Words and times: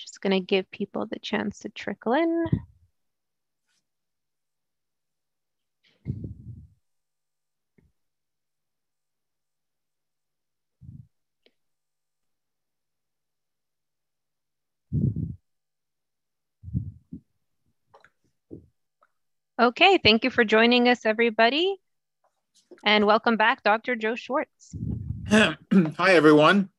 Just 0.00 0.22
going 0.22 0.32
to 0.32 0.40
give 0.40 0.70
people 0.70 1.04
the 1.04 1.18
chance 1.18 1.58
to 1.60 1.68
trickle 1.68 2.14
in. 2.14 2.46
Okay, 19.60 19.98
thank 20.02 20.24
you 20.24 20.30
for 20.30 20.44
joining 20.44 20.88
us, 20.88 21.04
everybody. 21.04 21.76
And 22.82 23.04
welcome 23.04 23.36
back, 23.36 23.62
Dr. 23.62 23.96
Joe 23.96 24.14
Schwarcz. 24.14 24.74
Hi, 25.28 26.14
everyone. 26.14 26.70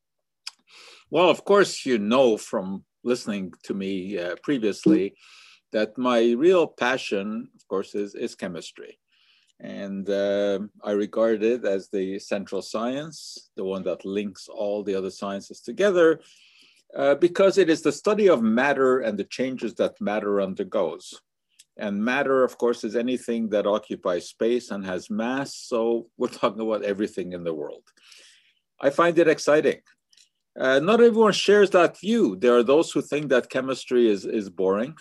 Well, 1.12 1.30
of 1.30 1.46
course, 1.46 1.86
you 1.86 2.00
know 2.00 2.38
from 2.38 2.84
listening 3.04 3.54
to 3.64 3.74
me 3.74 4.18
uh, 4.18 4.36
previously 4.44 5.16
that 5.72 5.98
my 5.98 6.32
real 6.32 6.68
passion, 6.68 7.48
of 7.56 7.68
course, 7.68 7.96
is, 7.96 8.16
is 8.16 8.36
chemistry. 8.36 9.00
And 9.60 10.10
uh, 10.10 10.60
I 10.84 10.92
regard 10.92 11.44
it 11.44 11.66
as 11.66 11.90
the 11.90 12.18
central 12.20 12.62
science, 12.62 13.52
the 13.56 13.64
one 13.64 13.84
that 13.84 14.06
links 14.06 14.48
all 14.48 14.84
the 14.84 14.96
other 14.96 15.12
sciences 15.12 15.62
together, 15.62 16.20
uh, 16.96 17.16
because 17.16 17.58
it 17.58 17.70
is 17.70 17.82
the 17.82 17.92
study 17.92 18.28
of 18.28 18.42
matter 18.42 19.00
and 19.00 19.18
the 19.18 19.24
changes 19.24 19.76
that 19.76 20.02
matter 20.02 20.42
undergoes. 20.42 21.14
And 21.78 22.04
matter, 22.04 22.44
of 22.44 22.58
course, 22.58 22.84
is 22.84 22.96
anything 22.96 23.50
that 23.50 23.66
occupies 23.66 24.30
space 24.30 24.72
and 24.72 24.86
has 24.86 25.10
mass. 25.10 25.56
So 25.56 26.08
we're 26.18 26.28
talking 26.42 26.62
about 26.62 26.84
everything 26.84 27.34
in 27.34 27.44
the 27.44 27.54
world. 27.54 27.84
I 28.80 28.90
find 28.90 29.18
it 29.20 29.28
exciting. 29.28 29.82
Uh, 30.60 30.80
not 30.80 31.02
everyone 31.02 31.32
shares 31.32 31.70
that 31.70 32.00
view. 32.00 32.36
There 32.36 32.58
are 32.58 32.64
those 32.64 32.92
who 32.92 33.02
think 33.02 33.30
that 33.30 33.50
chemistry 33.50 34.10
is, 34.10 34.26
is 34.26 34.50
boring, 34.50 34.96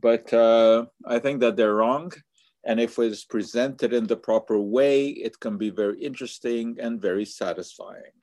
but 0.00 0.32
uh, 0.32 0.86
I 1.06 1.18
think 1.18 1.40
that 1.40 1.56
they're 1.56 1.74
wrong. 1.74 2.12
And 2.66 2.80
if 2.80 2.98
it's 2.98 3.24
presented 3.24 3.92
in 3.92 4.06
the 4.06 4.16
proper 4.16 4.58
way, 4.58 5.08
it 5.08 5.38
can 5.38 5.58
be 5.58 5.68
very 5.68 6.00
interesting 6.00 6.76
and 6.80 7.00
very 7.00 7.26
satisfying. 7.26 8.16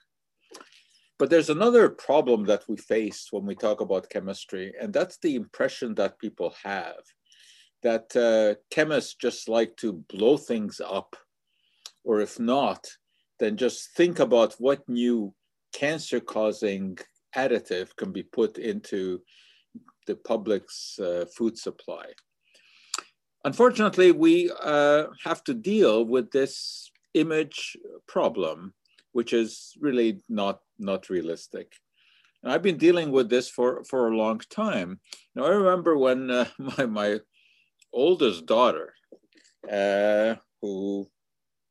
But 1.20 1.30
there's 1.30 1.52
another 1.52 1.90
problem 1.90 2.46
that 2.46 2.64
we 2.68 2.78
face 2.78 3.28
when 3.30 3.46
we 3.46 3.54
talk 3.54 3.80
about 3.80 4.10
chemistry, 4.10 4.74
and 4.82 4.92
that's 4.92 5.20
the 5.22 5.36
impression 5.36 5.94
that 5.96 6.18
people 6.18 6.56
have 6.64 7.04
that 7.84 8.16
uh, 8.16 8.60
chemists 8.70 9.16
just 9.16 9.50
like 9.50 9.76
to 9.78 10.04
blow 10.10 10.38
things 10.38 10.82
up, 10.84 11.16
or 12.04 12.22
if 12.22 12.40
not, 12.40 12.88
then 13.40 13.58
just 13.58 13.92
think 13.96 14.20
about 14.20 14.56
what 14.60 14.88
new 14.88 15.34
cancer 15.74 16.20
causing 16.20 16.98
additive 17.36 17.96
can 17.96 18.12
be 18.12 18.24
put 18.24 18.58
into 18.58 19.22
the 20.08 20.16
public's 20.16 21.00
uh, 21.00 21.26
food 21.36 21.58
supply. 21.58 22.06
Unfortunately, 23.44 24.12
we 24.12 24.52
uh, 24.62 25.06
have 25.24 25.44
to 25.46 25.54
deal 25.54 26.06
with 26.06 26.32
this 26.32 26.92
image 27.14 27.76
problem, 28.08 28.74
which 29.14 29.34
is 29.34 29.76
really 29.80 30.22
not, 30.30 30.60
not 30.78 31.10
realistic. 31.10 31.74
And 32.44 32.52
I've 32.52 32.62
been 32.62 32.78
dealing 32.78 33.12
with 33.12 33.30
this 33.30 33.50
for, 33.50 33.84
for 33.84 34.08
a 34.08 34.18
long 34.18 34.40
time. 34.50 35.00
Now, 35.36 35.46
I 35.46 35.50
remember 35.50 35.98
when 35.98 36.30
uh, 36.30 36.46
my, 36.60 36.86
my 36.86 37.20
oldest 37.94 38.46
daughter, 38.46 38.94
uh, 39.72 40.36
who 40.62 41.08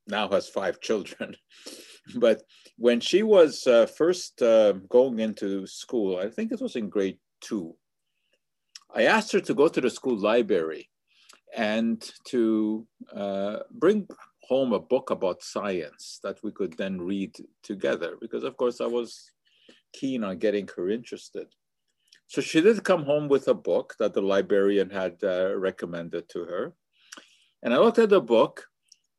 now 0.07 0.27
has 0.29 0.49
five 0.49 0.81
children, 0.81 1.35
but 2.15 2.43
when 2.77 2.99
she 2.99 3.23
was 3.23 3.67
uh, 3.67 3.85
first 3.85 4.41
uh, 4.41 4.73
going 4.89 5.19
into 5.19 5.65
school, 5.67 6.17
I 6.17 6.29
think 6.29 6.51
it 6.51 6.61
was 6.61 6.75
in 6.75 6.89
grade 6.89 7.19
two, 7.41 7.75
I 8.93 9.03
asked 9.03 9.31
her 9.31 9.39
to 9.41 9.53
go 9.53 9.67
to 9.67 9.81
the 9.81 9.89
school 9.89 10.17
library 10.17 10.89
and 11.55 12.01
to 12.25 12.87
uh, 13.15 13.59
bring 13.71 14.07
home 14.43 14.73
a 14.73 14.79
book 14.79 15.09
about 15.09 15.43
science 15.43 16.19
that 16.23 16.37
we 16.43 16.51
could 16.51 16.77
then 16.77 16.99
read 16.99 17.35
together, 17.63 18.17
because 18.19 18.43
of 18.43 18.57
course 18.57 18.81
I 18.81 18.87
was 18.87 19.31
keen 19.93 20.23
on 20.23 20.39
getting 20.39 20.67
her 20.75 20.89
interested. 20.89 21.47
So 22.27 22.41
she 22.41 22.61
did 22.61 22.83
come 22.83 23.03
home 23.03 23.27
with 23.27 23.47
a 23.47 23.53
book 23.53 23.95
that 23.99 24.13
the 24.13 24.21
librarian 24.21 24.89
had 24.89 25.17
uh, 25.23 25.55
recommended 25.57 26.29
to 26.29 26.45
her. 26.45 26.73
And 27.63 27.73
I 27.73 27.77
looked 27.77 27.99
at 27.99 28.09
the 28.09 28.21
book, 28.21 28.65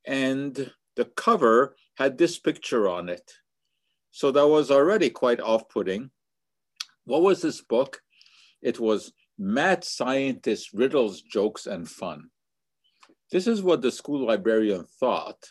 and 0.06 0.72
the 0.96 1.04
cover 1.04 1.76
had 1.96 2.18
this 2.18 2.38
picture 2.38 2.88
on 2.88 3.08
it. 3.08 3.32
So 4.10 4.30
that 4.30 4.46
was 4.46 4.70
already 4.70 5.10
quite 5.10 5.40
off 5.40 5.68
putting. 5.68 6.10
What 7.04 7.22
was 7.22 7.42
this 7.42 7.60
book? 7.62 8.00
It 8.60 8.78
was 8.78 9.12
Mad 9.38 9.84
Scientist 9.84 10.70
Riddles, 10.72 11.22
Jokes, 11.22 11.66
and 11.66 11.88
Fun. 11.88 12.30
This 13.30 13.46
is 13.46 13.62
what 13.62 13.80
the 13.80 13.90
school 13.90 14.26
librarian 14.26 14.84
thought 15.00 15.42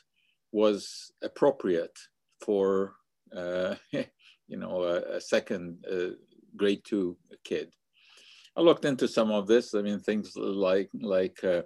was 0.52 1.12
appropriate 1.24 1.98
for, 2.40 2.94
uh, 3.36 3.76
you 3.92 4.58
know, 4.58 4.84
a, 4.84 5.16
a 5.18 5.22
second 5.22 5.84
uh, 5.92 6.16
grade 6.56 6.84
two 6.86 7.18
kid. 7.44 7.72
I 8.56 8.62
looked 8.62 8.86
into 8.86 9.08
some 9.08 9.32
of 9.32 9.48
this. 9.48 9.74
I 9.74 9.82
mean, 9.82 10.00
things 10.00 10.34
like 10.36 10.90
like 10.94 11.44
uh, 11.44 11.62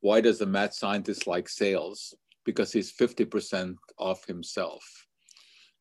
why 0.00 0.20
does 0.20 0.40
a 0.40 0.46
mad 0.46 0.72
scientist 0.72 1.26
like 1.26 1.48
sales? 1.48 2.14
Because 2.48 2.72
he's 2.72 2.90
fifty 2.90 3.26
percent 3.26 3.76
off 3.98 4.26
himself. 4.26 4.82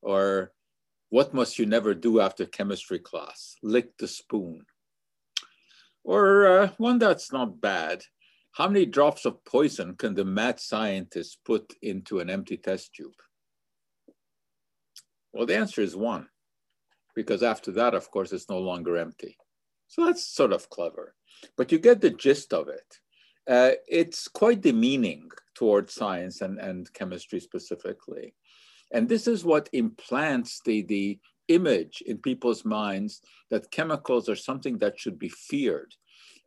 Or 0.02 0.52
what 1.16 1.34
must 1.34 1.58
you 1.58 1.66
never 1.66 1.94
do 1.94 2.20
after 2.20 2.46
chemistry 2.46 3.00
class? 3.00 3.56
Lick 3.64 3.98
the 3.98 4.08
spoon. 4.08 4.66
Or 6.04 6.26
uh, 6.46 6.70
one 6.78 7.00
that's 7.00 7.32
not 7.32 7.62
bad. 7.62 8.04
How 8.52 8.68
many 8.68 8.86
drops 8.86 9.24
of 9.26 9.46
poison 9.46 9.96
can 9.96 10.14
the 10.14 10.26
mad 10.26 10.60
scientist 10.60 11.40
put 11.46 11.74
into 11.82 12.20
an 12.20 12.30
empty 12.30 12.58
test 12.58 12.94
tube? 12.94 13.22
Well, 15.32 15.46
the 15.46 15.56
answer 15.56 15.82
is 15.82 15.96
one 15.96 16.28
because 17.16 17.44
after 17.44 17.72
that, 17.80 17.94
of 17.94 18.12
course, 18.12 18.34
it's 18.34 18.50
no 18.50 18.60
longer 18.60 18.98
empty. 18.98 19.38
So 19.88 20.06
that's 20.06 20.28
sort 20.28 20.52
of 20.52 20.70
clever, 20.70 21.16
but 21.56 21.72
you 21.72 21.80
get 21.80 22.02
the 22.02 22.10
gist 22.10 22.52
of 22.52 22.68
it. 22.68 22.90
Uh, 23.50 23.72
it's 23.88 24.28
quite 24.28 24.60
demeaning 24.60 25.30
towards 25.58 25.94
science 25.94 26.42
and, 26.42 26.60
and 26.60 26.92
chemistry 26.94 27.40
specifically. 27.40 28.34
And 28.94 29.10
this 29.10 29.28
is 29.28 29.44
what 29.44 29.70
implants 29.74 30.62
the, 30.64 30.84
the 30.84 31.20
image 31.48 32.04
in 32.06 32.18
people's 32.20 32.64
minds 32.64 33.22
that 33.50 33.72
chemicals 33.72 34.30
are 34.30 34.36
something 34.36 34.78
that 34.78 35.00
should 35.00 35.18
be 35.20 35.30
feared. 35.30 35.94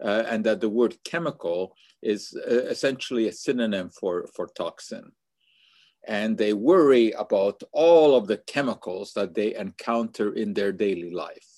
Uh, 0.03 0.25
and 0.31 0.45
that 0.45 0.61
the 0.63 0.69
word 0.69 0.97
chemical 1.05 1.77
is 2.03 2.35
uh, 2.35 2.63
essentially 2.75 3.29
a 3.29 3.33
synonym 3.33 3.91
for, 3.91 4.27
for 4.35 4.47
toxin 4.57 5.13
and 6.07 6.39
they 6.39 6.53
worry 6.53 7.13
about 7.13 7.63
all 7.73 8.17
of 8.17 8.27
the 8.27 8.39
chemicals 8.39 9.13
that 9.15 9.35
they 9.35 9.55
encounter 9.55 10.33
in 10.33 10.55
their 10.55 10.73
daily 10.73 11.11
life. 11.11 11.49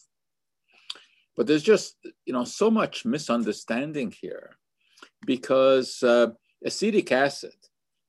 But 1.36 1.46
there's 1.46 1.62
just, 1.62 1.96
you 2.26 2.32
know, 2.32 2.44
so 2.44 2.70
much 2.70 3.04
misunderstanding 3.04 4.12
here 4.20 4.50
because 5.24 6.02
uh, 6.02 6.28
acetic 6.64 7.12
acid 7.12 7.54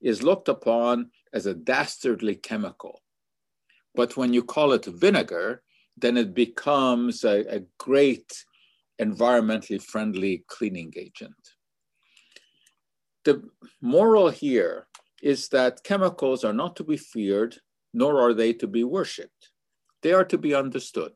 is 0.02 0.24
looked 0.24 0.50
upon 0.50 1.12
as 1.34 1.46
a 1.46 1.54
dastardly 1.54 2.36
chemical. 2.36 3.02
But 3.96 4.18
when 4.18 4.34
you 4.34 4.44
call 4.44 4.74
it 4.74 4.86
vinegar, 4.86 5.64
then 5.98 6.18
it 6.18 6.34
becomes 6.34 7.24
a, 7.24 7.58
a 7.58 7.62
great 7.78 8.46
environmentally 9.02 9.82
friendly 9.82 10.44
cleaning 10.48 10.94
agent. 10.98 11.36
The 13.26 13.44
moral 13.82 14.30
here 14.30 14.88
is 15.22 15.48
that 15.50 15.84
chemicals 15.84 16.44
are 16.44 16.54
not 16.54 16.76
to 16.78 16.84
be 16.84 16.98
feared, 16.98 17.58
nor 17.94 18.20
are 18.20 18.34
they 18.34 18.54
to 18.54 18.68
be 18.68 18.84
worshipped. 18.84 19.52
They 20.02 20.12
are 20.12 20.26
to 20.26 20.38
be 20.38 20.54
understood. 20.54 21.14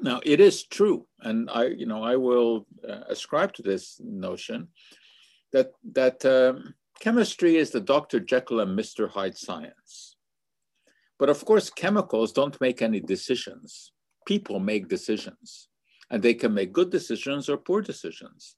Now, 0.00 0.20
it 0.24 0.40
is 0.40 0.64
true, 0.64 1.06
and 1.20 1.48
I, 1.50 1.66
you 1.66 1.86
know, 1.86 2.02
I 2.02 2.16
will 2.16 2.66
uh, 2.88 3.00
ascribe 3.08 3.52
to 3.54 3.62
this 3.62 4.00
notion 4.02 4.68
that 5.54 5.70
that 6.00 6.18
um, 6.26 6.74
chemistry 7.00 7.56
is 7.56 7.70
the 7.70 7.80
Dr. 7.80 8.20
Jekyll 8.20 8.60
and 8.60 8.78
Mr. 8.78 9.08
Hyde 9.08 9.38
science. 9.38 10.16
But 11.18 11.30
of 11.30 11.42
course, 11.44 11.70
chemicals 11.70 12.32
don't 12.32 12.60
make 12.60 12.82
any 12.82 13.00
decisions. 13.00 13.92
People 14.26 14.58
make 14.60 14.88
decisions, 14.88 15.68
and 16.10 16.22
they 16.22 16.34
can 16.34 16.52
make 16.52 16.72
good 16.78 16.90
decisions 16.90 17.48
or 17.48 17.56
poor 17.56 17.80
decisions. 17.80 18.56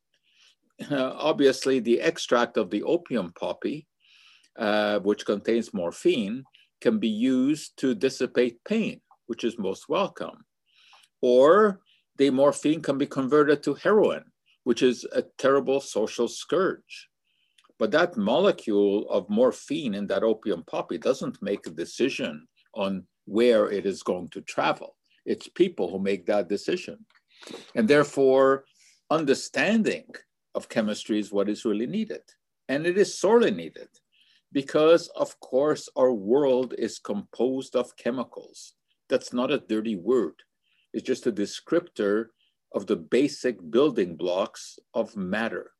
Uh, 0.90 1.12
obviously, 1.30 1.78
the 1.78 2.00
extract 2.00 2.56
of 2.56 2.70
the 2.70 2.82
opium 2.82 3.32
poppy 3.38 3.86
uh, 4.58 4.98
which 5.00 5.26
contains 5.26 5.74
morphine, 5.74 6.44
can 6.80 6.98
be 6.98 7.08
used 7.08 7.76
to 7.78 7.94
dissipate 7.94 8.62
pain, 8.64 9.00
which 9.26 9.44
is 9.44 9.58
most 9.58 9.88
welcome. 9.88 10.44
Or 11.20 11.80
the 12.16 12.30
morphine 12.30 12.82
can 12.82 12.98
be 12.98 13.06
converted 13.06 13.62
to 13.64 13.74
heroin, 13.74 14.24
which 14.66 14.82
is 14.82 15.06
a 15.12 15.22
terrible 15.38 15.78
social 15.78 16.26
scourge. 16.26 17.08
But 17.78 17.92
that 17.92 18.16
molecule 18.16 19.08
of 19.08 19.30
morphine 19.30 19.94
in 19.94 20.08
that 20.08 20.24
opium 20.24 20.64
poppy 20.66 20.98
doesn't 20.98 21.40
make 21.40 21.64
a 21.68 21.78
decision 21.84 22.48
on 22.74 23.04
where 23.26 23.70
it 23.70 23.86
is 23.86 24.02
going 24.02 24.28
to 24.30 24.40
travel. 24.40 24.96
It's 25.24 25.46
people 25.46 25.88
who 25.88 26.00
make 26.00 26.26
that 26.26 26.48
decision. 26.48 27.06
And 27.76 27.86
therefore, 27.86 28.64
understanding 29.08 30.06
of 30.56 30.68
chemistry 30.68 31.20
is 31.20 31.30
what 31.30 31.48
is 31.48 31.64
really 31.64 31.86
needed. 31.86 32.22
And 32.68 32.88
it 32.88 32.98
is 32.98 33.20
sorely 33.20 33.52
needed 33.52 33.90
because, 34.50 35.06
of 35.14 35.38
course, 35.38 35.88
our 35.94 36.12
world 36.12 36.74
is 36.76 36.98
composed 36.98 37.76
of 37.76 37.96
chemicals. 37.96 38.74
That's 39.08 39.32
not 39.32 39.52
a 39.52 39.58
dirty 39.58 39.94
word, 39.94 40.42
it's 40.92 41.06
just 41.06 41.28
a 41.28 41.32
descriptor 41.32 42.30
of 42.76 42.86
the 42.86 42.94
basic 42.96 43.56
building 43.70 44.16
blocks 44.16 44.78
of 44.92 45.16
matter. 45.16 45.72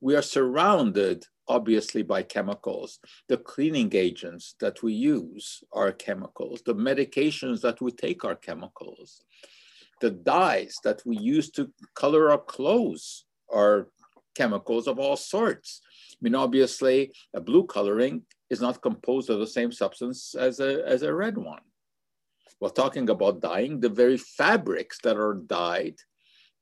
We 0.00 0.16
are 0.16 0.22
surrounded, 0.22 1.24
obviously, 1.46 2.02
by 2.02 2.24
chemicals. 2.24 2.98
The 3.28 3.36
cleaning 3.36 3.94
agents 3.94 4.56
that 4.58 4.82
we 4.82 4.92
use 4.92 5.62
are 5.72 5.92
chemicals. 5.92 6.62
The 6.66 6.74
medications 6.74 7.60
that 7.60 7.80
we 7.80 7.92
take 7.92 8.24
are 8.24 8.34
chemicals. 8.34 9.22
The 10.00 10.10
dyes 10.10 10.74
that 10.82 11.00
we 11.06 11.16
use 11.16 11.48
to 11.52 11.70
color 11.94 12.30
our 12.32 12.38
clothes 12.38 13.24
are 13.50 13.88
chemicals 14.34 14.88
of 14.88 14.98
all 14.98 15.16
sorts. 15.16 15.80
I 16.12 16.18
mean, 16.20 16.34
obviously, 16.34 17.12
a 17.34 17.40
blue 17.40 17.66
coloring 17.66 18.22
is 18.50 18.60
not 18.60 18.82
composed 18.82 19.30
of 19.30 19.38
the 19.38 19.46
same 19.46 19.70
substance 19.70 20.34
as 20.34 20.58
a, 20.58 20.84
as 20.86 21.02
a 21.02 21.14
red 21.14 21.38
one. 21.38 21.62
We're 22.60 22.70
talking 22.70 23.08
about 23.10 23.40
dyeing, 23.40 23.80
the 23.80 23.88
very 23.90 24.16
fabrics 24.16 24.98
that 25.04 25.16
are 25.16 25.34
dyed, 25.34 25.96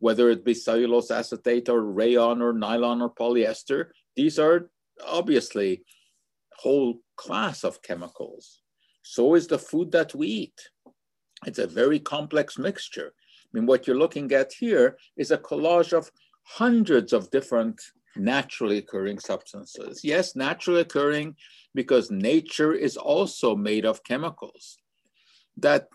whether 0.04 0.28
it 0.28 0.44
be 0.44 0.52
cellulose 0.52 1.10
acetate 1.10 1.70
or 1.70 1.80
rayon 1.80 2.42
or 2.42 2.52
nylon 2.52 3.00
or 3.00 3.08
polyester, 3.08 3.86
these 4.14 4.38
are 4.38 4.68
obviously 5.18 5.82
whole 6.58 7.00
class 7.16 7.64
of 7.64 7.80
chemicals. 7.80 8.60
So 9.00 9.34
is 9.34 9.46
the 9.46 9.58
food 9.58 9.92
that 9.92 10.14
we 10.14 10.26
eat. 10.26 10.60
It's 11.46 11.58
a 11.58 11.66
very 11.66 11.98
complex 11.98 12.58
mixture. 12.58 13.14
I 13.16 13.50
mean, 13.54 13.64
what 13.64 13.86
you're 13.86 14.02
looking 14.04 14.30
at 14.32 14.52
here 14.52 14.98
is 15.16 15.30
a 15.30 15.38
collage 15.38 15.94
of 15.94 16.10
hundreds 16.42 17.14
of 17.14 17.30
different 17.30 17.80
naturally 18.14 18.76
occurring 18.76 19.20
substances. 19.20 20.04
Yes, 20.04 20.36
naturally 20.36 20.82
occurring 20.82 21.36
because 21.74 22.10
nature 22.10 22.74
is 22.74 22.98
also 22.98 23.56
made 23.56 23.86
of 23.86 24.04
chemicals. 24.04 24.76
That 25.56 25.88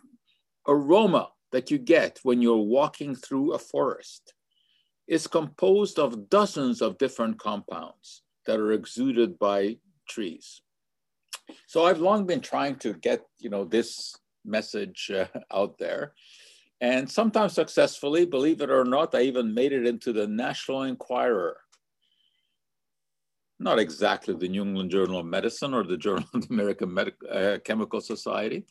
aroma 0.67 1.29
that 1.51 1.71
you 1.71 1.77
get 1.77 2.19
when 2.23 2.41
you're 2.41 2.57
walking 2.57 3.15
through 3.15 3.53
a 3.53 3.59
forest 3.59 4.33
is 5.07 5.27
composed 5.27 5.97
of 5.97 6.29
dozens 6.29 6.81
of 6.81 6.97
different 6.97 7.39
compounds 7.39 8.21
that 8.45 8.59
are 8.59 8.71
exuded 8.71 9.39
by 9.39 9.77
trees. 10.07 10.61
So 11.67 11.85
I've 11.85 11.99
long 11.99 12.25
been 12.25 12.41
trying 12.41 12.75
to 12.77 12.93
get, 12.93 13.21
you 13.39 13.49
know, 13.49 13.65
this 13.65 14.15
message 14.45 15.11
uh, 15.13 15.25
out 15.53 15.77
there 15.79 16.13
and 16.81 17.09
sometimes 17.09 17.53
successfully, 17.53 18.25
believe 18.25 18.61
it 18.61 18.69
or 18.69 18.85
not, 18.85 19.13
I 19.13 19.21
even 19.21 19.53
made 19.53 19.73
it 19.73 19.85
into 19.85 20.13
the 20.13 20.27
National 20.27 20.83
Enquirer. 20.83 21.57
Not 23.59 23.79
exactly 23.79 24.33
the 24.33 24.47
New 24.47 24.63
England 24.63 24.89
Journal 24.89 25.19
of 25.19 25.25
Medicine 25.25 25.73
or 25.73 25.83
the 25.83 25.97
Journal 25.97 26.25
of 26.33 26.47
the 26.47 26.53
American 26.53 26.97
uh, 26.97 27.57
Chemical 27.65 27.99
Society. 27.99 28.65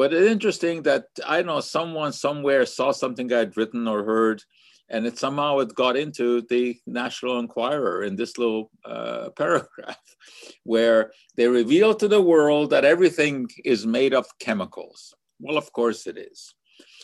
But 0.00 0.14
it's 0.14 0.30
interesting 0.30 0.84
that 0.84 1.08
I 1.26 1.42
know 1.42 1.60
someone 1.60 2.14
somewhere 2.14 2.64
saw 2.64 2.90
something 2.90 3.30
I'd 3.30 3.58
written 3.58 3.86
or 3.86 4.02
heard, 4.02 4.42
and 4.88 5.04
it 5.04 5.18
somehow 5.18 5.58
it 5.58 5.74
got 5.74 5.94
into 5.94 6.40
the 6.48 6.78
National 6.86 7.38
Enquirer 7.38 8.02
in 8.04 8.16
this 8.16 8.38
little 8.38 8.70
uh, 8.82 9.28
paragraph, 9.36 10.00
where 10.64 11.12
they 11.36 11.48
reveal 11.48 11.94
to 11.96 12.08
the 12.08 12.22
world 12.22 12.70
that 12.70 12.86
everything 12.86 13.46
is 13.62 13.86
made 13.86 14.14
of 14.14 14.24
chemicals. 14.38 15.12
Well, 15.38 15.58
of 15.58 15.70
course 15.74 16.06
it 16.06 16.16
is. 16.16 16.54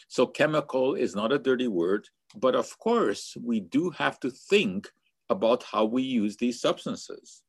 So 0.09 0.27
chemical 0.27 0.95
is 0.95 1.15
not 1.15 1.33
a 1.33 1.39
dirty 1.39 1.69
word, 1.69 2.09
but 2.35 2.55
of 2.55 2.79
course, 2.79 3.37
we 3.45 3.61
do 3.61 3.91
have 3.91 4.19
to 4.21 4.31
think 4.31 4.89
about 5.29 5.65
how 5.65 5.85
we 5.85 6.03
use 6.03 6.39
these 6.39 6.63
substances 6.63 7.43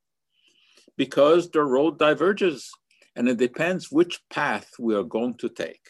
because 0.98 1.48
the 1.50 1.62
road 1.62 1.98
diverges 1.98 2.70
and 3.18 3.28
it 3.28 3.36
depends 3.36 3.90
which 3.90 4.20
path 4.30 4.70
we 4.78 4.94
are 4.94 5.02
going 5.02 5.34
to 5.34 5.48
take. 5.48 5.84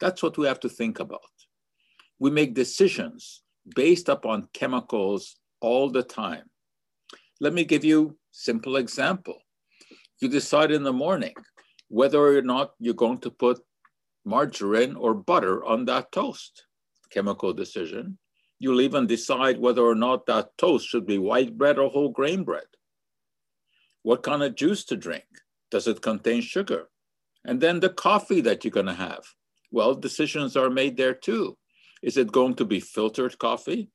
That's 0.00 0.24
what 0.24 0.36
we 0.36 0.48
have 0.48 0.58
to 0.60 0.68
think 0.68 0.98
about. 0.98 1.20
We 2.18 2.32
make 2.32 2.52
decisions 2.52 3.42
based 3.76 4.08
upon 4.08 4.48
chemicals 4.52 5.36
all 5.60 5.88
the 5.88 6.02
time. 6.02 6.50
Let 7.40 7.54
me 7.54 7.64
give 7.64 7.84
you 7.84 8.18
simple 8.32 8.74
example. 8.74 9.38
You 10.20 10.28
decide 10.28 10.72
in 10.72 10.82
the 10.82 10.92
morning 10.92 11.34
whether 11.86 12.36
or 12.36 12.42
not 12.42 12.72
you're 12.80 12.94
going 12.94 13.18
to 13.18 13.30
put 13.30 13.60
margarine 14.24 14.96
or 14.96 15.14
butter 15.14 15.64
on 15.64 15.84
that 15.84 16.10
toast. 16.10 16.66
Chemical 17.08 17.52
decision. 17.52 18.18
You'll 18.58 18.80
even 18.80 19.06
decide 19.06 19.60
whether 19.60 19.82
or 19.82 19.94
not 19.94 20.26
that 20.26 20.58
toast 20.58 20.88
should 20.88 21.06
be 21.06 21.18
white 21.18 21.56
bread 21.56 21.78
or 21.78 21.88
whole 21.88 22.10
grain 22.10 22.42
bread. 22.42 22.66
What 24.02 24.24
kind 24.24 24.42
of 24.42 24.56
juice 24.56 24.84
to 24.86 24.96
drink? 24.96 25.24
Does 25.74 25.86
it 25.88 26.00
contain 26.10 26.40
sugar? 26.40 26.82
And 27.44 27.60
then 27.60 27.80
the 27.80 27.94
coffee 28.08 28.40
that 28.42 28.64
you're 28.64 28.78
going 28.80 28.94
to 28.94 29.02
have. 29.08 29.24
Well, 29.70 29.94
decisions 29.94 30.56
are 30.56 30.70
made 30.70 30.96
there 30.96 31.14
too. 31.28 31.44
Is 32.02 32.16
it 32.16 32.38
going 32.40 32.54
to 32.60 32.64
be 32.64 32.80
filtered 32.80 33.38
coffee? 33.38 33.90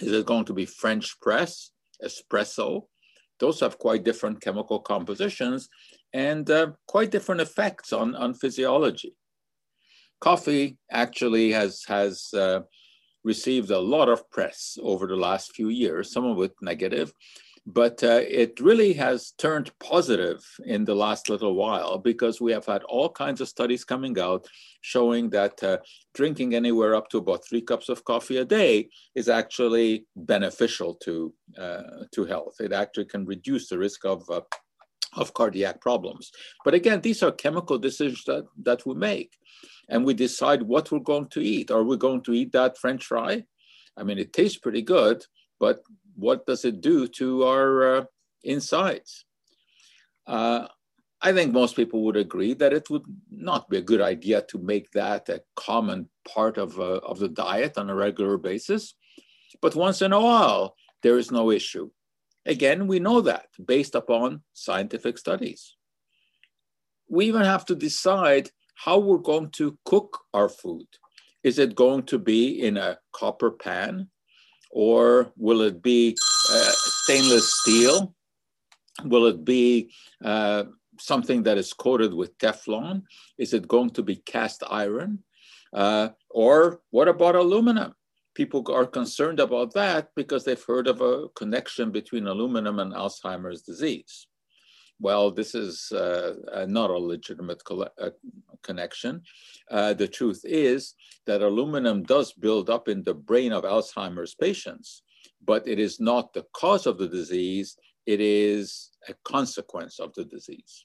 Is 0.00 0.12
it 0.12 0.26
going 0.26 0.44
to 0.44 0.52
be 0.52 0.66
French 0.66 1.06
press, 1.20 1.70
espresso? 2.08 2.68
Those 3.40 3.60
have 3.60 3.78
quite 3.86 4.04
different 4.04 4.42
chemical 4.42 4.80
compositions 4.80 5.68
and 6.12 6.48
uh, 6.50 6.72
quite 6.86 7.10
different 7.10 7.40
effects 7.40 7.92
on, 7.92 8.14
on 8.14 8.34
physiology 8.34 9.14
coffee 10.20 10.76
actually 10.90 11.50
has 11.52 11.82
has 11.88 12.28
uh, 12.34 12.60
received 13.24 13.70
a 13.70 13.78
lot 13.78 14.08
of 14.08 14.30
press 14.30 14.78
over 14.82 15.06
the 15.06 15.16
last 15.16 15.54
few 15.54 15.68
years, 15.68 16.12
some 16.12 16.24
of 16.24 16.40
it 16.42 16.52
negative, 16.62 17.12
but 17.66 18.02
uh, 18.02 18.20
it 18.26 18.58
really 18.60 18.92
has 18.94 19.32
turned 19.32 19.70
positive 19.78 20.42
in 20.64 20.84
the 20.84 20.94
last 20.94 21.28
little 21.28 21.54
while 21.54 21.98
because 21.98 22.40
we 22.40 22.52
have 22.52 22.66
had 22.66 22.82
all 22.84 23.08
kinds 23.08 23.40
of 23.40 23.48
studies 23.48 23.84
coming 23.84 24.18
out 24.18 24.46
showing 24.80 25.30
that 25.30 25.62
uh, 25.62 25.78
drinking 26.14 26.54
anywhere 26.54 26.94
up 26.94 27.08
to 27.10 27.18
about 27.18 27.46
three 27.46 27.60
cups 27.60 27.88
of 27.88 28.04
coffee 28.04 28.38
a 28.38 28.44
day 28.44 28.88
is 29.14 29.28
actually 29.28 30.06
beneficial 30.16 30.94
to 30.94 31.32
uh, 31.58 31.82
to 32.12 32.24
health. 32.24 32.54
It 32.60 32.72
actually 32.72 33.06
can 33.06 33.26
reduce 33.26 33.68
the 33.68 33.78
risk 33.78 34.04
of 34.04 34.28
uh, 34.30 34.40
of 35.16 35.34
cardiac 35.34 35.80
problems. 35.80 36.30
But 36.64 36.74
again, 36.74 37.00
these 37.00 37.22
are 37.22 37.32
chemical 37.32 37.78
decisions 37.78 38.24
that, 38.24 38.46
that 38.62 38.86
we 38.86 38.94
make 38.94 39.36
and 39.88 40.04
we 40.04 40.14
decide 40.14 40.62
what 40.62 40.90
we're 40.90 41.00
going 41.00 41.28
to 41.30 41.40
eat. 41.40 41.70
Are 41.70 41.82
we 41.82 41.96
going 41.96 42.22
to 42.22 42.32
eat 42.32 42.52
that 42.52 42.78
French 42.78 43.04
fry? 43.04 43.44
I 43.96 44.04
mean, 44.04 44.18
it 44.18 44.32
tastes 44.32 44.58
pretty 44.58 44.82
good, 44.82 45.24
but 45.58 45.80
what 46.20 46.46
does 46.46 46.64
it 46.64 46.80
do 46.80 47.08
to 47.08 47.44
our 47.44 47.96
uh, 47.96 48.04
insides? 48.44 49.24
Uh, 50.26 50.68
I 51.22 51.32
think 51.32 51.52
most 51.52 51.76
people 51.76 52.04
would 52.04 52.16
agree 52.16 52.54
that 52.54 52.72
it 52.72 52.88
would 52.88 53.04
not 53.30 53.68
be 53.68 53.76
a 53.78 53.82
good 53.82 54.00
idea 54.00 54.42
to 54.48 54.58
make 54.58 54.90
that 54.92 55.28
a 55.28 55.42
common 55.54 56.08
part 56.26 56.56
of, 56.56 56.78
uh, 56.78 57.00
of 57.10 57.18
the 57.18 57.28
diet 57.28 57.76
on 57.76 57.90
a 57.90 57.94
regular 57.94 58.38
basis. 58.38 58.94
But 59.60 59.74
once 59.74 60.00
in 60.00 60.12
a 60.12 60.20
while, 60.20 60.76
there 61.02 61.18
is 61.18 61.30
no 61.30 61.50
issue. 61.50 61.90
Again, 62.46 62.86
we 62.86 63.00
know 63.00 63.20
that 63.20 63.46
based 63.62 63.94
upon 63.94 64.42
scientific 64.54 65.18
studies. 65.18 65.76
We 67.08 67.26
even 67.26 67.42
have 67.42 67.66
to 67.66 67.74
decide 67.74 68.50
how 68.76 68.98
we're 68.98 69.18
going 69.18 69.50
to 69.50 69.78
cook 69.84 70.20
our 70.32 70.48
food. 70.48 70.86
Is 71.42 71.58
it 71.58 71.74
going 71.74 72.04
to 72.04 72.18
be 72.18 72.62
in 72.62 72.76
a 72.76 72.98
copper 73.12 73.50
pan 73.50 74.08
or 74.70 75.32
will 75.36 75.62
it 75.62 75.82
be 75.82 76.16
uh, 76.52 76.72
stainless 76.72 77.52
steel? 77.60 78.14
Will 79.04 79.26
it 79.26 79.44
be 79.44 79.90
uh, 80.24 80.64
something 80.98 81.42
that 81.44 81.58
is 81.58 81.72
coated 81.72 82.14
with 82.14 82.36
Teflon? 82.38 83.02
Is 83.38 83.52
it 83.54 83.68
going 83.68 83.90
to 83.90 84.02
be 84.02 84.16
cast 84.16 84.62
iron? 84.70 85.20
Uh, 85.72 86.10
or 86.28 86.80
what 86.90 87.08
about 87.08 87.36
aluminum? 87.36 87.94
People 88.34 88.64
are 88.72 88.86
concerned 88.86 89.40
about 89.40 89.74
that 89.74 90.10
because 90.14 90.44
they've 90.44 90.64
heard 90.64 90.86
of 90.86 91.00
a 91.00 91.28
connection 91.30 91.90
between 91.90 92.26
aluminum 92.26 92.78
and 92.78 92.92
Alzheimer's 92.92 93.62
disease 93.62 94.26
well, 95.00 95.30
this 95.30 95.54
is 95.54 95.90
uh, 95.92 96.66
not 96.68 96.90
a 96.90 96.98
legitimate 96.98 97.62
uh, 97.70 98.10
connection. 98.62 99.22
Uh, 99.70 99.94
the 99.94 100.08
truth 100.08 100.42
is 100.44 100.94
that 101.26 101.42
aluminum 101.42 102.02
does 102.02 102.32
build 102.32 102.70
up 102.70 102.88
in 102.88 103.02
the 103.02 103.14
brain 103.14 103.52
of 103.52 103.64
Alzheimer's 103.64 104.34
patients, 104.34 105.02
but 105.44 105.66
it 105.66 105.78
is 105.78 106.00
not 106.00 106.32
the 106.32 106.44
cause 106.52 106.86
of 106.86 106.98
the 106.98 107.08
disease, 107.08 107.76
it 108.06 108.20
is 108.20 108.90
a 109.08 109.14
consequence 109.24 109.98
of 110.00 110.12
the 110.14 110.24
disease. 110.24 110.84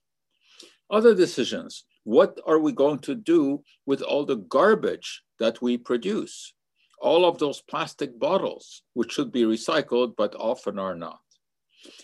Other 0.89 1.15
decisions 1.15 1.85
what 2.05 2.39
are 2.45 2.59
we 2.59 2.71
going 2.71 2.99
to 2.99 3.15
do 3.15 3.63
with 3.85 4.01
all 4.01 4.25
the 4.25 4.37
garbage 4.37 5.23
that 5.39 5.61
we 5.61 5.75
produce? 5.75 6.53
All 7.01 7.25
of 7.25 7.39
those 7.39 7.61
plastic 7.61 8.17
bottles, 8.17 8.83
which 8.93 9.11
should 9.11 9.31
be 9.31 9.43
recycled, 9.43 10.15
but 10.15 10.35
often 10.35 10.79
are 10.79 10.95
not. 10.95 11.19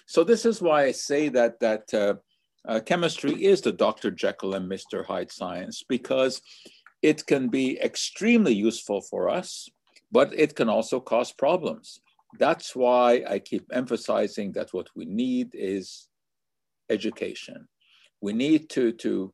So 0.07 0.23
this 0.23 0.45
is 0.45 0.61
why 0.61 0.85
I 0.85 0.91
say 0.91 1.29
that 1.29 1.59
that 1.59 1.93
uh, 1.93 2.15
uh, 2.67 2.79
chemistry 2.79 3.43
is 3.43 3.61
the 3.61 3.71
Dr. 3.71 4.11
Jekyll 4.11 4.55
and 4.55 4.69
Mr. 4.69 5.05
Hyde 5.05 5.31
science 5.31 5.83
because 5.87 6.41
it 7.01 7.25
can 7.25 7.49
be 7.49 7.79
extremely 7.79 8.53
useful 8.53 9.01
for 9.01 9.29
us, 9.29 9.67
but 10.11 10.33
it 10.37 10.55
can 10.55 10.69
also 10.69 10.99
cause 10.99 11.31
problems. 11.31 12.01
That's 12.37 12.75
why 12.75 13.23
I 13.27 13.39
keep 13.39 13.65
emphasizing 13.73 14.51
that 14.53 14.73
what 14.73 14.87
we 14.95 15.05
need 15.05 15.49
is 15.53 16.07
education. 16.89 17.67
We 18.21 18.33
need 18.33 18.69
to, 18.71 18.91
to 18.93 19.33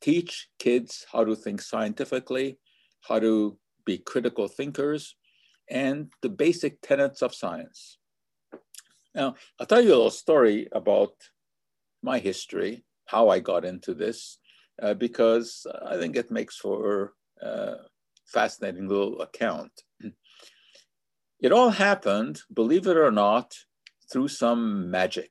teach 0.00 0.48
kids 0.58 1.04
how 1.12 1.24
to 1.24 1.34
think 1.34 1.60
scientifically, 1.60 2.58
how 3.02 3.18
to 3.18 3.58
be 3.84 3.98
critical 3.98 4.46
thinkers, 4.46 5.16
and 5.68 6.10
the 6.22 6.28
basic 6.28 6.80
tenets 6.80 7.22
of 7.22 7.34
science. 7.34 7.98
Now, 9.14 9.34
I'll 9.58 9.66
tell 9.66 9.80
you 9.80 9.88
a 9.88 9.96
little 9.96 10.10
story 10.10 10.68
about 10.72 11.12
my 12.02 12.18
history, 12.18 12.84
how 13.06 13.28
I 13.28 13.40
got 13.40 13.64
into 13.64 13.94
this, 13.94 14.38
uh, 14.82 14.94
because 14.94 15.66
I 15.86 15.96
think 15.96 16.16
it 16.16 16.30
makes 16.30 16.56
for 16.56 17.12
a 17.42 17.74
fascinating 18.26 18.88
little 18.88 19.20
account. 19.20 19.72
It 21.42 21.52
all 21.52 21.70
happened, 21.70 22.42
believe 22.52 22.86
it 22.86 22.98
or 22.98 23.10
not, 23.10 23.56
through 24.12 24.28
some 24.28 24.90
magic. 24.90 25.30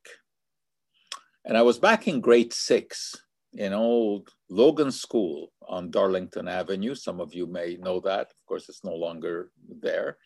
And 1.46 1.56
I 1.56 1.62
was 1.62 1.78
back 1.78 2.08
in 2.08 2.20
grade 2.20 2.52
six 2.52 3.16
in 3.54 3.74
old 3.74 4.30
Logan 4.50 4.92
School 4.92 5.52
on 5.68 5.92
Darlington 5.92 6.48
Avenue. 6.48 6.96
Some 6.96 7.20
of 7.20 7.36
you 7.36 7.46
may 7.46 7.78
know 7.78 8.00
that. 8.00 8.22
Of 8.22 8.46
course, 8.48 8.70
it's 8.70 8.84
no 8.84 8.96
longer 8.96 9.52
there. 9.82 10.18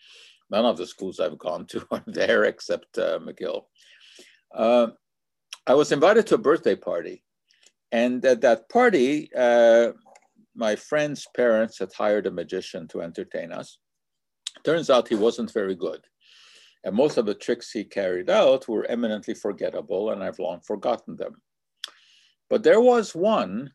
None 0.50 0.66
of 0.66 0.78
the 0.78 0.88
schools 0.88 1.20
I've 1.20 1.38
gone 1.38 1.66
to 1.68 1.86
are 1.92 2.04
there 2.08 2.46
except 2.46 2.98
uh, 2.98 3.20
McGill. 3.20 3.64
Uh, 4.56 4.88
I 5.66 5.76
was 5.76 5.92
invited 5.92 6.28
to 6.28 6.36
a 6.36 6.40
birthday 6.40 6.76
party. 6.76 7.24
And 7.92 8.26
at 8.26 8.42
that 8.42 8.70
party, 8.70 9.30
uh, 9.38 9.92
my 10.56 10.76
friend's 10.76 11.26
parents 11.36 11.80
had 11.80 11.94
hired 11.94 12.28
a 12.28 12.32
magician 12.32 12.88
to 12.90 13.02
entertain 13.02 13.52
us. 13.52 13.78
Turns 14.64 14.90
out 14.90 15.08
he 15.08 15.16
wasn't 15.16 15.54
very 15.54 15.76
good. 15.76 16.02
And 16.84 16.96
most 16.96 17.18
of 17.18 17.26
the 17.26 17.34
tricks 17.34 17.72
he 17.72 17.86
carried 17.86 18.30
out 18.30 18.68
were 18.68 18.86
eminently 18.86 19.34
forgettable, 19.34 20.10
and 20.12 20.22
I've 20.22 20.40
long 20.40 20.60
forgotten 20.62 21.16
them. 21.16 21.42
But 22.50 22.64
there 22.64 22.82
was 22.82 23.16
one 23.16 23.72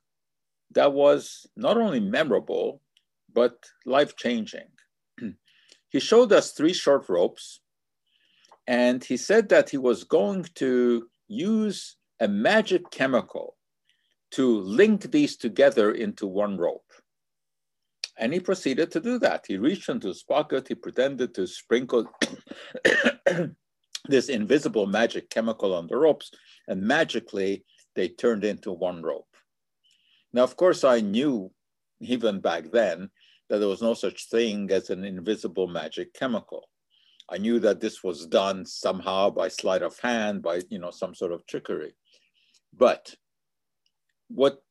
that 0.72 0.92
was 0.92 1.46
not 1.56 1.78
only 1.78 2.00
memorable, 2.00 2.82
but 3.32 3.54
life 3.86 4.14
changing. 4.16 4.68
he 5.88 6.00
showed 6.00 6.32
us 6.32 6.52
three 6.52 6.74
short 6.74 7.08
ropes, 7.08 7.60
and 8.66 9.02
he 9.02 9.16
said 9.16 9.48
that 9.48 9.70
he 9.70 9.78
was 9.78 10.04
going 10.04 10.44
to 10.56 11.08
use 11.28 11.96
a 12.20 12.26
magic 12.26 12.90
chemical 12.90 13.56
to 14.32 14.60
link 14.60 15.10
these 15.10 15.36
together 15.36 15.92
into 15.92 16.26
one 16.26 16.56
rope. 16.56 16.84
And 18.18 18.32
he 18.32 18.40
proceeded 18.40 18.90
to 18.92 19.00
do 19.00 19.18
that. 19.20 19.44
He 19.46 19.58
reached 19.58 19.88
into 19.88 20.08
his 20.08 20.22
pocket, 20.22 20.68
he 20.68 20.74
pretended 20.74 21.34
to 21.34 21.46
sprinkle 21.46 22.10
this 24.08 24.28
invisible 24.28 24.86
magic 24.86 25.30
chemical 25.30 25.74
on 25.74 25.86
the 25.86 25.96
ropes, 25.96 26.32
and 26.66 26.82
magically 26.82 27.64
they 27.94 28.08
turned 28.08 28.44
into 28.44 28.72
one 28.72 29.02
rope. 29.02 29.28
Now, 30.32 30.42
of 30.42 30.56
course, 30.56 30.82
I 30.84 31.00
knew 31.00 31.52
even 32.00 32.40
back 32.40 32.70
then 32.72 33.10
that 33.48 33.58
there 33.58 33.68
was 33.68 33.82
no 33.82 33.94
such 33.94 34.28
thing 34.28 34.70
as 34.70 34.90
an 34.90 35.04
invisible 35.04 35.68
magic 35.68 36.12
chemical. 36.12 36.68
I 37.30 37.38
knew 37.38 37.60
that 37.60 37.80
this 37.80 38.02
was 38.02 38.26
done 38.26 38.64
somehow 38.64 39.30
by 39.30 39.48
sleight 39.48 39.82
of 39.82 39.98
hand, 39.98 40.42
by 40.42 40.62
you 40.70 40.78
know 40.78 40.90
some 40.90 41.14
sort 41.14 41.32
of 41.32 41.46
trickery. 41.46 41.94
But 42.76 43.14
what 44.28 44.62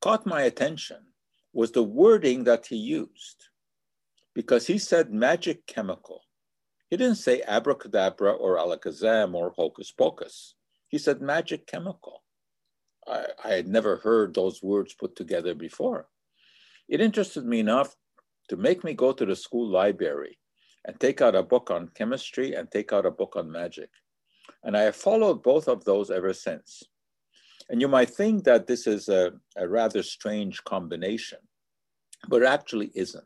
caught 0.00 0.26
my 0.26 0.42
attention 0.42 0.98
was 1.52 1.72
the 1.72 1.82
wording 1.82 2.44
that 2.44 2.66
he 2.66 2.76
used, 2.76 3.48
because 4.34 4.66
he 4.66 4.78
said 4.78 5.12
magic 5.12 5.66
chemical. 5.66 6.22
He 6.90 6.96
didn't 6.96 7.16
say 7.16 7.42
abracadabra 7.42 8.32
or 8.32 8.56
alakazam 8.56 9.34
or 9.34 9.52
hocus 9.56 9.90
pocus. 9.90 10.54
He 10.88 10.98
said 10.98 11.20
magic 11.20 11.66
chemical. 11.66 12.22
I, 13.06 13.26
I 13.44 13.48
had 13.50 13.66
never 13.66 13.96
heard 13.96 14.34
those 14.34 14.62
words 14.62 14.94
put 14.94 15.16
together 15.16 15.54
before. 15.54 16.08
It 16.88 17.00
interested 17.00 17.44
me 17.44 17.58
enough 17.60 17.94
to 18.48 18.56
make 18.56 18.84
me 18.84 18.94
go 18.94 19.12
to 19.12 19.26
the 19.26 19.36
school 19.36 19.68
library 19.68 20.38
and 20.88 20.98
take 20.98 21.20
out 21.20 21.36
a 21.36 21.42
book 21.42 21.70
on 21.70 21.90
chemistry 21.94 22.54
and 22.54 22.70
take 22.70 22.94
out 22.94 23.04
a 23.04 23.10
book 23.10 23.34
on 23.36 23.52
magic. 23.52 23.90
And 24.64 24.74
I 24.74 24.82
have 24.84 24.96
followed 24.96 25.42
both 25.42 25.68
of 25.68 25.84
those 25.84 26.10
ever 26.10 26.32
since. 26.32 26.82
And 27.68 27.78
you 27.78 27.88
might 27.88 28.08
think 28.08 28.44
that 28.44 28.66
this 28.66 28.86
is 28.86 29.10
a, 29.10 29.32
a 29.58 29.68
rather 29.68 30.02
strange 30.02 30.64
combination, 30.64 31.40
but 32.26 32.42
actually 32.42 32.90
isn't. 32.94 33.24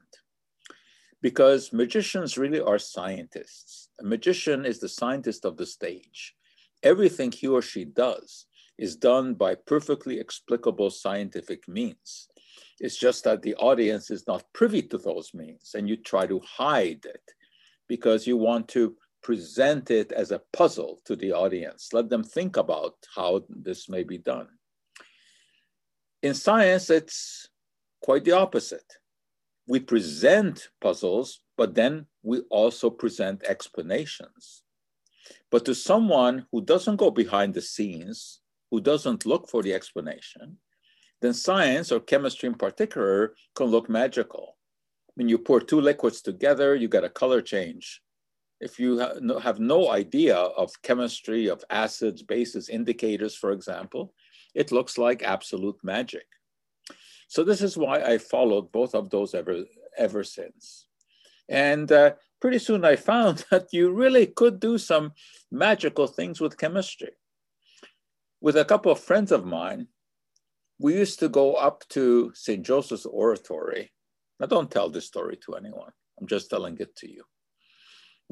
Because 1.22 1.72
magicians 1.72 2.36
really 2.36 2.60
are 2.60 2.80
scientists. 2.80 3.90
A 4.00 4.04
magician 4.04 4.66
is 4.66 4.80
the 4.80 4.88
scientist 4.88 5.44
of 5.44 5.56
the 5.56 5.66
stage. 5.66 6.34
Everything 6.82 7.30
he 7.30 7.46
or 7.46 7.62
she 7.62 7.84
does 7.84 8.46
is 8.76 8.96
done 8.96 9.34
by 9.34 9.54
perfectly 9.54 10.18
explicable 10.18 10.90
scientific 10.90 11.68
means. 11.68 12.28
It's 12.80 12.98
just 12.98 13.22
that 13.22 13.42
the 13.42 13.54
audience 13.54 14.10
is 14.10 14.26
not 14.26 14.52
privy 14.52 14.82
to 14.82 14.98
those 14.98 15.32
means, 15.32 15.76
and 15.76 15.88
you 15.88 15.96
try 15.96 16.26
to 16.26 16.40
hide 16.40 17.04
it 17.04 17.22
because 17.92 18.26
you 18.26 18.38
want 18.38 18.66
to 18.68 18.96
present 19.22 19.90
it 19.90 20.12
as 20.12 20.30
a 20.30 20.40
puzzle 20.54 20.98
to 21.04 21.14
the 21.14 21.30
audience. 21.30 21.90
Let 21.92 22.08
them 22.08 22.24
think 22.24 22.56
about 22.56 22.94
how 23.14 23.42
this 23.50 23.86
may 23.86 24.02
be 24.02 24.16
done. 24.16 24.48
In 26.22 26.32
science, 26.32 26.88
it's 26.88 27.50
quite 28.00 28.24
the 28.24 28.32
opposite. 28.32 28.90
We 29.68 29.78
present 29.80 30.70
puzzles, 30.80 31.40
but 31.58 31.74
then 31.74 32.06
we 32.22 32.40
also 32.48 32.88
present 32.88 33.44
explanations. 33.44 34.62
But 35.50 35.66
to 35.66 35.74
someone 35.74 36.46
who 36.50 36.62
doesn't 36.62 36.96
go 36.96 37.10
behind 37.10 37.52
the 37.52 37.60
scenes, 37.60 38.40
who 38.70 38.80
doesn't 38.80 39.26
look 39.26 39.50
for 39.50 39.62
the 39.62 39.74
explanation, 39.74 40.56
then 41.20 41.34
science 41.34 41.92
or 41.92 42.00
chemistry 42.00 42.46
in 42.46 42.54
particular 42.54 43.34
can 43.54 43.66
look 43.66 43.90
magical. 43.90 44.56
When 45.14 45.28
you 45.28 45.38
pour 45.38 45.60
two 45.60 45.80
liquids 45.80 46.22
together, 46.22 46.74
you 46.74 46.88
get 46.88 47.04
a 47.04 47.08
color 47.08 47.42
change 47.42 48.02
if 48.62 48.78
you 48.78 48.98
have 49.42 49.58
no 49.58 49.90
idea 49.90 50.36
of 50.36 50.70
chemistry, 50.82 51.48
of 51.48 51.64
acids, 51.68 52.22
bases, 52.22 52.68
indicators, 52.68 53.34
for 53.34 53.50
example, 53.50 54.14
it 54.54 54.70
looks 54.70 54.96
like 54.96 55.24
absolute 55.24 55.76
magic. 55.82 56.26
So 57.26 57.42
this 57.42 57.60
is 57.60 57.76
why 57.76 58.02
I 58.02 58.18
followed 58.18 58.70
both 58.70 58.94
of 58.94 59.10
those 59.10 59.34
ever, 59.34 59.64
ever 59.98 60.22
since. 60.22 60.86
And 61.48 61.90
uh, 61.90 62.12
pretty 62.40 62.60
soon 62.60 62.84
I 62.84 62.94
found 62.94 63.44
that 63.50 63.66
you 63.72 63.90
really 63.90 64.26
could 64.26 64.60
do 64.60 64.78
some 64.78 65.12
magical 65.50 66.06
things 66.06 66.40
with 66.40 66.56
chemistry. 66.56 67.14
With 68.40 68.56
a 68.56 68.64
couple 68.64 68.92
of 68.92 69.00
friends 69.00 69.32
of 69.32 69.44
mine, 69.44 69.88
we 70.78 70.94
used 70.94 71.18
to 71.18 71.28
go 71.28 71.54
up 71.54 71.82
to 71.90 72.30
St. 72.34 72.64
Joseph's 72.64 73.06
Oratory. 73.06 73.92
Now, 74.42 74.48
don't 74.48 74.70
tell 74.70 74.90
this 74.90 75.06
story 75.06 75.38
to 75.46 75.54
anyone. 75.54 75.92
I'm 76.20 76.26
just 76.26 76.50
telling 76.50 76.76
it 76.78 76.94
to 76.96 77.10
you 77.10 77.24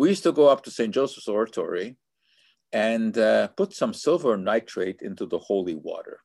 we 0.01 0.09
used 0.09 0.23
to 0.23 0.33
go 0.33 0.49
up 0.49 0.63
to 0.65 0.71
St. 0.71 0.95
Joseph's 0.95 1.29
Oratory 1.29 1.95
and 2.73 3.19
uh, 3.19 3.49
put 3.49 3.75
some 3.75 3.93
silver 3.93 4.35
nitrate 4.39 5.03
into 5.03 5.27
the 5.27 5.39
holy 5.39 5.75
water. 5.75 6.21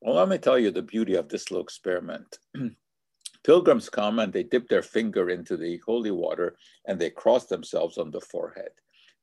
Well, 0.00 0.14
let 0.14 0.28
me 0.28 0.38
tell 0.38 0.56
you 0.56 0.70
the 0.70 0.82
beauty 0.82 1.14
of 1.16 1.28
this 1.28 1.50
little 1.50 1.64
experiment. 1.64 2.38
Pilgrims 3.44 3.88
come 3.90 4.20
and 4.20 4.32
they 4.32 4.44
dip 4.44 4.68
their 4.68 4.82
finger 4.82 5.30
into 5.30 5.56
the 5.56 5.80
holy 5.84 6.12
water 6.12 6.56
and 6.86 6.96
they 6.96 7.10
cross 7.10 7.46
themselves 7.46 7.98
on 7.98 8.12
the 8.12 8.20
forehead. 8.20 8.70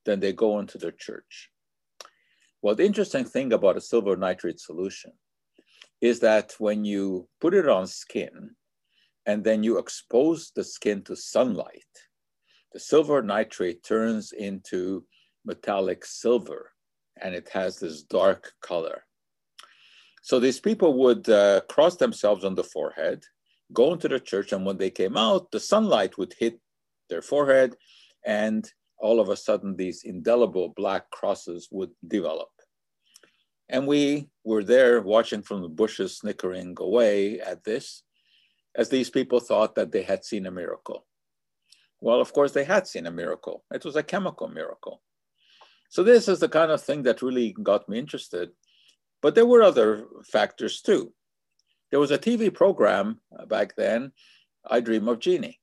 Then 0.04 0.20
they 0.20 0.34
go 0.34 0.58
into 0.58 0.76
the 0.76 0.92
church. 0.92 1.50
Well, 2.60 2.74
the 2.74 2.84
interesting 2.84 3.24
thing 3.24 3.54
about 3.54 3.78
a 3.78 3.80
silver 3.80 4.14
nitrate 4.16 4.60
solution 4.60 5.12
is 6.02 6.20
that 6.20 6.52
when 6.58 6.84
you 6.84 7.28
put 7.40 7.54
it 7.54 7.66
on 7.66 7.86
skin 7.86 8.50
and 9.26 9.42
then 9.44 9.62
you 9.62 9.78
expose 9.78 10.52
the 10.54 10.64
skin 10.64 11.02
to 11.02 11.16
sunlight, 11.16 11.92
the 12.72 12.80
silver 12.80 13.22
nitrate 13.22 13.82
turns 13.82 14.32
into 14.32 15.04
metallic 15.44 16.04
silver 16.04 16.72
and 17.20 17.34
it 17.34 17.48
has 17.52 17.78
this 17.78 18.02
dark 18.02 18.52
color. 18.60 19.04
So 20.22 20.40
these 20.40 20.60
people 20.60 20.94
would 20.98 21.28
uh, 21.28 21.62
cross 21.68 21.96
themselves 21.96 22.44
on 22.44 22.54
the 22.54 22.64
forehead, 22.64 23.24
go 23.72 23.92
into 23.92 24.08
the 24.08 24.20
church, 24.20 24.52
and 24.52 24.66
when 24.66 24.76
they 24.76 24.90
came 24.90 25.16
out, 25.16 25.50
the 25.50 25.60
sunlight 25.60 26.18
would 26.18 26.34
hit 26.38 26.58
their 27.08 27.22
forehead, 27.22 27.76
and 28.24 28.70
all 28.98 29.20
of 29.20 29.28
a 29.28 29.36
sudden, 29.36 29.76
these 29.76 30.02
indelible 30.04 30.70
black 30.70 31.10
crosses 31.10 31.68
would 31.70 31.90
develop. 32.06 32.48
And 33.68 33.86
we 33.86 34.28
were 34.44 34.64
there 34.64 35.00
watching 35.00 35.42
from 35.42 35.62
the 35.62 35.68
bushes, 35.68 36.18
snickering 36.18 36.74
away 36.78 37.40
at 37.40 37.62
this, 37.64 38.02
as 38.76 38.88
these 38.88 39.10
people 39.10 39.40
thought 39.40 39.74
that 39.74 39.90
they 39.90 40.02
had 40.02 40.24
seen 40.24 40.46
a 40.46 40.50
miracle. 40.50 41.06
Well, 42.00 42.20
of 42.20 42.32
course, 42.32 42.52
they 42.52 42.64
had 42.64 42.86
seen 42.86 43.06
a 43.06 43.10
miracle. 43.10 43.64
It 43.72 43.84
was 43.84 43.96
a 43.96 44.02
chemical 44.02 44.48
miracle. 44.48 45.02
So 45.88 46.02
this 46.02 46.28
is 46.28 46.40
the 46.40 46.48
kind 46.48 46.70
of 46.70 46.82
thing 46.82 47.02
that 47.04 47.22
really 47.22 47.54
got 47.62 47.88
me 47.88 47.98
interested. 47.98 48.50
But 49.22 49.34
there 49.34 49.46
were 49.46 49.62
other 49.62 50.06
factors 50.30 50.82
too. 50.82 51.12
There 51.90 52.00
was 52.00 52.10
a 52.10 52.18
TV 52.18 52.52
program 52.52 53.20
back 53.48 53.76
then, 53.76 54.12
I 54.68 54.80
Dream 54.80 55.08
of 55.08 55.20
Jeannie. 55.20 55.60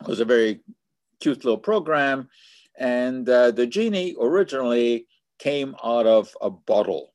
It 0.00 0.08
was 0.08 0.20
a 0.20 0.24
very 0.24 0.60
cute 1.20 1.44
little 1.44 1.58
program. 1.58 2.28
And 2.78 3.28
uh, 3.28 3.50
the 3.50 3.66
genie 3.66 4.14
originally 4.20 5.06
came 5.38 5.74
out 5.82 6.06
of 6.06 6.36
a 6.40 6.50
bottle. 6.50 7.14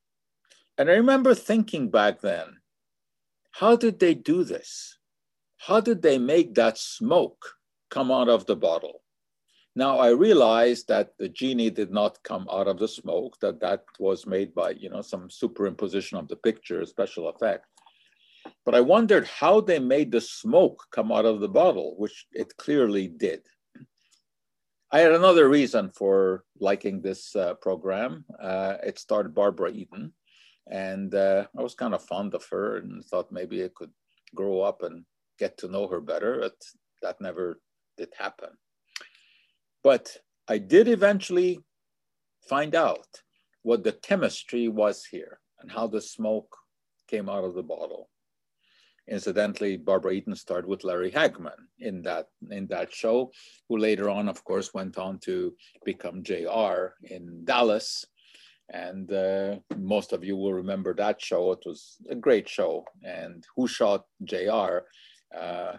And 0.78 0.90
I 0.90 0.94
remember 0.94 1.34
thinking 1.34 1.90
back 1.90 2.22
then, 2.22 2.58
how 3.52 3.76
did 3.76 4.00
they 4.00 4.14
do 4.14 4.44
this? 4.44 4.97
How 5.58 5.80
did 5.80 6.02
they 6.02 6.18
make 6.18 6.56
that 6.56 6.78
smoke 6.78 7.56
come 7.90 8.12
out 8.12 8.30
of 8.30 8.46
the 8.46 8.56
bottle? 8.56 9.02
Now 9.76 10.00
I 10.00 10.10
realized 10.10 10.88
that 10.88 11.12
the 11.20 11.30
genie 11.30 11.70
did 11.70 11.92
not 11.92 12.24
come 12.24 12.48
out 12.52 12.68
of 12.68 12.80
the 12.80 12.88
smoke, 12.88 13.40
that 13.42 13.60
that 13.60 13.84
was 14.00 14.26
made 14.26 14.56
by, 14.56 14.72
you 14.72 14.90
know, 14.90 15.02
some 15.02 15.30
superimposition 15.30 16.18
of 16.18 16.28
the 16.28 16.36
picture, 16.36 16.84
special 16.86 17.30
effect. 17.30 17.66
But 18.66 18.76
I 18.76 18.82
wondered 18.82 19.28
how 19.28 19.62
they 19.62 19.80
made 19.80 20.12
the 20.12 20.22
smoke 20.22 20.88
come 20.92 21.12
out 21.12 21.26
of 21.26 21.42
the 21.42 21.50
bottle, 21.50 21.96
which 21.98 22.26
it 22.32 22.58
clearly 22.58 23.08
did. 23.08 23.42
I 24.92 25.00
had 25.00 25.12
another 25.12 25.50
reason 25.50 25.92
for 25.92 26.46
liking 26.60 27.02
this 27.02 27.36
uh, 27.36 27.56
program. 27.56 28.26
Uh, 28.42 28.78
it 28.84 28.98
starred 28.98 29.36
Barbara 29.36 29.72
Eden, 29.72 30.14
and 30.72 31.14
uh, 31.14 31.46
I 31.58 31.62
was 31.62 31.76
kind 31.76 31.94
of 31.94 32.04
fond 32.04 32.34
of 32.34 32.46
her 32.52 32.78
and 32.78 33.04
thought 33.04 33.32
maybe 33.32 33.64
I 33.64 33.70
could 33.76 33.92
grow 34.34 34.62
up 34.62 34.82
and 34.82 35.04
get 35.40 35.58
to 35.60 35.68
know 35.68 35.88
her 35.88 36.02
better, 36.02 36.40
but 36.42 36.56
that 37.02 37.22
never 37.22 37.60
did 37.98 38.10
happen. 38.18 38.50
But 39.84 40.18
I 40.48 40.58
did 40.58 40.88
eventually 40.88 41.60
find 42.50 42.76
out 42.76 43.08
what 43.64 43.84
the 43.84 43.92
chemistry 43.92 44.68
was 44.68 45.06
here 45.06 45.40
and 45.60 45.72
how 45.72 45.88
the 45.88 46.02
smoke 46.02 46.56
came 47.08 47.30
out 47.30 47.44
of 47.44 47.56
the 47.56 47.64
bottle. 47.64 48.10
Incidentally, 49.10 49.78
Barbara 49.78 50.14
Eden 50.14 50.36
starred 50.36 50.68
with 50.68 50.84
Larry 50.84 51.12
Hagman 51.12 51.60
in 51.80 52.02
that 52.02 52.28
in 52.52 52.68
that 52.68 52.94
show, 52.94 53.32
who 53.70 53.78
later 53.78 54.10
on, 54.10 54.28
of 54.28 54.44
course, 54.44 54.74
went 54.74 54.98
on 54.98 55.20
to 55.20 55.56
become 55.86 56.24
JR 56.24 56.94
in 57.04 57.46
Dallas. 57.46 58.06
And 58.70 59.10
uh, 59.14 59.60
most 59.78 60.12
of 60.12 60.26
you 60.26 60.36
will 60.36 60.54
remember 60.54 60.94
that 60.96 61.22
show. 61.22 61.54
It 61.54 61.60
was 61.66 61.96
a 62.10 62.16
great 62.16 62.50
show. 62.50 62.84
And 63.02 63.46
Who 63.56 63.66
Shot 63.66 64.04
JR 64.26 64.80
uh, 65.36 65.78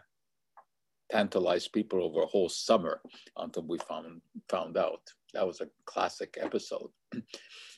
tantalize 1.10 1.68
people 1.68 2.02
over 2.02 2.22
a 2.22 2.26
whole 2.26 2.48
summer 2.48 3.00
until 3.36 3.62
we 3.62 3.78
found 3.78 4.20
found 4.48 4.76
out. 4.76 5.02
That 5.34 5.46
was 5.46 5.60
a 5.60 5.68
classic 5.84 6.38
episode. 6.40 6.90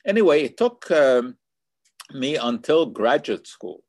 anyway, 0.05 0.43
it 0.43 0.57
took 0.57 0.89
um, 0.91 1.35
me 2.13 2.35
until 2.35 2.85
graduate 2.85 3.47
school 3.47 3.83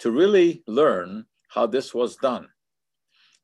to 0.00 0.10
really 0.10 0.62
learn 0.66 1.26
how 1.48 1.66
this 1.66 1.94
was 1.94 2.16
done. 2.16 2.48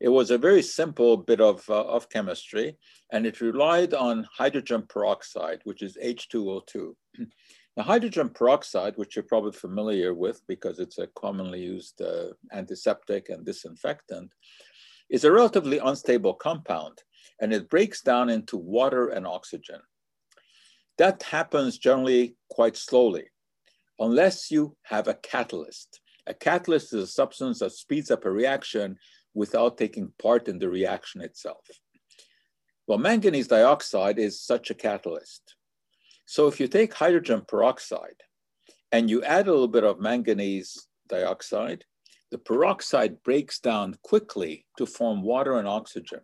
It 0.01 0.09
was 0.09 0.31
a 0.31 0.39
very 0.39 0.63
simple 0.63 1.17
bit 1.19 1.41
of, 1.41 1.69
uh, 1.69 1.85
of 1.85 2.09
chemistry, 2.09 2.79
and 3.13 3.27
it 3.27 3.41
relied 3.41 3.93
on 3.93 4.27
hydrogen 4.33 4.85
peroxide, 4.89 5.61
which 5.65 5.83
is 5.83 5.99
H2O2. 6.03 6.95
Hydrogen 7.83 8.31
peroxide, 8.31 8.97
which 8.97 9.17
you're 9.17 9.23
probably 9.23 9.53
familiar 9.53 10.15
with 10.15 10.43
because 10.47 10.79
it's 10.79 10.99
a 10.99 11.07
commonly 11.09 11.61
used 11.61 12.01
uh, 12.01 12.29
antiseptic 12.53 13.29
and 13.29 13.45
disinfectant, 13.45 14.33
is 15.09 15.25
a 15.25 15.33
relatively 15.33 15.79
unstable 15.79 16.35
compound 16.35 17.03
and 17.41 17.53
it 17.53 17.71
breaks 17.71 18.03
down 18.03 18.29
into 18.29 18.57
water 18.57 19.09
and 19.09 19.27
oxygen. 19.27 19.81
That 20.99 21.23
happens 21.23 21.79
generally 21.79 22.37
quite 22.51 22.77
slowly, 22.77 23.31
unless 23.99 24.51
you 24.51 24.77
have 24.83 25.09
a 25.09 25.15
catalyst. 25.15 26.01
A 26.27 26.35
catalyst 26.35 26.93
is 26.93 27.03
a 27.05 27.07
substance 27.07 27.61
that 27.61 27.73
speeds 27.73 28.11
up 28.11 28.25
a 28.25 28.31
reaction 28.31 28.99
without 29.35 29.79
taking 29.79 30.13
part 30.21 30.49
in 30.49 30.59
the 30.59 30.69
reaction 30.69 31.23
itself. 31.23 31.65
Well, 32.87 32.99
manganese 32.99 33.49
dioxide 33.49 34.19
is 34.19 34.41
such 34.41 34.71
a 34.71 34.75
catalyst. 34.75 35.55
So 36.31 36.47
if 36.47 36.61
you 36.61 36.69
take 36.69 36.95
hydrogen 36.95 37.43
peroxide 37.45 38.23
and 38.93 39.11
you 39.11 39.21
add 39.25 39.49
a 39.49 39.51
little 39.51 39.67
bit 39.67 39.83
of 39.83 39.99
manganese 39.99 40.87
dioxide, 41.09 41.85
the 42.31 42.39
peroxide 42.39 43.21
breaks 43.25 43.59
down 43.59 43.97
quickly 44.05 44.65
to 44.79 44.87
form 44.87 45.23
water 45.23 45.59
and 45.59 45.67
oxygen. 45.67 46.21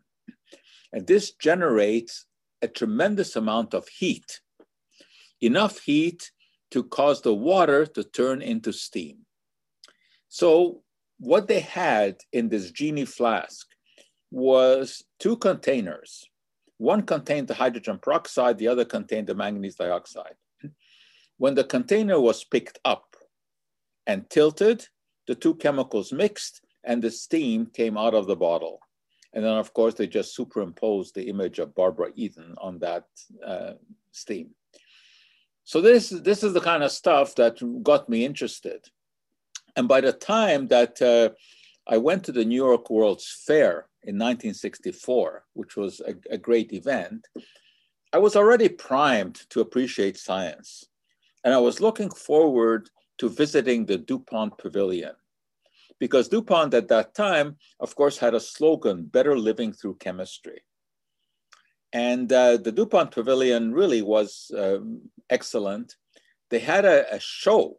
And 0.92 1.08
this 1.08 1.32
generates 1.32 2.24
a 2.62 2.68
tremendous 2.68 3.34
amount 3.34 3.74
of 3.74 3.88
heat, 3.88 4.42
enough 5.40 5.80
heat 5.80 6.30
to 6.70 6.84
cause 6.84 7.22
the 7.22 7.34
water 7.34 7.84
to 7.84 8.04
turn 8.04 8.42
into 8.42 8.72
steam. 8.72 9.26
So, 10.28 10.82
what 11.18 11.48
they 11.48 11.60
had 11.60 12.18
in 12.32 12.48
this 12.48 12.70
genie 12.70 13.06
flask 13.06 13.66
was 14.30 15.02
two 15.18 15.36
containers. 15.36 16.24
One 16.78 17.02
contained 17.02 17.48
the 17.48 17.54
hydrogen 17.54 17.98
peroxide, 17.98 18.58
the 18.58 18.68
other 18.68 18.84
contained 18.84 19.26
the 19.26 19.34
manganese 19.34 19.76
dioxide. 19.76 20.34
When 21.38 21.54
the 21.54 21.64
container 21.64 22.20
was 22.20 22.44
picked 22.44 22.78
up 22.84 23.16
and 24.06 24.28
tilted, 24.30 24.86
the 25.26 25.34
two 25.34 25.54
chemicals 25.54 26.12
mixed 26.12 26.62
and 26.84 27.02
the 27.02 27.10
steam 27.10 27.66
came 27.66 27.96
out 27.98 28.14
of 28.14 28.26
the 28.26 28.36
bottle. 28.36 28.80
And 29.32 29.44
then, 29.44 29.52
of 29.58 29.74
course, 29.74 29.94
they 29.94 30.06
just 30.06 30.34
superimposed 30.34 31.14
the 31.14 31.28
image 31.28 31.58
of 31.58 31.74
Barbara 31.74 32.10
Eden 32.14 32.54
on 32.58 32.78
that 32.78 33.04
uh, 33.44 33.72
steam. 34.12 34.50
So 35.64 35.80
this, 35.80 36.10
this 36.10 36.42
is 36.42 36.52
the 36.52 36.60
kind 36.60 36.82
of 36.82 36.92
stuff 36.92 37.34
that 37.34 37.58
got 37.82 38.08
me 38.08 38.24
interested. 38.24 38.86
And 39.74 39.88
by 39.88 40.00
the 40.00 40.12
time 40.12 40.68
that 40.68 41.02
uh, 41.02 41.30
I 41.86 41.98
went 41.98 42.24
to 42.24 42.32
the 42.32 42.44
New 42.44 42.64
York 42.64 42.88
World's 42.88 43.42
Fair 43.46 43.88
in 44.06 44.14
1964, 44.14 45.44
which 45.54 45.76
was 45.76 46.00
a, 46.00 46.14
a 46.30 46.38
great 46.38 46.72
event, 46.72 47.26
I 48.12 48.18
was 48.18 48.36
already 48.36 48.68
primed 48.68 49.34
to 49.50 49.60
appreciate 49.60 50.16
science. 50.16 50.84
And 51.44 51.52
I 51.52 51.58
was 51.58 51.80
looking 51.80 52.10
forward 52.10 52.88
to 53.18 53.28
visiting 53.28 53.84
the 53.84 53.98
DuPont 53.98 54.58
Pavilion. 54.58 55.14
Because 55.98 56.28
DuPont 56.28 56.72
at 56.74 56.88
that 56.88 57.14
time, 57.14 57.56
of 57.80 57.96
course, 57.96 58.16
had 58.16 58.34
a 58.34 58.40
slogan, 58.40 59.06
better 59.06 59.36
living 59.36 59.72
through 59.72 59.96
chemistry. 59.96 60.62
And 61.92 62.32
uh, 62.32 62.58
the 62.58 62.72
DuPont 62.72 63.10
Pavilion 63.10 63.72
really 63.72 64.02
was 64.02 64.50
um, 64.56 65.00
excellent. 65.30 65.96
They 66.50 66.58
had 66.60 66.84
a, 66.84 67.12
a, 67.14 67.18
show, 67.18 67.78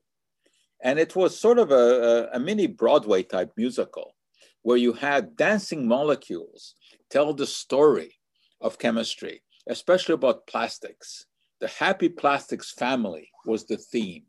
and 0.83 0.99
it 0.99 1.15
was 1.15 1.39
sort 1.39 1.59
of 1.59 1.71
a, 1.71 2.29
a, 2.33 2.37
a 2.37 2.39
mini 2.39 2.67
Broadway 2.67 3.23
type 3.23 3.53
musical 3.55 4.16
where 4.63 4.77
you 4.77 4.93
had 4.93 5.35
dancing 5.35 5.87
molecules 5.87 6.75
tell 7.09 7.33
the 7.33 7.47
story 7.47 8.15
of 8.61 8.79
chemistry, 8.79 9.43
especially 9.67 10.13
about 10.13 10.47
plastics. 10.47 11.25
The 11.59 11.67
happy 11.67 12.09
plastics 12.09 12.71
family 12.71 13.29
was 13.45 13.65
the 13.65 13.77
theme. 13.77 14.23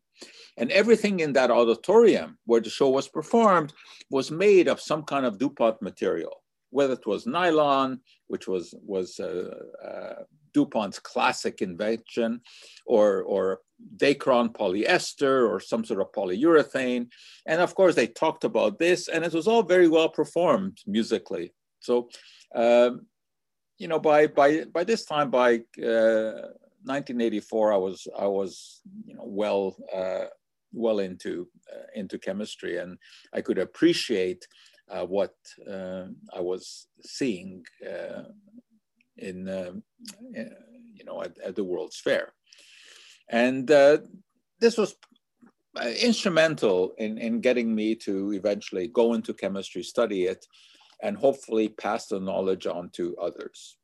And 0.56 0.70
everything 0.72 1.20
in 1.20 1.32
that 1.34 1.50
auditorium 1.50 2.38
where 2.46 2.60
the 2.60 2.70
show 2.70 2.88
was 2.88 3.08
performed 3.08 3.72
was 4.10 4.30
made 4.30 4.66
of 4.66 4.80
some 4.80 5.04
kind 5.04 5.24
of 5.24 5.38
DuPont 5.38 5.80
material, 5.80 6.42
whether 6.70 6.94
it 6.94 7.06
was 7.06 7.26
nylon, 7.26 8.00
which 8.26 8.48
was, 8.48 8.74
was 8.84 9.20
uh, 9.20 9.54
uh, 9.84 10.22
DuPont's 10.52 10.98
classic 10.98 11.62
invention, 11.62 12.40
or, 12.86 13.22
or 13.22 13.60
Dacron 13.96 14.52
polyester, 14.52 15.48
or 15.48 15.60
some 15.60 15.84
sort 15.84 16.00
of 16.00 16.12
polyurethane. 16.12 17.08
And 17.46 17.60
of 17.60 17.74
course, 17.74 17.94
they 17.94 18.06
talked 18.06 18.44
about 18.44 18.78
this, 18.78 19.08
and 19.08 19.24
it 19.24 19.32
was 19.32 19.46
all 19.46 19.62
very 19.62 19.88
well 19.88 20.08
performed 20.08 20.78
musically. 20.86 21.52
So, 21.80 22.08
um, 22.54 23.06
you 23.78 23.86
know, 23.86 24.00
by, 24.00 24.26
by, 24.26 24.64
by 24.64 24.84
this 24.84 25.04
time, 25.04 25.30
by 25.30 25.60
uh, 25.82 26.48
1984, 26.84 27.72
I 27.72 27.76
was 27.76 28.08
I 28.18 28.26
was 28.26 28.80
you 29.06 29.14
know 29.14 29.24
well 29.26 29.76
uh, 29.94 30.26
well 30.72 31.00
into 31.00 31.48
uh, 31.72 31.86
into 31.94 32.18
chemistry, 32.18 32.78
and 32.78 32.98
I 33.32 33.40
could 33.40 33.58
appreciate 33.58 34.46
uh, 34.88 35.04
what 35.04 35.34
uh, 35.70 36.04
I 36.34 36.40
was 36.40 36.86
seeing 37.04 37.64
uh, 37.86 38.22
in 39.18 39.48
um, 39.48 39.82
uh, 40.36 40.54
you 40.94 41.04
know 41.04 41.22
at, 41.22 41.38
at, 41.38 41.56
the 41.56 41.64
World's 41.64 42.00
Fair, 42.00 42.32
and 43.28 43.68
this 43.68 44.76
was 44.76 44.96
instrumental 46.00 46.92
in 46.98 47.18
in 47.18 47.40
getting 47.40 47.74
me 47.74 47.94
to 47.94 48.32
eventually 48.32 48.88
go 48.88 49.14
into 49.14 49.34
chemistry, 49.34 49.82
study 49.82 50.24
it, 50.24 50.44
and 51.02 51.16
hopefully 51.16 51.68
pass 51.68 52.06
the 52.06 52.20
knowledge 52.20 52.66
on 52.66 52.90
to 52.90 53.16
others. 53.16 53.76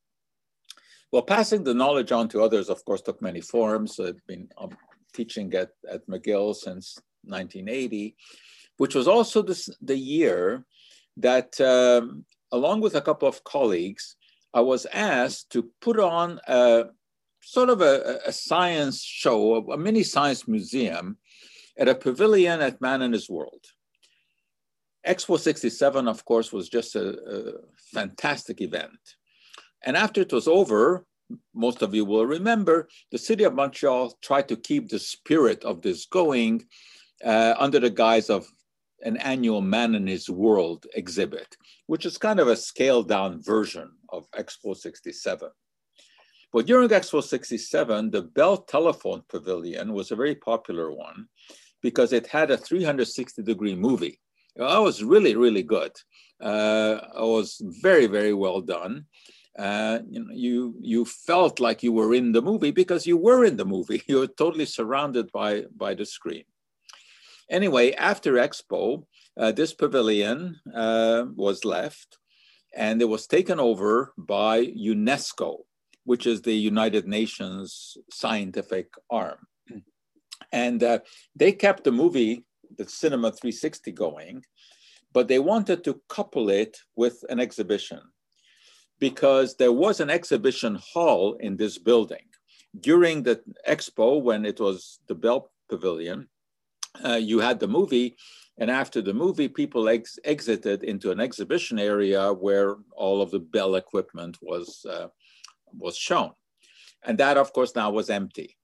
Well, 1.12 1.22
passing 1.22 1.62
the 1.62 1.74
knowledge 1.74 2.10
on 2.10 2.28
to 2.30 2.42
others, 2.42 2.68
of 2.68 2.84
course, 2.84 3.00
took 3.00 3.22
many 3.22 3.40
forms. 3.40 4.00
I've 4.00 4.26
been 4.26 4.48
um, 4.58 4.76
teaching 5.12 5.54
at, 5.54 5.70
at 5.88 6.04
McGill 6.08 6.56
since 6.56 6.98
1980, 7.22 8.16
which 8.78 8.96
was 8.96 9.06
also 9.06 9.40
this, 9.40 9.70
the 9.80 9.96
year 9.96 10.64
that, 11.18 11.60
um, 11.60 12.24
along 12.50 12.80
with 12.80 12.96
a 12.96 13.00
couple 13.00 13.28
of 13.28 13.44
colleagues, 13.44 14.16
I 14.54 14.60
was 14.60 14.86
asked 14.92 15.50
to 15.50 15.68
put 15.80 15.98
on 15.98 16.40
a 16.46 16.84
sort 17.42 17.70
of 17.70 17.80
a, 17.80 18.20
a 18.24 18.32
science 18.32 19.02
show, 19.02 19.56
a 19.70 19.76
mini 19.76 20.04
science 20.04 20.46
museum 20.46 21.18
at 21.76 21.88
a 21.88 21.94
pavilion 21.94 22.60
at 22.60 22.80
Man 22.80 23.02
and 23.02 23.12
His 23.12 23.28
World. 23.28 23.64
Expo 25.06 25.38
67, 25.38 26.08
of 26.08 26.24
course, 26.24 26.52
was 26.52 26.68
just 26.68 26.94
a, 26.94 27.08
a 27.08 27.52
fantastic 27.92 28.60
event. 28.60 28.98
And 29.82 29.96
after 29.96 30.20
it 30.22 30.32
was 30.32 30.48
over, 30.48 31.04
most 31.52 31.82
of 31.82 31.92
you 31.92 32.04
will 32.04 32.24
remember, 32.24 32.88
the 33.10 33.18
city 33.18 33.44
of 33.44 33.54
Montreal 33.54 34.16
tried 34.22 34.48
to 34.48 34.56
keep 34.56 34.88
the 34.88 35.00
spirit 35.00 35.64
of 35.64 35.82
this 35.82 36.06
going 36.06 36.64
uh, 37.24 37.54
under 37.58 37.80
the 37.80 37.90
guise 37.90 38.30
of 38.30 38.46
an 39.02 39.16
annual 39.18 39.60
Man 39.60 39.94
and 39.94 40.08
His 40.08 40.30
World 40.30 40.86
exhibit, 40.94 41.56
which 41.86 42.06
is 42.06 42.16
kind 42.16 42.40
of 42.40 42.48
a 42.48 42.56
scaled 42.56 43.08
down 43.08 43.42
version 43.42 43.90
of 44.16 44.30
Expo 44.32 44.76
67. 44.76 45.48
But 46.52 46.66
during 46.66 46.88
Expo 46.88 47.22
67, 47.22 48.10
the 48.10 48.22
Bell 48.22 48.58
Telephone 48.58 49.22
Pavilion 49.28 49.92
was 49.92 50.10
a 50.10 50.16
very 50.16 50.36
popular 50.36 50.92
one 50.92 51.26
because 51.82 52.12
it 52.12 52.28
had 52.28 52.50
a 52.50 52.56
360 52.56 53.42
degree 53.42 53.74
movie. 53.74 54.20
That 54.56 54.78
was 54.78 55.02
really, 55.02 55.34
really 55.34 55.64
good. 55.64 55.92
Uh, 56.40 56.98
it 57.16 57.28
was 57.36 57.60
very, 57.82 58.06
very 58.06 58.34
well 58.34 58.60
done. 58.60 59.06
Uh, 59.58 59.98
you, 60.08 60.20
know, 60.24 60.32
you 60.32 60.74
you 60.80 61.04
felt 61.04 61.60
like 61.60 61.82
you 61.82 61.92
were 61.92 62.12
in 62.14 62.32
the 62.32 62.42
movie 62.42 62.72
because 62.72 63.06
you 63.06 63.16
were 63.16 63.44
in 63.44 63.56
the 63.56 63.64
movie. 63.64 64.02
You 64.08 64.18
were 64.20 64.26
totally 64.42 64.66
surrounded 64.66 65.30
by 65.32 65.64
by 65.76 65.94
the 65.94 66.06
screen. 66.06 66.44
Anyway, 67.50 67.92
after 67.92 68.34
Expo, 68.34 69.04
uh, 69.36 69.52
this 69.52 69.74
pavilion 69.74 70.60
uh, 70.74 71.24
was 71.36 71.64
left, 71.64 72.18
and 72.76 73.00
it 73.00 73.08
was 73.08 73.26
taken 73.26 73.60
over 73.60 74.12
by 74.18 74.66
UNESCO, 74.66 75.58
which 76.04 76.26
is 76.26 76.42
the 76.42 76.54
United 76.54 77.06
Nations 77.06 77.96
scientific 78.10 78.92
arm. 79.10 79.38
And 80.52 80.82
uh, 80.82 80.98
they 81.34 81.52
kept 81.52 81.84
the 81.84 81.92
movie, 81.92 82.44
the 82.76 82.88
Cinema 82.88 83.30
360, 83.32 83.92
going, 83.92 84.44
but 85.12 85.28
they 85.28 85.38
wanted 85.38 85.84
to 85.84 86.00
couple 86.08 86.50
it 86.50 86.78
with 86.96 87.24
an 87.28 87.40
exhibition 87.40 88.00
because 88.98 89.56
there 89.56 89.72
was 89.72 90.00
an 90.00 90.10
exhibition 90.10 90.78
hall 90.92 91.34
in 91.40 91.56
this 91.56 91.78
building. 91.78 92.26
During 92.78 93.22
the 93.22 93.40
expo, 93.68 94.20
when 94.20 94.44
it 94.44 94.60
was 94.60 94.98
the 95.06 95.14
Bell 95.14 95.50
Pavilion, 95.68 96.28
uh, 97.02 97.14
you 97.14 97.40
had 97.40 97.60
the 97.60 97.68
movie, 97.68 98.16
and 98.58 98.70
after 98.70 99.02
the 99.02 99.14
movie, 99.14 99.48
people 99.48 99.88
ex 99.88 100.18
exited 100.24 100.84
into 100.84 101.10
an 101.10 101.20
exhibition 101.20 101.78
area 101.78 102.32
where 102.32 102.76
all 102.92 103.20
of 103.20 103.30
the 103.30 103.40
Bell 103.40 103.74
equipment 103.74 104.38
was, 104.40 104.86
uh, 104.88 105.08
was 105.76 105.96
shown. 105.96 106.32
And 107.04 107.18
that, 107.18 107.36
of 107.36 107.52
course, 107.52 107.74
now 107.74 107.90
was 107.90 108.10
empty. 108.10 108.56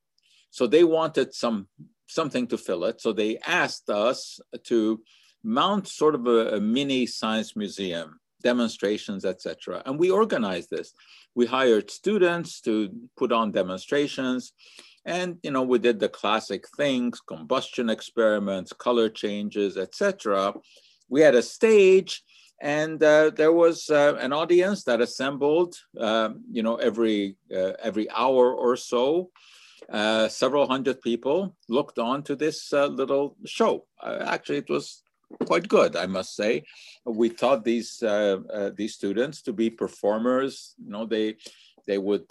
So 0.51 0.67
they 0.67 0.85
wanted 0.85 1.35
some 1.35 1.69
something 2.07 2.47
to 2.49 2.59
fill 2.59 2.85
it. 2.85 3.01
So 3.01 3.13
they 3.13 3.39
asked 3.47 3.89
us 3.89 4.41
to 4.65 5.01
mount 5.45 5.87
sort 5.87 6.15
of 6.17 6.27
a, 6.27 6.57
a 6.57 6.61
mini 6.61 7.07
science 7.07 7.55
museum, 7.55 8.19
demonstrations, 8.43 9.25
etc. 9.25 9.83
And 9.87 9.99
we 9.99 10.11
organized 10.11 10.71
this. 10.71 10.93
We 11.35 11.47
hired 11.47 11.91
students 11.91 12.61
to 12.63 12.91
put 13.17 13.31
on 13.31 13.53
demonstrations. 13.53 14.53
And 15.05 15.39
you 15.43 15.51
know, 15.51 15.63
we 15.63 15.79
did 15.79 15.99
the 15.99 16.09
classic 16.09 16.67
things, 16.77 17.21
combustion 17.21 17.89
experiments, 17.89 18.73
color 18.73 19.09
changes, 19.09 19.77
etc. 19.77 20.55
We 21.09 21.23
had 21.23 21.35
a 21.35 21.43
stage, 21.43 22.23
and 22.61 23.03
uh, 23.03 23.31
there 23.31 23.53
was 23.53 23.89
uh, 23.89 24.17
an 24.21 24.33
audience 24.33 24.85
that 24.85 25.01
assembled, 25.01 25.77
uh, 25.99 26.31
you 26.51 26.63
know, 26.63 26.77
every 26.77 27.37
uh, 27.55 27.73
every 27.83 28.11
hour 28.11 28.55
or 28.55 28.77
so. 28.77 29.31
Uh, 29.91 30.29
several 30.29 30.69
hundred 30.69 31.01
people 31.01 31.57
looked 31.69 31.99
on 31.99 32.23
to 32.23 32.37
this 32.37 32.73
uh, 32.73 32.87
little 32.87 33.37
show. 33.47 33.87
actually, 34.05 34.59
it 34.59 34.69
was 34.69 35.03
quite 35.47 35.67
good, 35.67 35.97
I 35.97 36.07
must 36.07 36.37
say. 36.37 36.65
We 37.07 37.31
taught 37.31 37.65
these 37.65 38.03
these 38.77 38.95
students 38.95 39.43
to 39.43 39.53
be 39.53 39.71
performers. 39.71 40.75
You 40.85 40.91
know, 40.91 41.07
they 41.07 41.37
they 41.87 41.97
would 41.97 42.29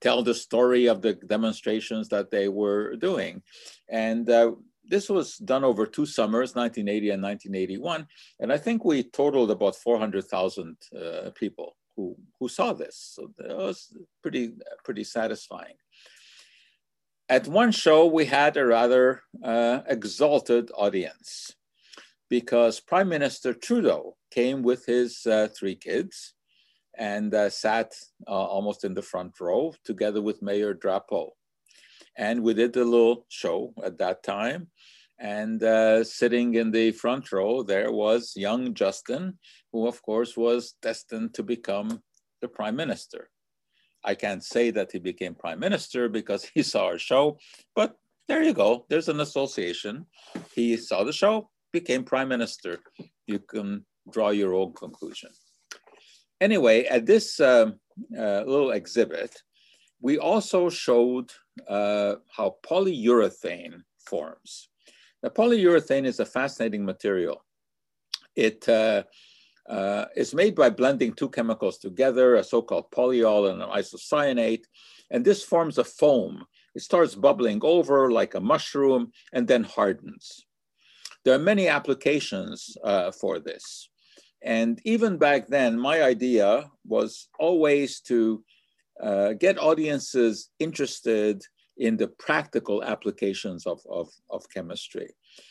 tell 0.00 0.22
the 0.22 0.34
story 0.34 0.86
of 0.86 1.02
the 1.02 1.14
demonstrations 1.14 2.08
that 2.08 2.30
they 2.30 2.48
were 2.48 2.96
doing. 2.96 3.42
And 3.88 4.28
uh, 4.28 4.52
this 4.86 5.08
was 5.08 5.38
done 5.38 5.64
over 5.64 5.86
two 5.86 6.06
summers, 6.06 6.54
1980 6.54 7.10
and 7.10 7.22
1981. 7.22 8.06
And 8.40 8.52
I 8.52 8.58
think 8.58 8.84
we 8.84 9.02
totaled 9.02 9.50
about 9.50 9.76
400,000 9.76 10.76
uh, 10.94 11.30
people 11.34 11.76
who, 11.96 12.16
who 12.38 12.48
saw 12.48 12.72
this. 12.72 13.14
So 13.14 13.30
that 13.38 13.56
was 13.56 13.96
pretty, 14.22 14.52
pretty 14.84 15.04
satisfying. 15.04 15.74
At 17.28 17.48
one 17.48 17.72
show, 17.72 18.06
we 18.06 18.26
had 18.26 18.56
a 18.56 18.66
rather 18.66 19.22
uh, 19.42 19.80
exalted 19.88 20.70
audience 20.76 21.52
because 22.28 22.80
Prime 22.80 23.08
Minister 23.08 23.54
Trudeau 23.54 24.16
came 24.30 24.62
with 24.62 24.84
his 24.84 25.24
uh, 25.26 25.48
three 25.56 25.76
kids 25.76 26.34
and 26.98 27.34
uh, 27.34 27.50
sat 27.50 27.92
uh, 28.26 28.30
almost 28.30 28.84
in 28.84 28.94
the 28.94 29.02
front 29.02 29.38
row 29.40 29.74
together 29.84 30.22
with 30.22 30.42
Mayor 30.42 30.74
Drapeau. 30.74 31.30
And 32.16 32.42
we 32.42 32.54
did 32.54 32.76
a 32.76 32.84
little 32.84 33.26
show 33.28 33.72
at 33.84 33.98
that 33.98 34.22
time. 34.22 34.68
And 35.18 35.62
uh, 35.62 36.04
sitting 36.04 36.54
in 36.54 36.70
the 36.70 36.92
front 36.92 37.30
row, 37.32 37.62
there 37.62 37.92
was 37.92 38.32
young 38.36 38.74
Justin, 38.74 39.38
who, 39.72 39.86
of 39.86 40.02
course, 40.02 40.36
was 40.36 40.74
destined 40.82 41.34
to 41.34 41.42
become 41.42 42.02
the 42.40 42.48
prime 42.48 42.76
minister. 42.76 43.30
I 44.04 44.14
can't 44.14 44.44
say 44.44 44.70
that 44.72 44.92
he 44.92 44.98
became 44.98 45.34
prime 45.34 45.60
minister 45.60 46.08
because 46.08 46.44
he 46.54 46.62
saw 46.62 46.86
our 46.86 46.98
show, 46.98 47.38
but 47.74 47.96
there 48.28 48.42
you 48.42 48.54
go. 48.54 48.86
There's 48.88 49.08
an 49.08 49.20
association. 49.20 50.06
He 50.54 50.76
saw 50.76 51.04
the 51.04 51.12
show, 51.12 51.50
became 51.72 52.04
prime 52.04 52.28
minister. 52.28 52.80
You 53.26 53.38
can 53.38 53.84
draw 54.10 54.30
your 54.30 54.54
own 54.54 54.72
conclusion 54.72 55.30
anyway, 56.40 56.84
at 56.84 57.06
this 57.06 57.40
uh, 57.40 57.70
uh, 58.16 58.42
little 58.46 58.72
exhibit, 58.72 59.42
we 60.00 60.18
also 60.18 60.68
showed 60.68 61.32
uh, 61.68 62.16
how 62.36 62.56
polyurethane 62.62 63.82
forms. 63.98 64.68
Now, 65.22 65.30
polyurethane 65.30 66.04
is 66.04 66.20
a 66.20 66.26
fascinating 66.26 66.84
material. 66.84 67.44
It 68.36 68.68
uh, 68.68 69.04
uh, 69.68 70.06
is 70.14 70.34
made 70.34 70.54
by 70.54 70.70
blending 70.70 71.12
two 71.12 71.30
chemicals 71.30 71.78
together, 71.78 72.34
a 72.34 72.44
so-called 72.44 72.90
polyol 72.90 73.50
and 73.50 73.62
an 73.62 73.68
isocyanate, 73.70 74.64
and 75.10 75.24
this 75.24 75.42
forms 75.42 75.78
a 75.78 75.84
foam. 75.84 76.44
It 76.74 76.82
starts 76.82 77.14
bubbling 77.14 77.60
over 77.62 78.10
like 78.10 78.34
a 78.34 78.40
mushroom 78.40 79.12
and 79.32 79.46
then 79.46 79.62
hardens. 79.62 80.44
There 81.24 81.34
are 81.34 81.38
many 81.38 81.68
applications 81.68 82.76
uh, 82.84 83.10
for 83.10 83.38
this. 83.38 83.88
And 84.44 84.80
even 84.84 85.16
back 85.16 85.48
then, 85.48 85.78
my 85.78 86.02
idea 86.02 86.70
was 86.86 87.28
always 87.38 88.00
to 88.02 88.44
uh, 89.02 89.32
get 89.32 89.58
audiences 89.58 90.50
interested 90.58 91.42
in 91.78 91.96
the 91.96 92.08
practical 92.08 92.84
applications 92.84 93.66
of, 93.66 93.80
of, 93.90 94.08
of, 94.30 94.48
chemistry. 94.50 95.08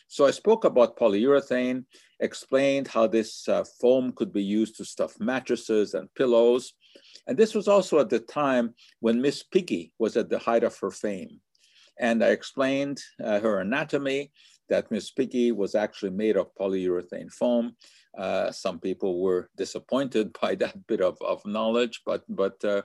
So 0.08 0.26
I 0.26 0.32
spoke 0.32 0.64
about 0.64 0.96
polyurethane, 0.98 1.84
explained 2.22 2.88
how 2.88 3.08
this 3.08 3.48
uh, 3.50 3.66
foam 3.82 4.14
could 4.14 4.32
be 4.32 4.44
used 4.44 4.78
to 4.78 4.86
stuff 4.86 5.20
mattresses 5.20 5.96
and 5.96 6.14
pillows. 6.16 6.74
And 7.28 7.38
this 7.38 7.54
was 7.54 7.68
also 7.68 8.00
at 8.00 8.10
the 8.10 8.20
time 8.20 8.74
when 9.02 9.22
Miss 9.22 9.44
Piggy 9.44 9.92
was 10.00 10.16
at 10.16 10.30
the 10.30 10.40
height 10.40 10.64
of 10.64 10.78
her 10.80 10.92
fame. 10.92 11.42
And 12.00 12.24
I 12.24 12.30
explained 12.30 13.02
uh, 13.22 13.40
her 13.42 13.60
anatomy, 13.60 14.32
that 14.70 14.92
Miss 14.92 15.12
Piggy 15.12 15.52
was 15.52 15.76
actually 15.76 16.12
made 16.12 16.38
of 16.38 16.54
polyurethane 16.56 17.32
foam. 17.32 17.76
Uh, 18.18 18.52
some 18.52 18.80
people 18.80 19.22
were 19.22 19.50
disappointed 19.58 20.36
by 20.42 20.56
that 20.56 20.88
bit 20.88 21.02
of, 21.02 21.18
of 21.22 21.46
knowledge, 21.46 22.02
but, 22.06 22.24
but 22.30 22.64
uh, 22.64 22.82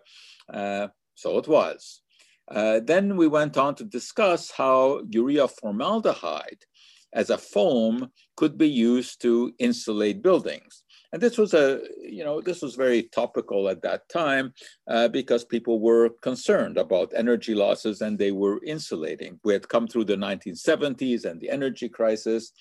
uh, 0.52 0.88
so 1.14 1.38
it 1.38 1.48
was. 1.48 2.02
Uh, 2.50 2.80
then 2.80 3.16
we 3.16 3.28
went 3.28 3.58
on 3.58 3.74
to 3.74 3.84
discuss 3.84 4.50
how 4.50 5.02
urea 5.10 5.46
formaldehyde 5.46 6.64
as 7.12 7.30
a 7.30 7.38
foam 7.38 8.10
could 8.36 8.56
be 8.56 8.68
used 8.68 9.20
to 9.22 9.52
insulate 9.58 10.22
buildings. 10.22 10.84
And 11.12 11.22
this 11.22 11.38
was 11.38 11.54
a, 11.54 11.80
you 12.02 12.22
know, 12.22 12.40
this 12.40 12.60
was 12.60 12.74
very 12.74 13.04
topical 13.04 13.68
at 13.68 13.80
that 13.82 14.08
time 14.10 14.52
uh, 14.88 15.08
because 15.08 15.44
people 15.44 15.80
were 15.80 16.10
concerned 16.20 16.76
about 16.76 17.12
energy 17.16 17.54
losses 17.54 18.02
and 18.02 18.18
they 18.18 18.32
were 18.32 18.62
insulating. 18.64 19.40
We 19.42 19.54
had 19.54 19.68
come 19.68 19.86
through 19.86 20.04
the 20.04 20.16
1970s 20.16 21.24
and 21.24 21.40
the 21.40 21.48
energy 21.48 21.88
crisis, 21.88 22.52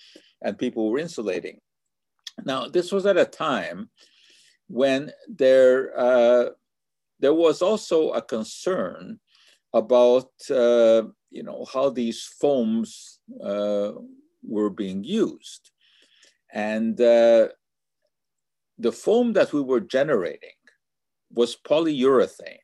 and 0.41 0.57
people 0.57 0.89
were 0.89 0.99
insulating. 0.99 1.59
Now, 2.45 2.67
this 2.67 2.91
was 2.91 3.05
at 3.05 3.17
a 3.17 3.25
time 3.25 3.89
when 4.67 5.11
there, 5.27 5.97
uh, 5.99 6.49
there 7.19 7.33
was 7.33 7.61
also 7.61 8.11
a 8.11 8.21
concern 8.21 9.19
about, 9.73 10.31
uh, 10.49 11.03
you 11.29 11.43
know, 11.43 11.65
how 11.73 11.89
these 11.89 12.23
foams 12.39 13.19
uh, 13.43 13.91
were 14.43 14.69
being 14.69 15.03
used. 15.03 15.71
And 16.53 16.99
uh, 17.01 17.49
the 18.77 18.91
foam 18.91 19.33
that 19.33 19.53
we 19.53 19.61
were 19.61 19.79
generating 19.79 20.57
was 21.31 21.55
polyurethane. 21.55 22.59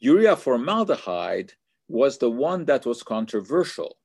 Urea 0.00 0.36
formaldehyde 0.36 1.52
was 1.88 2.18
the 2.18 2.30
one 2.30 2.64
that 2.64 2.86
was 2.86 3.02
controversial 3.02 3.96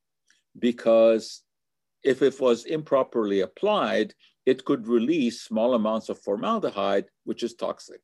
because 0.58 1.42
if 2.02 2.22
it 2.22 2.40
was 2.40 2.64
improperly 2.64 3.40
applied, 3.40 4.14
it 4.44 4.64
could 4.64 4.86
release 4.86 5.42
small 5.42 5.74
amounts 5.74 6.08
of 6.08 6.20
formaldehyde, 6.20 7.06
which 7.24 7.42
is 7.42 7.54
toxic. 7.54 8.00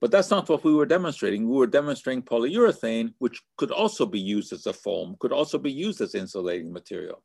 But 0.00 0.10
that's 0.10 0.30
not 0.30 0.48
what 0.48 0.64
we 0.64 0.72
were 0.72 0.86
demonstrating. 0.86 1.48
We 1.48 1.56
were 1.56 1.66
demonstrating 1.66 2.22
polyurethane, 2.22 3.12
which 3.18 3.42
could 3.58 3.70
also 3.70 4.06
be 4.06 4.20
used 4.20 4.52
as 4.52 4.66
a 4.66 4.72
foam, 4.72 5.16
could 5.18 5.32
also 5.32 5.58
be 5.58 5.72
used 5.72 6.00
as 6.00 6.14
insulating 6.14 6.72
material. 6.72 7.22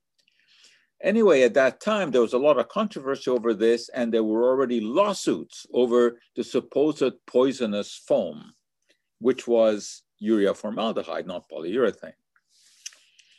Anyway, 1.04 1.42
at 1.42 1.54
that 1.54 1.82
time, 1.82 2.12
there 2.12 2.22
was 2.22 2.34
a 2.34 2.38
lot 2.38 2.58
of 2.58 2.70
controversy 2.70 3.30
over 3.30 3.54
this, 3.54 3.90
and 3.90 4.14
there 4.14 4.24
were 4.24 4.50
already 4.50 4.80
lawsuits 4.80 5.66
over 5.74 6.20
the 6.36 6.44
supposed 6.44 7.14
poisonous 7.28 8.02
foam, 8.08 8.54
which 9.20 9.48
was 9.48 10.04
urea 10.20 10.54
formaldehyde, 10.54 11.28
not 11.28 11.50
polyurethane. 11.50 12.14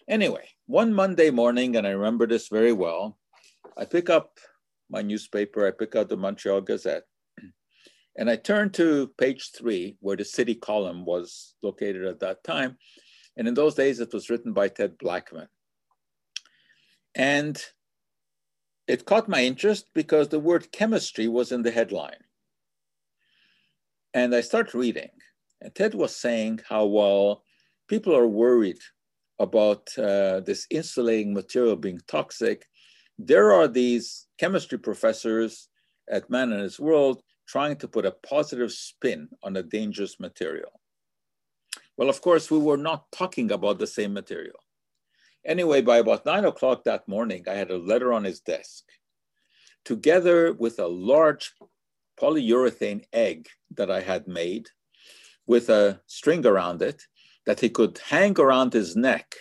Anyway, 0.08 0.48
one 0.66 0.92
Monday 0.92 1.30
morning, 1.30 1.76
and 1.76 1.86
I 1.86 1.90
remember 1.90 2.26
this 2.26 2.48
very 2.48 2.72
well, 2.72 3.18
I 3.76 3.84
pick 3.84 4.10
up 4.10 4.38
my 4.88 5.02
newspaper, 5.02 5.66
I 5.66 5.72
pick 5.72 5.96
up 5.96 6.08
the 6.08 6.16
Montreal 6.16 6.60
Gazette, 6.60 7.04
and 8.16 8.30
I 8.30 8.36
turn 8.36 8.70
to 8.72 9.08
page 9.18 9.50
three, 9.56 9.96
where 10.00 10.16
the 10.16 10.24
city 10.24 10.54
column 10.54 11.04
was 11.04 11.54
located 11.62 12.04
at 12.04 12.20
that 12.20 12.44
time. 12.44 12.76
And 13.36 13.48
in 13.48 13.54
those 13.54 13.74
days, 13.74 13.98
it 14.00 14.12
was 14.12 14.30
written 14.30 14.52
by 14.52 14.68
Ted 14.68 14.96
Blackman. 14.98 15.48
And 17.16 17.60
it 18.86 19.06
caught 19.06 19.28
my 19.28 19.42
interest 19.42 19.86
because 19.94 20.28
the 20.28 20.38
word 20.38 20.70
chemistry 20.70 21.26
was 21.26 21.50
in 21.50 21.62
the 21.62 21.70
headline. 21.70 22.22
And 24.14 24.34
I 24.34 24.42
start 24.42 24.74
reading, 24.74 25.10
and 25.60 25.74
Ted 25.74 25.94
was 25.94 26.14
saying 26.14 26.60
how, 26.68 26.84
well, 26.86 27.42
people 27.88 28.14
are 28.14 28.28
worried 28.28 28.78
about 29.38 29.88
uh, 29.98 30.40
this 30.40 30.66
insulating 30.70 31.34
material 31.34 31.76
being 31.76 32.00
toxic. 32.06 32.66
There 33.18 33.52
are 33.52 33.68
these 33.68 34.26
chemistry 34.38 34.78
professors 34.78 35.68
at 36.10 36.30
Man 36.30 36.52
and 36.52 36.62
His 36.62 36.78
World 36.78 37.22
trying 37.48 37.76
to 37.76 37.88
put 37.88 38.06
a 38.06 38.10
positive 38.10 38.72
spin 38.72 39.28
on 39.42 39.56
a 39.56 39.62
dangerous 39.62 40.20
material. 40.20 40.80
Well, 41.96 42.10
of 42.10 42.20
course, 42.20 42.50
we 42.50 42.58
were 42.58 42.76
not 42.76 43.10
talking 43.10 43.50
about 43.50 43.78
the 43.78 43.86
same 43.86 44.12
material. 44.12 44.58
Anyway, 45.46 45.80
by 45.80 45.98
about 45.98 46.26
nine 46.26 46.44
o'clock 46.44 46.82
that 46.84 47.06
morning, 47.06 47.44
I 47.48 47.54
had 47.54 47.70
a 47.70 47.78
letter 47.78 48.12
on 48.12 48.24
his 48.24 48.40
desk, 48.40 48.82
together 49.84 50.52
with 50.52 50.80
a 50.80 50.88
large 50.88 51.54
polyurethane 52.20 53.04
egg 53.12 53.48
that 53.70 53.88
I 53.88 54.00
had 54.00 54.26
made 54.26 54.70
with 55.46 55.68
a 55.68 56.00
string 56.06 56.44
around 56.44 56.82
it 56.82 57.04
that 57.46 57.60
he 57.60 57.68
could 57.68 57.98
hang 57.98 58.38
around 58.40 58.72
his 58.72 58.96
neck 58.96 59.36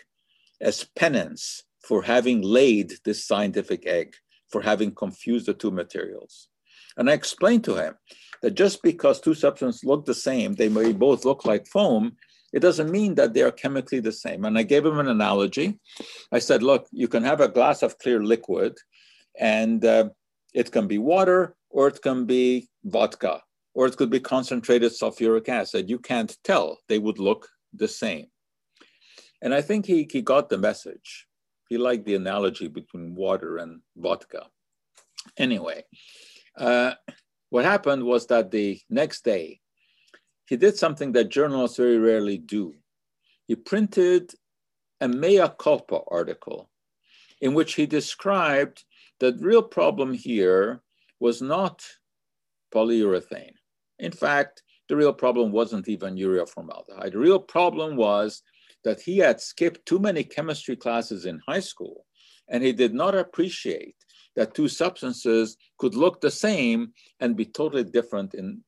as 0.61 0.83
penance 0.95 1.63
for 1.79 2.03
having 2.03 2.43
laid 2.43 2.93
this 3.03 3.25
scientific 3.25 3.87
egg, 3.87 4.15
for 4.49 4.61
having 4.61 4.93
confused 4.93 5.47
the 5.47 5.55
two 5.55 5.71
materials. 5.71 6.49
And 6.97 7.09
I 7.09 7.13
explained 7.13 7.63
to 7.63 7.75
him 7.75 7.95
that 8.43 8.51
just 8.51 8.83
because 8.83 9.19
two 9.19 9.33
substances 9.33 9.83
look 9.83 10.05
the 10.05 10.13
same, 10.13 10.53
they 10.53 10.69
may 10.69 10.93
both 10.93 11.25
look 11.25 11.45
like 11.45 11.67
foam, 11.67 12.17
it 12.55 12.61
doesn't 12.61 12.89
mean 12.89 13.15
that 13.15 13.33
they 13.33 13.41
are 13.41 13.51
chemically 13.51 13.99
the 13.99 14.13
same. 14.13 14.45
And 14.45 14.57
I 14.57 14.63
gave 14.63 14.85
him 14.85 14.97
an 14.97 15.09
analogy. 15.09 15.77
I 16.31 16.39
said, 16.39 16.63
look, 16.63 16.87
you 16.91 17.09
can 17.09 17.21
have 17.21 17.41
a 17.41 17.49
glass 17.49 17.83
of 17.83 17.99
clear 17.99 18.23
liquid, 18.23 18.77
and 19.37 19.83
uh, 19.83 20.09
it 20.53 20.71
can 20.71 20.87
be 20.87 20.97
water, 20.97 21.57
or 21.69 21.89
it 21.89 22.01
can 22.01 22.25
be 22.25 22.69
vodka, 22.85 23.41
or 23.73 23.87
it 23.87 23.97
could 23.97 24.09
be 24.09 24.21
concentrated 24.21 24.93
sulfuric 24.93 25.49
acid. 25.49 25.89
You 25.89 25.99
can't 25.99 26.33
tell. 26.45 26.79
They 26.87 26.97
would 26.97 27.19
look 27.19 27.49
the 27.73 27.89
same. 27.89 28.27
And 29.41 29.53
I 29.53 29.61
think 29.61 29.85
he, 29.85 30.07
he 30.09 30.21
got 30.21 30.47
the 30.47 30.57
message. 30.57 31.27
He 31.67 31.77
liked 31.77 32.05
the 32.05 32.15
analogy 32.15 32.69
between 32.69 33.15
water 33.15 33.57
and 33.57 33.81
vodka. 33.97 34.43
Anyway, 35.35 35.83
uh, 36.57 36.93
what 37.49 37.65
happened 37.65 38.03
was 38.05 38.27
that 38.27 38.49
the 38.49 38.79
next 38.89 39.25
day, 39.25 39.59
he 40.45 40.57
did 40.57 40.77
something 40.77 41.11
that 41.13 41.29
journalists 41.29 41.77
very 41.77 41.97
rarely 41.97 42.37
do. 42.37 42.73
He 43.47 43.55
printed 43.55 44.31
a 45.01 45.07
mea 45.07 45.47
culpa 45.59 46.01
article 46.09 46.69
in 47.41 47.53
which 47.53 47.73
he 47.75 47.85
described 47.85 48.83
that 49.19 49.39
the 49.39 49.45
real 49.45 49.63
problem 49.63 50.13
here 50.13 50.81
was 51.19 51.41
not 51.41 51.83
polyurethane. 52.73 53.53
In 53.99 54.11
fact, 54.11 54.63
the 54.87 54.95
real 54.95 55.13
problem 55.13 55.51
wasn't 55.51 55.87
even 55.87 56.17
urea 56.17 56.45
formaldehyde. 56.45 57.13
The 57.13 57.17
real 57.17 57.39
problem 57.39 57.95
was 57.95 58.43
that 58.83 59.01
he 59.01 59.17
had 59.17 59.41
skipped 59.41 59.85
too 59.85 59.99
many 59.99 60.23
chemistry 60.23 60.75
classes 60.75 61.25
in 61.25 61.41
high 61.47 61.59
school 61.59 62.05
and 62.47 62.63
he 62.63 62.71
did 62.71 62.93
not 62.93 63.15
appreciate 63.15 63.95
that 64.35 64.53
two 64.53 64.67
substances 64.67 65.57
could 65.77 65.95
look 65.95 66.21
the 66.21 66.29
same 66.29 66.93
and 67.19 67.35
be 67.35 67.45
totally 67.45 67.83
different 67.83 68.35
in 68.35 68.61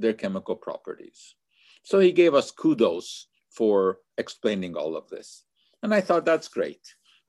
their 0.00 0.14
chemical 0.14 0.56
properties. 0.56 1.34
So 1.82 1.98
he 1.98 2.12
gave 2.12 2.34
us 2.34 2.50
kudos 2.50 3.26
for 3.50 3.98
explaining 4.18 4.76
all 4.76 4.96
of 4.96 5.08
this. 5.08 5.44
And 5.82 5.94
I 5.94 6.00
thought 6.00 6.24
that's 6.24 6.48
great. 6.48 6.80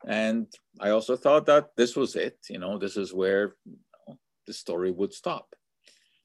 And 0.06 0.48
I 0.80 0.90
also 0.90 1.16
thought 1.16 1.46
that 1.46 1.70
this 1.78 1.96
was 1.96 2.16
it. 2.16 2.38
You 2.50 2.60
know, 2.60 2.78
this 2.78 2.98
is 2.98 3.14
where 3.14 3.56
you 3.66 3.78
know, 4.08 4.18
the 4.48 4.54
story 4.54 4.92
would 4.92 5.14
stop. 5.14 5.56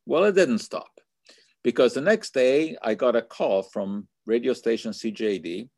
Well, 0.06 0.24
it 0.24 0.34
didn't 0.34 0.60
stop 0.60 0.90
because 1.62 1.94
the 1.94 2.00
next 2.00 2.32
day 2.32 2.76
I 2.82 2.94
got 2.94 3.16
a 3.16 3.22
call 3.22 3.62
from 3.62 4.08
radio 4.26 4.52
station 4.52 4.92
CJAD 4.92 5.68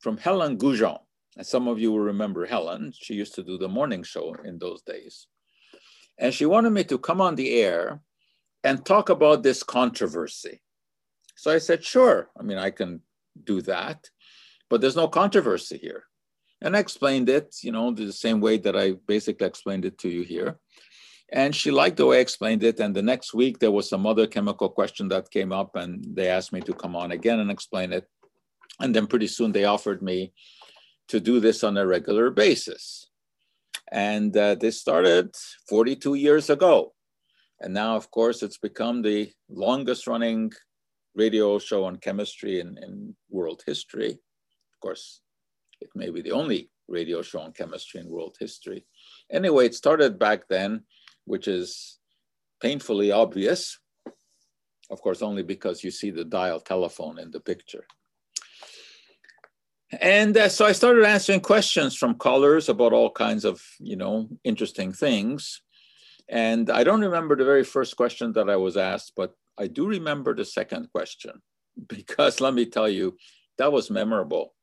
from 0.00 0.16
Helen 0.16 0.58
Gougeon, 0.58 0.98
and 1.36 1.46
some 1.46 1.68
of 1.68 1.78
you 1.78 1.92
will 1.92 2.00
remember 2.00 2.44
Helen. 2.44 2.92
She 2.94 3.14
used 3.14 3.34
to 3.36 3.44
do 3.44 3.58
the 3.58 3.68
morning 3.68 4.02
show 4.02 4.34
in 4.44 4.58
those 4.58 4.82
days. 4.82 5.26
And 6.18 6.32
she 6.32 6.46
wanted 6.46 6.70
me 6.70 6.84
to 6.84 6.98
come 6.98 7.20
on 7.20 7.34
the 7.34 7.60
air 7.60 8.00
and 8.64 8.84
talk 8.84 9.08
about 9.08 9.42
this 9.42 9.62
controversy. 9.62 10.60
So 11.36 11.50
I 11.50 11.58
said, 11.58 11.84
sure. 11.84 12.30
I 12.38 12.42
mean, 12.42 12.58
I 12.58 12.70
can 12.70 13.02
do 13.44 13.60
that, 13.62 14.08
but 14.70 14.80
there's 14.80 14.96
no 14.96 15.08
controversy 15.08 15.78
here. 15.78 16.04
And 16.62 16.74
I 16.74 16.80
explained 16.80 17.28
it, 17.28 17.56
you 17.62 17.70
know, 17.70 17.92
the 17.92 18.12
same 18.12 18.40
way 18.40 18.56
that 18.58 18.76
I 18.76 18.92
basically 19.06 19.46
explained 19.46 19.84
it 19.84 19.98
to 19.98 20.08
you 20.08 20.22
here. 20.22 20.58
And 21.30 21.54
she 21.54 21.70
liked 21.70 21.98
the 21.98 22.06
way 22.06 22.18
I 22.18 22.20
explained 22.20 22.62
it. 22.62 22.80
And 22.80 22.94
the 22.94 23.02
next 23.02 23.34
week, 23.34 23.58
there 23.58 23.70
was 23.70 23.88
some 23.88 24.06
other 24.06 24.26
chemical 24.26 24.68
question 24.68 25.08
that 25.08 25.30
came 25.30 25.52
up, 25.52 25.76
and 25.76 26.04
they 26.16 26.28
asked 26.28 26.52
me 26.52 26.60
to 26.62 26.72
come 26.72 26.96
on 26.96 27.10
again 27.10 27.40
and 27.40 27.50
explain 27.50 27.92
it. 27.92 28.06
And 28.80 28.94
then 28.94 29.06
pretty 29.06 29.26
soon 29.26 29.52
they 29.52 29.64
offered 29.64 30.02
me 30.02 30.32
to 31.08 31.20
do 31.20 31.40
this 31.40 31.62
on 31.62 31.76
a 31.76 31.86
regular 31.86 32.30
basis. 32.30 33.10
And 33.92 34.36
uh, 34.36 34.54
this 34.56 34.80
started 34.80 35.34
42 35.68 36.14
years 36.14 36.50
ago. 36.50 36.94
And 37.60 37.72
now, 37.72 37.96
of 37.96 38.10
course, 38.10 38.42
it's 38.42 38.58
become 38.58 39.02
the 39.02 39.32
longest 39.48 40.06
running 40.06 40.52
radio 41.14 41.58
show 41.58 41.84
on 41.84 41.96
chemistry 41.96 42.60
in, 42.60 42.78
in 42.82 43.16
world 43.30 43.62
history. 43.66 44.10
Of 44.10 44.80
course, 44.80 45.22
it 45.80 45.88
may 45.94 46.10
be 46.10 46.20
the 46.20 46.32
only 46.32 46.70
radio 46.88 47.22
show 47.22 47.40
on 47.40 47.52
chemistry 47.52 48.00
in 48.00 48.08
world 48.08 48.36
history. 48.38 48.84
Anyway, 49.30 49.66
it 49.66 49.74
started 49.74 50.18
back 50.18 50.48
then, 50.48 50.82
which 51.24 51.48
is 51.48 51.98
painfully 52.60 53.10
obvious. 53.10 53.78
Of 54.90 55.00
course, 55.00 55.22
only 55.22 55.42
because 55.42 55.82
you 55.82 55.90
see 55.90 56.10
the 56.10 56.24
dial 56.24 56.60
telephone 56.60 57.18
in 57.18 57.30
the 57.30 57.40
picture. 57.40 57.86
And 60.00 60.36
uh, 60.36 60.48
so 60.48 60.66
I 60.66 60.72
started 60.72 61.04
answering 61.04 61.40
questions 61.40 61.96
from 61.96 62.16
callers 62.16 62.68
about 62.68 62.92
all 62.92 63.10
kinds 63.10 63.44
of, 63.44 63.62
you 63.78 63.96
know, 63.96 64.28
interesting 64.44 64.92
things. 64.92 65.62
And 66.28 66.70
I 66.70 66.82
don't 66.84 67.00
remember 67.00 67.36
the 67.36 67.44
very 67.44 67.64
first 67.64 67.96
question 67.96 68.32
that 68.32 68.50
I 68.50 68.56
was 68.56 68.76
asked, 68.76 69.12
but 69.16 69.34
I 69.58 69.68
do 69.68 69.86
remember 69.86 70.34
the 70.34 70.44
second 70.44 70.88
question 70.92 71.40
because 71.88 72.40
let 72.40 72.54
me 72.54 72.66
tell 72.66 72.88
you, 72.88 73.16
that 73.58 73.72
was 73.72 73.90
memorable. 73.90 74.54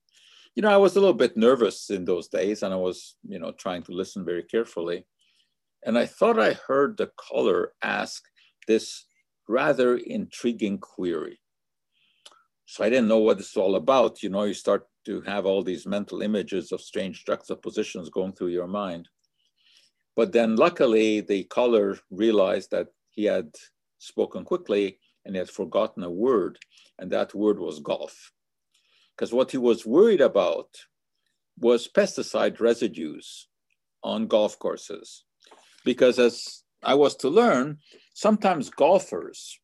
You 0.56 0.62
know, 0.62 0.70
I 0.70 0.78
was 0.78 0.96
a 0.96 1.00
little 1.00 1.16
bit 1.16 1.36
nervous 1.36 1.90
in 1.90 2.06
those 2.06 2.28
days 2.28 2.62
and 2.62 2.74
I 2.74 2.78
was, 2.78 3.16
you 3.28 3.40
know, 3.40 3.52
trying 3.54 3.82
to 3.84 3.92
listen 3.92 4.24
very 4.24 4.44
carefully. 4.44 5.08
And 5.86 5.98
I 5.98 6.06
thought 6.06 6.40
I 6.40 6.54
heard 6.68 6.98
the 6.98 7.12
caller 7.18 7.74
ask 7.84 8.24
this 8.68 9.06
rather 9.48 9.98
intriguing 9.98 10.78
query. 10.78 11.40
So 12.66 12.84
I 12.84 12.90
didn't 12.90 13.08
know 13.08 13.18
what 13.18 13.38
this 13.38 13.48
it's 13.48 13.58
all 13.58 13.76
about. 13.76 14.24
You 14.24 14.30
know, 14.30 14.44
you 14.44 14.54
start 14.54 14.88
to 15.06 15.22
have 15.22 15.46
all 15.46 15.64
these 15.64 15.86
mental 15.86 16.22
images 16.22 16.72
of 16.72 16.82
strange 16.82 17.26
juxtapositions 17.26 18.10
going 18.10 18.34
through 18.34 18.48
your 18.48 18.68
mind. 18.68 19.10
But 20.16 20.32
then 20.32 20.56
luckily 20.56 21.22
the 21.22 21.44
caller 21.46 21.98
realized 22.12 22.72
that 22.72 22.88
he 23.10 23.26
had 23.26 23.56
spoken 23.98 24.44
quickly 24.44 25.00
and 25.26 25.36
he 25.36 25.40
had 25.40 25.50
forgotten 25.50 26.04
a 26.04 26.10
word, 26.10 26.60
and 27.00 27.12
that 27.12 27.34
word 27.34 27.60
was 27.60 27.80
golf. 27.80 28.32
Because 29.16 29.32
what 29.32 29.52
he 29.52 29.58
was 29.58 29.86
worried 29.86 30.22
about 30.22 30.68
was 31.58 31.88
pesticide 31.88 32.60
residues 32.60 33.48
on 34.04 34.28
golf 34.28 34.60
courses. 34.60 35.24
Because 35.86 36.20
as 36.20 36.64
I 36.84 36.96
was 36.96 37.16
to 37.18 37.30
learn, 37.30 37.78
sometimes 38.14 38.70
golfers 38.70 39.60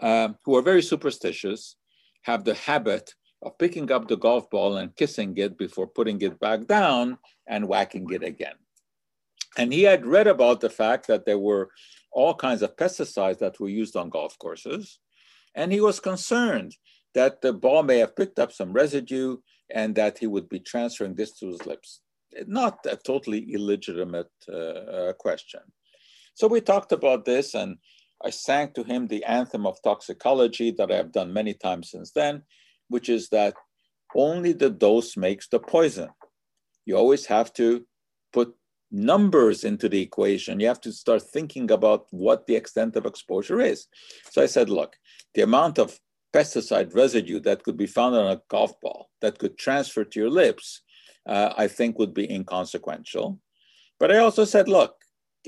uh, 0.00 0.30
who 0.44 0.56
are 0.56 0.62
very 0.62 0.82
superstitious 0.82 1.76
have 2.22 2.44
the 2.44 2.54
habit 2.54 3.14
of 3.42 3.58
picking 3.58 3.92
up 3.92 4.08
the 4.08 4.16
golf 4.16 4.50
ball 4.50 4.78
and 4.78 4.96
kissing 4.96 5.36
it 5.36 5.56
before 5.58 5.86
putting 5.86 6.20
it 6.22 6.40
back 6.40 6.66
down 6.66 7.18
and 7.46 7.68
whacking 7.68 8.10
it 8.10 8.22
again. 8.22 8.54
And 9.56 9.72
he 9.72 9.82
had 9.82 10.06
read 10.06 10.26
about 10.26 10.60
the 10.60 10.70
fact 10.70 11.06
that 11.06 11.24
there 11.24 11.38
were 11.38 11.70
all 12.12 12.34
kinds 12.34 12.62
of 12.62 12.76
pesticides 12.76 13.38
that 13.38 13.60
were 13.60 13.68
used 13.68 13.96
on 13.96 14.10
golf 14.10 14.38
courses. 14.38 14.98
And 15.54 15.72
he 15.72 15.80
was 15.80 16.00
concerned 16.00 16.76
that 17.14 17.40
the 17.40 17.52
ball 17.52 17.82
may 17.82 17.98
have 17.98 18.16
picked 18.16 18.38
up 18.38 18.52
some 18.52 18.72
residue 18.72 19.36
and 19.70 19.94
that 19.94 20.18
he 20.18 20.26
would 20.26 20.48
be 20.48 20.58
transferring 20.60 21.14
this 21.14 21.32
to 21.38 21.46
his 21.48 21.64
lips. 21.66 22.00
Not 22.46 22.78
a 22.90 22.96
totally 22.96 23.52
illegitimate 23.52 24.30
uh, 24.48 24.56
uh, 24.56 25.12
question. 25.14 25.60
So 26.34 26.48
we 26.48 26.60
talked 26.60 26.90
about 26.90 27.24
this, 27.24 27.54
and 27.54 27.76
I 28.24 28.30
sang 28.30 28.72
to 28.72 28.82
him 28.82 29.06
the 29.06 29.24
anthem 29.24 29.66
of 29.66 29.80
toxicology 29.82 30.72
that 30.72 30.90
I 30.90 30.96
have 30.96 31.12
done 31.12 31.32
many 31.32 31.54
times 31.54 31.90
since 31.92 32.10
then, 32.10 32.42
which 32.88 33.08
is 33.08 33.28
that 33.28 33.54
only 34.16 34.52
the 34.52 34.70
dose 34.70 35.16
makes 35.16 35.46
the 35.48 35.60
poison. 35.60 36.10
You 36.86 36.96
always 36.96 37.26
have 37.26 37.52
to 37.54 37.86
put 38.32 38.54
numbers 38.94 39.64
into 39.64 39.88
the 39.88 40.00
equation. 40.00 40.60
You 40.60 40.68
have 40.68 40.80
to 40.82 40.92
start 40.92 41.22
thinking 41.22 41.70
about 41.70 42.06
what 42.10 42.46
the 42.46 42.54
extent 42.54 42.96
of 42.96 43.06
exposure 43.06 43.60
is. 43.60 43.88
So 44.30 44.42
I 44.42 44.46
said, 44.46 44.70
look, 44.70 44.96
the 45.34 45.42
amount 45.42 45.78
of 45.78 45.98
pesticide 46.32 46.94
residue 46.94 47.40
that 47.40 47.64
could 47.64 47.76
be 47.76 47.86
found 47.86 48.14
on 48.14 48.30
a 48.30 48.40
golf 48.48 48.80
ball 48.80 49.10
that 49.20 49.38
could 49.38 49.58
transfer 49.58 50.04
to 50.04 50.20
your 50.20 50.30
lips, 50.30 50.82
uh, 51.26 51.52
I 51.56 51.66
think 51.68 51.98
would 51.98 52.14
be 52.14 52.30
inconsequential. 52.30 53.40
But 53.98 54.12
I 54.12 54.18
also 54.18 54.44
said, 54.44 54.68
look, 54.68 54.94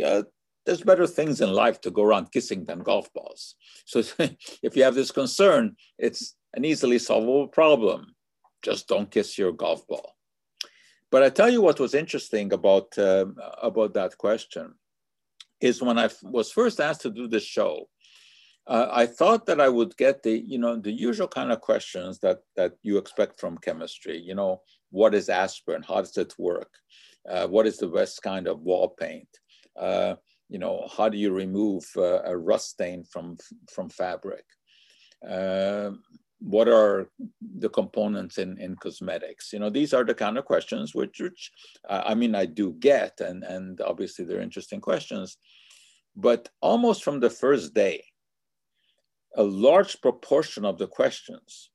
uh, 0.05 0.23
there's 0.65 0.83
better 0.83 1.07
things 1.07 1.41
in 1.41 1.53
life 1.53 1.81
to 1.83 1.91
go 1.91 2.03
around 2.03 2.33
kissing 2.33 2.65
than 2.65 2.81
golf 2.81 3.13
balls. 3.13 3.55
So 3.85 4.03
if 4.63 4.77
you 4.77 4.83
have 4.83 4.97
this 4.97 5.13
concern, 5.13 5.77
it's 5.99 6.35
an 6.55 6.65
easily 6.65 6.99
solvable 6.99 7.47
problem. 7.47 8.15
Just 8.63 8.89
don't 8.89 9.11
kiss 9.11 9.39
your 9.39 9.53
golf 9.53 9.87
ball. 9.87 10.16
But 11.17 11.23
I 11.23 11.31
tell 11.31 11.49
you 11.49 11.63
what 11.63 11.81
was 11.81 11.95
interesting 11.95 12.53
about 12.53 12.89
uh, 12.99 13.25
about 13.63 13.95
that 13.95 14.19
question 14.19 14.75
is 15.63 15.81
when 15.81 15.99
I 15.99 16.11
was 16.23 16.53
first 16.53 16.79
asked 16.79 17.01
to 17.05 17.11
do 17.11 17.27
this 17.27 17.43
show, 17.43 17.89
uh, 18.67 18.89
I 18.93 19.07
thought 19.07 19.47
that 19.47 19.59
I 19.59 19.71
would 19.71 19.97
get 19.97 20.23
the 20.23 20.37
you 20.53 20.59
know 20.59 20.77
the 20.77 20.93
usual 20.93 21.27
kind 21.27 21.51
of 21.53 21.63
questions 21.63 22.19
that 22.19 22.41
that 22.57 22.73
you 22.83 22.99
expect 22.99 23.41
from 23.41 23.57
chemistry. 23.57 24.19
You 24.19 24.35
know, 24.35 24.61
what 24.91 25.15
is 25.15 25.31
aspirin? 25.31 25.85
How 25.89 26.03
does 26.03 26.19
it 26.19 26.35
work? 26.39 26.73
Uh, 27.27 27.47
what 27.47 27.67
is 27.67 27.79
the 27.79 27.89
best 27.89 28.21
kind 28.21 28.47
of 28.47 28.61
wall 28.61 28.91
paint? 28.91 29.31
Uh, 29.75 30.17
you 30.51 30.59
know, 30.59 30.87
how 30.95 31.09
do 31.09 31.17
you 31.17 31.33
remove 31.33 31.85
uh, 31.97 32.25
a 32.25 32.37
rust 32.37 32.69
stain 32.73 33.05
from 33.05 33.39
from 33.73 33.89
fabric? 33.89 34.45
What 36.41 36.69
are 36.69 37.09
the 37.41 37.69
components 37.69 38.39
in, 38.39 38.59
in 38.59 38.77
cosmetics? 38.77 39.53
You 39.53 39.59
know, 39.59 39.71
these 39.71 39.95
are 39.95 40.05
the 40.05 40.15
kind 40.15 40.37
of 40.37 40.45
questions 40.45 40.95
which, 40.95 41.21
which 41.21 41.51
uh, 41.89 42.03
I 42.07 42.15
mean, 42.15 42.35
I 42.35 42.45
do 42.45 42.75
get, 42.79 43.21
and, 43.21 43.43
and 43.43 43.81
obviously 43.81 44.25
they're 44.25 44.41
interesting 44.41 44.81
questions. 44.81 45.39
But 46.15 46.49
almost 46.61 47.05
from 47.05 47.21
the 47.21 47.31
first 47.31 47.75
day, 47.75 48.05
a 49.37 49.43
large 49.43 50.01
proportion 50.01 50.65
of 50.65 50.79
the 50.79 50.87
questions 50.87 51.71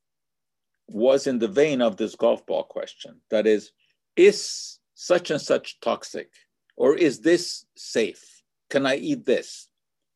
was 0.88 1.28
in 1.28 1.40
the 1.40 1.48
vein 1.48 1.82
of 1.82 1.98
this 1.98 2.16
golf 2.16 2.46
ball 2.46 2.64
question. 2.64 3.22
That 3.30 3.48
is, 3.48 3.72
is 4.16 4.80
such 4.96 5.32
and 5.32 5.42
such 5.42 5.80
toxic? 5.80 6.30
Or 6.76 6.96
is 6.96 7.20
this 7.20 7.66
safe? 7.76 8.42
Can 8.70 8.86
I 8.86 8.96
eat 8.96 9.26
this? 9.26 9.70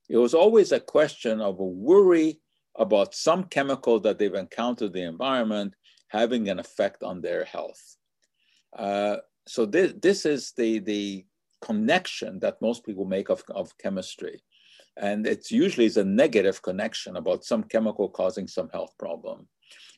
It 0.10 0.17
was 0.17 0.34
always 0.34 0.71
a 0.71 0.79
question 0.79 1.41
of 1.41 1.60
a 1.60 1.63
worry 1.63 2.39
about 2.77 3.15
some 3.15 3.45
chemical 3.45 3.99
that 4.01 4.19
they've 4.19 4.33
encountered 4.33 4.88
in 4.88 4.93
the 4.93 5.03
environment 5.03 5.73
having 6.09 6.49
an 6.49 6.59
effect 6.59 7.03
on 7.03 7.21
their 7.21 7.45
health. 7.45 7.97
Uh, 8.77 9.17
so 9.47 9.65
this, 9.65 9.93
this 10.01 10.25
is 10.25 10.53
the, 10.57 10.79
the 10.79 11.25
connection 11.61 12.39
that 12.39 12.61
most 12.61 12.85
people 12.85 13.05
make 13.05 13.29
of, 13.29 13.43
of 13.49 13.77
chemistry. 13.77 14.41
And 14.97 15.27
it's 15.27 15.51
usually 15.51 15.85
is 15.85 15.97
a 15.97 16.05
negative 16.05 16.61
connection 16.61 17.17
about 17.17 17.43
some 17.43 17.63
chemical 17.63 18.09
causing 18.09 18.47
some 18.47 18.69
health 18.69 18.93
problem. 18.97 19.47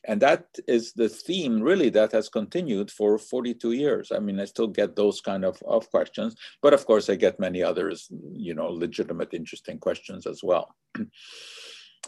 And 0.06 0.20
that 0.22 0.46
is 0.66 0.92
the 0.92 1.08
theme 1.08 1.60
really 1.60 1.90
that 1.90 2.12
has 2.12 2.28
continued 2.28 2.90
for 2.90 3.18
42 3.18 3.72
years. 3.72 4.10
I 4.12 4.18
mean, 4.20 4.40
I 4.40 4.44
still 4.44 4.68
get 4.68 4.96
those 4.96 5.20
kind 5.20 5.44
of, 5.44 5.60
of 5.66 5.90
questions, 5.90 6.34
but 6.62 6.72
of 6.72 6.86
course 6.86 7.10
I 7.10 7.16
get 7.16 7.40
many 7.40 7.62
others, 7.62 8.08
you 8.32 8.54
know, 8.54 8.68
legitimate, 8.68 9.34
interesting 9.34 9.78
questions 9.78 10.26
as 10.26 10.40
well. 10.42 10.74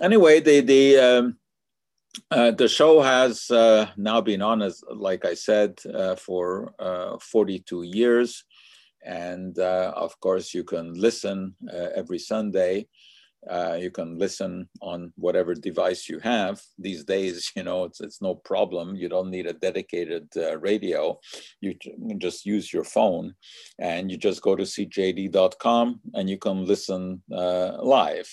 anyway, 0.00 0.40
the 0.40 0.60
the 0.60 0.98
um, 0.98 1.36
uh, 2.30 2.50
the 2.50 2.68
show 2.68 3.00
has 3.00 3.50
uh, 3.50 3.86
now 3.96 4.20
been 4.20 4.42
on 4.42 4.62
as, 4.62 4.82
like 4.92 5.24
I 5.24 5.34
said, 5.34 5.78
uh, 5.94 6.16
for 6.16 6.74
uh, 6.78 7.18
42 7.18 7.82
years, 7.82 8.44
and 9.04 9.58
uh, 9.58 9.92
of 9.96 10.18
course 10.20 10.52
you 10.52 10.64
can 10.64 10.94
listen 10.94 11.54
uh, 11.72 11.88
every 11.94 12.18
Sunday. 12.18 12.86
you 13.78 13.90
can 13.90 14.18
listen 14.18 14.68
on 14.82 15.12
whatever 15.16 15.54
device 15.54 16.08
you 16.08 16.18
have. 16.18 16.60
These 16.78 17.04
days, 17.04 17.52
you 17.56 17.62
know, 17.62 17.84
it's, 17.84 18.00
it's 18.00 18.20
no 18.20 18.34
problem. 18.34 18.96
You 18.96 19.08
don't 19.08 19.30
need 19.30 19.46
a 19.46 19.52
dedicated 19.52 20.28
radio. 20.60 21.18
You 21.60 21.74
just 22.18 22.44
use 22.44 22.72
your 22.72 22.84
phone, 22.84 23.34
and 23.78 24.10
you 24.10 24.16
just 24.18 24.42
go 24.42 24.56
to 24.56 24.64
cjad.com, 24.64 26.00
and 26.14 26.28
you 26.28 26.38
can 26.38 26.66
listen 26.66 27.22
live. 27.28 28.30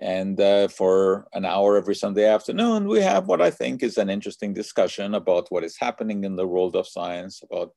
And 0.00 0.40
uh, 0.40 0.68
for 0.68 1.28
an 1.34 1.44
hour 1.44 1.76
every 1.76 1.94
Sunday 1.94 2.26
afternoon, 2.26 2.88
we 2.88 3.02
have 3.02 3.26
what 3.26 3.42
I 3.42 3.50
think 3.50 3.82
is 3.82 3.98
an 3.98 4.08
interesting 4.08 4.54
discussion 4.54 5.14
about 5.14 5.50
what 5.50 5.62
is 5.62 5.76
happening 5.78 6.24
in 6.24 6.36
the 6.36 6.46
world 6.46 6.74
of 6.74 6.88
science, 6.88 7.42
about 7.42 7.72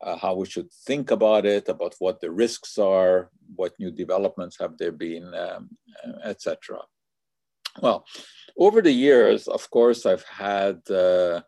uh, 0.00 0.16
how 0.16 0.34
we 0.34 0.46
should 0.46 0.70
think 0.72 1.10
about 1.10 1.44
it, 1.44 1.68
about 1.68 1.96
what 1.98 2.20
the 2.20 2.30
risks 2.30 2.78
are, 2.78 3.30
what 3.56 3.72
new 3.80 3.90
developments 3.90 4.56
have 4.60 4.78
there 4.78 4.92
been, 4.92 5.34
um, 5.34 5.70
etc. 6.22 6.78
Well, 7.82 8.06
over 8.56 8.80
the 8.80 8.92
years, 8.92 9.48
of 9.48 9.68
course, 9.70 10.06
I've 10.06 10.24
had 10.24 10.88
uh, 10.88 11.40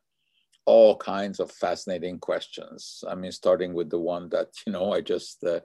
all 0.66 0.96
kinds 0.96 1.40
of 1.40 1.52
fascinating 1.52 2.18
questions. 2.18 3.04
I 3.08 3.14
mean, 3.14 3.32
starting 3.32 3.72
with 3.72 3.88
the 3.88 4.00
one 4.00 4.28
that 4.30 4.48
you 4.66 4.72
know 4.72 4.92
I 4.92 5.00
just 5.00 5.44
uh, 5.44 5.60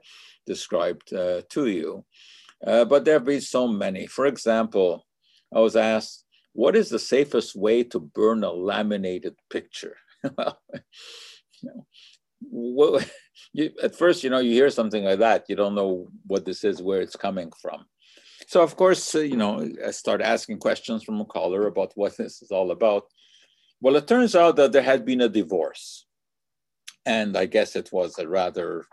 described 0.45 1.11
uh, 1.13 1.41
to 1.49 1.67
you. 1.67 2.05
Uh, 2.65 2.85
but 2.85 3.03
there 3.03 3.15
have 3.15 3.25
been 3.25 3.41
so 3.41 3.67
many. 3.67 4.07
For 4.07 4.25
example, 4.25 5.05
I 5.53 5.59
was 5.59 5.75
asked, 5.75 6.25
what 6.53 6.75
is 6.75 6.89
the 6.89 6.99
safest 6.99 7.55
way 7.55 7.83
to 7.83 7.99
burn 7.99 8.43
a 8.43 8.51
laminated 8.51 9.35
picture? 9.49 9.97
well, 12.41 12.99
you 13.53 13.71
at 13.81 13.95
first, 13.95 14.23
you 14.23 14.29
know, 14.29 14.39
you 14.39 14.51
hear 14.51 14.69
something 14.69 15.03
like 15.03 15.19
that, 15.19 15.45
you 15.49 15.55
don't 15.55 15.75
know 15.75 16.07
what 16.27 16.45
this 16.45 16.63
is, 16.63 16.81
where 16.81 17.01
it's 17.01 17.15
coming 17.15 17.51
from. 17.61 17.85
So, 18.47 18.61
of 18.61 18.75
course, 18.75 19.15
uh, 19.15 19.19
you 19.19 19.37
know, 19.37 19.67
I 19.85 19.91
start 19.91 20.21
asking 20.21 20.59
questions 20.59 21.03
from 21.03 21.19
a 21.21 21.25
caller 21.25 21.67
about 21.67 21.93
what 21.95 22.17
this 22.17 22.41
is 22.41 22.51
all 22.51 22.71
about. 22.71 23.05
Well, 23.81 23.95
it 23.95 24.07
turns 24.07 24.35
out 24.35 24.55
that 24.57 24.71
there 24.71 24.81
had 24.81 25.05
been 25.05 25.21
a 25.21 25.29
divorce. 25.29 26.05
And 27.05 27.35
I 27.35 27.47
guess 27.47 27.75
it 27.75 27.89
was 27.91 28.17
a 28.17 28.27
rather 28.27 28.85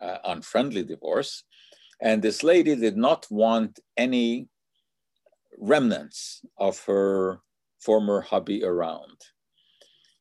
uh, 0.00 0.18
unfriendly 0.24 0.82
divorce. 0.82 1.44
And 2.04 2.20
this 2.20 2.42
lady 2.42 2.76
did 2.76 2.98
not 2.98 3.26
want 3.30 3.80
any 3.96 4.48
remnants 5.58 6.42
of 6.58 6.78
her 6.84 7.40
former 7.80 8.20
hubby 8.20 8.62
around. 8.62 9.22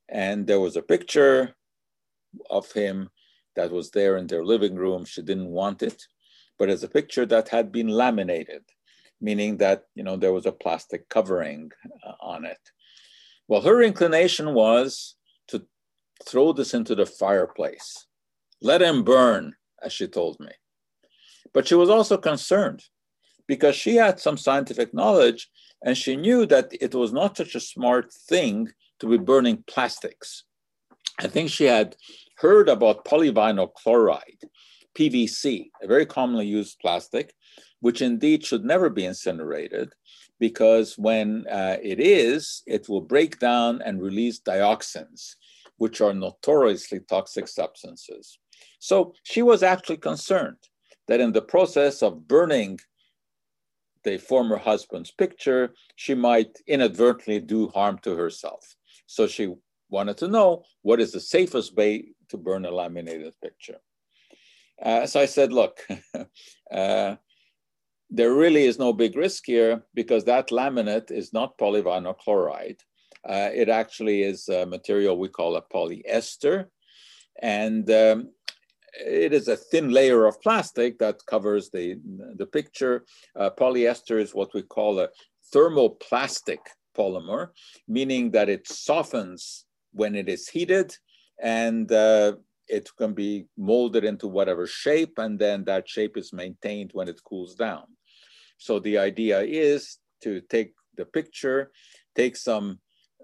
And 0.08 0.48
there 0.48 0.62
was 0.62 0.78
a 0.78 0.82
picture 0.82 1.56
of 2.50 2.72
him 2.72 3.10
that 3.58 3.70
was 3.70 3.92
there 3.92 4.16
in 4.16 4.28
their 4.28 4.46
living 4.46 4.76
room. 4.76 5.04
She 5.04 5.22
didn't 5.22 5.50
want 5.50 5.84
it, 5.84 6.02
but 6.58 6.70
it's 6.70 6.84
a 6.84 6.88
picture 6.88 7.26
that 7.26 7.50
had 7.50 7.70
been 7.70 7.90
laminated, 7.90 8.64
meaning 9.20 9.58
that 9.58 9.84
you 9.94 10.04
know 10.04 10.16
there 10.16 10.34
was 10.34 10.46
a 10.46 10.54
plastic 10.54 11.10
covering 11.10 11.70
uh, 12.08 12.14
on 12.22 12.46
it. 12.46 12.60
Well, 13.50 13.62
her 13.62 13.82
inclination 13.84 14.54
was 14.54 15.16
to 15.50 15.66
throw 16.26 16.54
this 16.54 16.74
into 16.74 16.96
the 16.96 17.06
fireplace, 17.06 18.08
let 18.62 18.82
him 18.82 19.04
burn, 19.04 19.56
as 19.84 19.92
she 19.92 20.08
told 20.08 20.40
me. 20.40 20.52
But 21.54 21.68
she 21.68 21.76
was 21.76 21.90
also 21.90 22.18
concerned 22.18 22.84
because 23.48 23.76
she 23.76 23.96
had 23.96 24.20
some 24.20 24.38
scientific 24.38 24.94
knowledge 24.94 25.50
and 25.84 25.98
she 25.98 26.16
knew 26.16 26.46
that 26.48 26.72
it 26.80 26.96
was 26.96 27.12
not 27.14 27.38
such 27.38 27.56
a 27.56 27.60
smart 27.60 28.12
thing 28.14 28.70
to 29.00 29.08
be 29.08 29.18
burning 29.18 29.64
plastics. 29.68 30.44
I 31.20 31.28
think 31.28 31.50
she 31.50 31.66
had 31.66 31.96
heard 32.38 32.70
about 32.70 33.06
polyvinyl 33.06 33.74
chloride, 33.74 34.44
PVC, 34.98 35.70
a 35.82 35.88
very 35.88 36.06
commonly 36.06 36.48
used 36.48 36.80
plastic, 36.80 37.34
which 37.82 38.02
indeed 38.02 38.46
should 38.46 38.64
never 38.64 38.90
be 38.90 39.06
incinerated 39.06 39.94
because 40.40 40.98
when 40.98 41.46
uh, 41.48 41.78
it 41.82 42.00
is, 42.00 42.64
it 42.66 42.90
will 42.90 43.02
break 43.02 43.40
down 43.40 43.82
and 43.84 44.02
release 44.02 44.40
dioxins, 44.40 45.36
which 45.78 46.02
are 46.02 46.14
notoriously 46.14 47.00
toxic 47.02 47.48
substances. 47.48 48.40
So 48.80 49.14
she 49.24 49.42
was 49.42 49.64
actually 49.64 49.98
concerned 49.98 50.58
that 51.08 51.20
in 51.20 51.32
the 51.32 51.42
process 51.42 52.02
of 52.02 52.28
burning 52.28 52.80
the 54.04 54.18
former 54.18 54.58
husband's 54.58 55.12
picture, 55.12 55.74
she 55.96 56.14
might 56.14 56.60
inadvertently 56.68 57.40
do 57.40 57.70
harm 57.70 57.98
to 58.00 58.16
herself. 58.16 58.76
So 59.06 59.28
she 59.28 59.54
wanted 59.90 60.18
to 60.18 60.28
know 60.28 60.64
what 60.82 61.00
is 61.00 61.12
the 61.12 61.20
safest 61.20 61.76
way 61.76 62.14
to 62.30 62.38
burn 62.38 62.66
a 62.66 62.72
laminated 62.72 63.34
picture. 63.42 63.78
Uh, 64.82 65.06
so 65.06 65.20
I 65.20 65.26
said, 65.26 65.54
look, 65.54 65.88
uh, 66.72 67.16
there 68.10 68.34
really 68.34 68.64
is 68.66 68.80
no 68.80 68.92
big 68.92 69.16
risk 69.16 69.44
here 69.46 69.84
because 69.94 70.26
that 70.26 70.50
laminate 70.50 71.12
is 71.12 71.32
not 71.32 71.58
polyvinyl 71.58 72.18
chloride. 72.18 72.82
Uh, 73.28 73.50
it 73.54 73.70
actually 73.70 74.24
is 74.24 74.50
a 74.50 74.66
material 74.66 75.18
we 75.18 75.30
call 75.30 75.56
a 75.56 75.62
polyester. 75.62 76.66
And 77.42 77.90
um, 77.90 78.30
it 79.00 79.34
is 79.34 79.48
a 79.48 79.58
thin 79.58 79.90
layer 79.92 80.26
of 80.26 80.42
plastic 80.42 81.00
that 81.00 81.26
covers 81.26 81.70
the, 81.70 82.00
the 82.36 82.46
picture. 82.46 83.06
Uh, 83.38 83.50
polyester 83.50 84.20
is 84.20 84.36
what 84.36 84.54
we 84.54 84.62
call 84.62 85.00
a 85.00 85.10
thermoplastic 85.54 86.60
polymer, 86.98 87.50
meaning 87.88 88.32
that 88.32 88.50
it 88.50 88.68
softens 88.68 89.66
when 89.92 90.16
it 90.16 90.30
is 90.30 90.48
heated 90.48 90.96
and 91.42 91.92
uh, 91.92 92.34
it 92.68 92.90
can 92.98 93.14
be 93.14 93.46
molded 93.58 94.04
into 94.04 94.28
whatever 94.28 94.66
shape, 94.66 95.18
and 95.18 95.38
then 95.38 95.64
that 95.66 95.90
shape 95.90 96.18
is 96.18 96.32
maintained 96.32 96.92
when 96.94 97.08
it 97.08 97.22
cools 97.24 97.56
down. 97.56 97.84
So 98.58 98.80
the 98.80 98.98
idea 98.98 99.42
is 99.42 99.98
to 100.24 100.42
take 100.42 100.74
the 100.96 101.06
picture, 101.06 101.72
take 102.16 102.38
some 102.38 102.80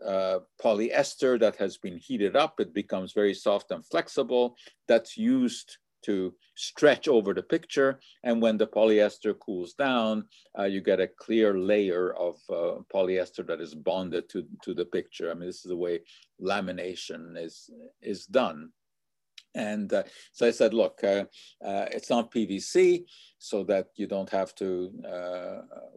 uh, 0.06 0.40
polyester 0.64 1.40
that 1.40 1.56
has 1.58 1.78
been 1.78 1.98
heated 1.98 2.36
up, 2.36 2.60
it 2.60 2.74
becomes 2.74 3.14
very 3.14 3.34
soft 3.34 3.72
and 3.72 3.86
flexible. 3.86 4.56
That's 4.88 5.18
used 5.18 5.78
to 6.06 6.34
stretch 6.56 7.08
over 7.08 7.34
the 7.34 7.44
picture. 7.44 8.00
And 8.24 8.42
when 8.42 8.58
the 8.58 8.68
polyester 8.68 9.38
cools 9.38 9.74
down, 9.74 10.26
uh, 10.58 10.64
you 10.64 10.82
get 10.82 11.02
a 11.02 11.08
clear 11.08 11.58
layer 11.58 12.14
of 12.14 12.36
uh, 12.50 12.80
polyester 12.94 13.46
that 13.48 13.60
is 13.60 13.76
bonded 13.76 14.30
to, 14.30 14.46
to 14.64 14.74
the 14.74 14.86
picture. 14.86 15.30
I 15.30 15.34
mean, 15.34 15.48
this 15.48 15.66
is 15.66 15.70
the 15.70 15.76
way 15.76 16.00
lamination 16.42 17.38
is, 17.38 17.70
is 18.02 18.26
done. 18.26 18.70
And 19.56 19.92
uh, 19.92 20.04
so 20.32 20.48
I 20.48 20.52
said, 20.52 20.74
look, 20.74 21.00
uh, 21.04 21.26
uh, 21.66 21.86
it's 21.92 22.10
not 22.10 22.32
PVC, 22.32 23.06
so 23.40 23.64
that 23.64 23.88
you 23.96 24.06
don't 24.08 24.30
have 24.30 24.54
to 24.56 24.92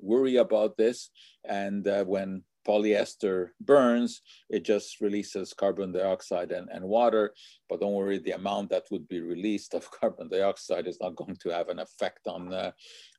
worry 0.00 0.36
about 0.36 0.76
this. 0.76 1.10
And 1.44 1.86
when 2.06 2.44
polyester 2.66 3.48
burns, 3.60 4.22
it 4.48 4.64
just 4.64 5.00
releases 5.00 5.52
carbon 5.52 5.92
dioxide 5.92 6.52
and, 6.52 6.68
and 6.70 6.84
water. 6.84 7.34
But 7.68 7.80
don't 7.80 7.92
worry, 7.92 8.18
the 8.18 8.32
amount 8.32 8.70
that 8.70 8.84
would 8.90 9.08
be 9.08 9.20
released 9.20 9.74
of 9.74 9.90
carbon 10.00 10.28
dioxide 10.28 10.86
is 10.86 10.98
not 11.00 11.16
going 11.16 11.36
to 11.36 11.50
have 11.50 11.68
an 11.68 11.78
effect 11.78 12.26
on, 12.26 12.52
uh, 12.52 12.72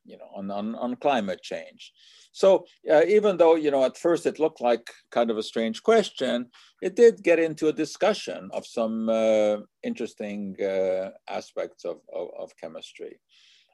you 0.04 0.18
know, 0.18 0.28
on, 0.34 0.50
on, 0.50 0.74
on, 0.74 0.96
climate 0.96 1.42
change. 1.42 1.92
So 2.32 2.66
uh, 2.90 3.04
even 3.06 3.36
though, 3.36 3.54
you 3.54 3.70
know, 3.70 3.84
at 3.84 3.96
first 3.96 4.26
it 4.26 4.38
looked 4.38 4.60
like 4.60 4.90
kind 5.10 5.30
of 5.30 5.38
a 5.38 5.42
strange 5.42 5.82
question, 5.82 6.50
it 6.82 6.96
did 6.96 7.22
get 7.22 7.38
into 7.38 7.68
a 7.68 7.72
discussion 7.72 8.50
of 8.52 8.66
some 8.66 9.08
uh, 9.08 9.58
interesting 9.82 10.56
uh, 10.60 11.10
aspects 11.28 11.84
of, 11.84 11.98
of, 12.12 12.28
of 12.38 12.56
chemistry. 12.56 13.20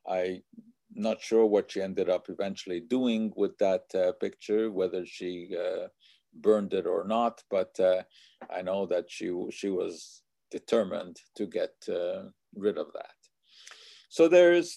I 0.09 0.43
not 0.95 1.21
sure 1.21 1.47
what 1.47 1.71
she 1.71 1.81
ended 1.81 2.09
up 2.09 2.27
eventually 2.29 2.81
doing 2.81 3.33
with 3.37 3.57
that 3.59 3.85
uh, 3.95 4.13
picture, 4.21 4.71
whether 4.71 5.07
she 5.07 5.55
uh, 5.57 5.89
burned 6.35 6.75
it 6.75 6.87
or 6.87 7.05
not. 7.05 7.43
But 7.51 7.79
uh, 7.79 8.03
I 8.55 8.63
know 8.63 8.87
that 8.87 9.07
she 9.09 9.33
she 9.51 9.69
was 9.69 10.23
determined 10.51 11.21
to 11.37 11.47
get 11.47 11.75
uh, 11.89 12.25
rid 12.55 12.79
of 12.79 12.93
that. 12.95 13.15
So 14.09 14.27
there's 14.27 14.77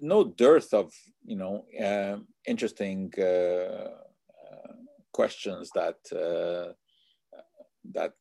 no 0.00 0.24
dearth 0.24 0.74
of 0.74 0.92
you 1.24 1.36
know 1.36 1.64
uh, 1.80 2.18
interesting 2.46 3.12
uh, 3.18 3.88
questions 5.12 5.70
that 5.74 5.98
that 7.92 8.12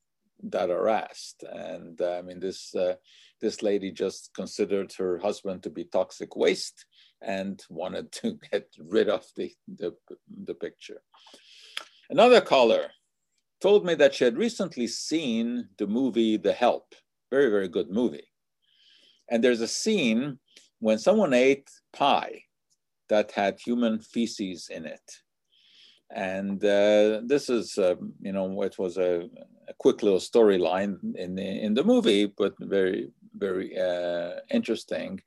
that 0.44 0.70
are 0.70 0.90
asked. 0.90 1.44
And 1.44 2.00
I 2.02 2.22
mean 2.22 2.40
this 2.40 2.76
this 3.42 3.64
lady 3.64 3.92
just 3.92 4.32
considered 4.36 4.94
her 4.94 5.18
husband 5.18 5.64
to 5.64 5.72
be 5.72 5.86
toxic 5.86 6.36
waste 6.36 6.86
and 7.22 7.64
wanted 7.70 8.12
to 8.12 8.40
get 8.52 8.68
rid 8.80 9.10
of 9.10 9.26
the, 9.36 9.52
the, 9.78 9.96
the 10.46 10.54
picture. 10.54 11.02
Another 12.10 12.42
caller 12.42 12.92
told 13.62 13.86
me 13.86 13.96
that 13.96 14.16
she 14.16 14.24
had 14.24 14.38
recently 14.38 14.88
seen 14.88 15.70
the 15.78 15.88
movie 15.88 16.38
The 16.38 16.54
Help, 16.54 16.96
very, 17.30 17.50
very 17.50 17.68
good 17.68 17.90
movie. 17.90 18.28
And 19.30 19.44
there's 19.44 19.62
a 19.62 19.68
scene 19.68 20.40
when 20.80 20.98
someone 20.98 21.34
ate 21.34 21.70
pie 21.94 22.44
that 23.08 23.32
had 23.32 23.60
human 23.60 24.00
feces 24.00 24.70
in 24.70 24.86
it. 24.86 25.22
And 26.14 26.64
uh, 26.64 27.22
this 27.26 27.50
is, 27.50 27.78
uh, 27.78 27.96
you 28.20 28.34
know, 28.34 28.62
it 28.64 28.78
was 28.78 28.98
a, 28.98 29.30
a 29.70 29.74
quick 29.78 30.04
little 30.04 30.20
storyline 30.20 30.98
in 31.16 31.36
the, 31.36 31.64
in 31.66 31.74
the 31.74 31.84
movie, 31.84 32.26
but 32.26 32.54
very, 32.60 33.12
very 33.38 33.80
uh, 33.80 34.42
interesting. 34.50 35.22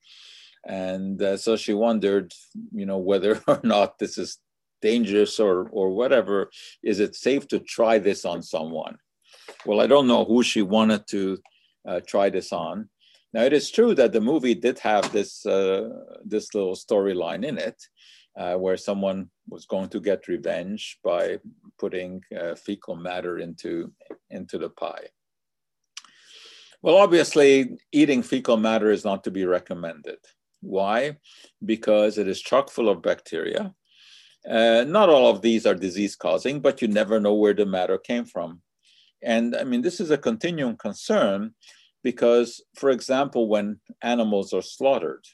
And 0.66 1.20
uh, 1.20 1.36
so 1.36 1.56
she 1.56 1.74
wondered, 1.74 2.32
you 2.72 2.86
know, 2.86 2.98
whether 2.98 3.40
or 3.46 3.60
not 3.62 3.98
this 3.98 4.18
is 4.18 4.38
dangerous 4.80 5.40
or, 5.40 5.68
or 5.70 5.90
whatever. 5.90 6.50
Is 6.82 7.00
it 7.00 7.16
safe 7.16 7.46
to 7.48 7.58
try 7.58 7.98
this 7.98 8.24
on 8.24 8.42
someone? 8.42 8.98
Well, 9.66 9.80
I 9.80 9.86
don't 9.86 10.06
know 10.06 10.24
who 10.24 10.42
she 10.42 10.62
wanted 10.62 11.06
to 11.08 11.38
uh, 11.88 12.00
try 12.06 12.30
this 12.30 12.52
on. 12.52 12.88
Now, 13.32 13.42
it 13.42 13.52
is 13.52 13.70
true 13.70 13.94
that 13.96 14.12
the 14.12 14.20
movie 14.20 14.54
did 14.54 14.78
have 14.78 15.10
this, 15.10 15.44
uh, 15.44 15.88
this 16.24 16.54
little 16.54 16.76
storyline 16.76 17.44
in 17.44 17.58
it, 17.58 17.82
uh, 18.36 18.54
where 18.54 18.76
someone 18.76 19.28
was 19.48 19.66
going 19.66 19.88
to 19.88 20.00
get 20.00 20.28
revenge 20.28 20.98
by 21.02 21.38
putting 21.78 22.22
uh, 22.40 22.54
fecal 22.54 22.94
matter 22.94 23.38
into, 23.38 23.92
into 24.30 24.56
the 24.56 24.70
pie. 24.70 25.08
Well, 26.80 26.96
obviously, 26.96 27.78
eating 27.92 28.22
fecal 28.22 28.56
matter 28.56 28.90
is 28.90 29.04
not 29.04 29.24
to 29.24 29.30
be 29.30 29.46
recommended. 29.46 30.18
Why? 30.64 31.18
Because 31.64 32.18
it 32.18 32.26
is 32.26 32.40
chock 32.40 32.70
full 32.70 32.88
of 32.88 33.02
bacteria. 33.02 33.74
Uh, 34.48 34.84
not 34.86 35.08
all 35.08 35.30
of 35.30 35.42
these 35.42 35.66
are 35.66 35.74
disease 35.74 36.16
causing, 36.16 36.60
but 36.60 36.82
you 36.82 36.88
never 36.88 37.20
know 37.20 37.34
where 37.34 37.54
the 37.54 37.66
matter 37.66 37.98
came 37.98 38.24
from. 38.24 38.60
And 39.22 39.56
I 39.56 39.64
mean, 39.64 39.82
this 39.82 40.00
is 40.00 40.10
a 40.10 40.18
continuing 40.18 40.76
concern 40.76 41.54
because, 42.02 42.62
for 42.74 42.90
example, 42.90 43.48
when 43.48 43.80
animals 44.02 44.52
are 44.52 44.62
slaughtered, 44.62 45.24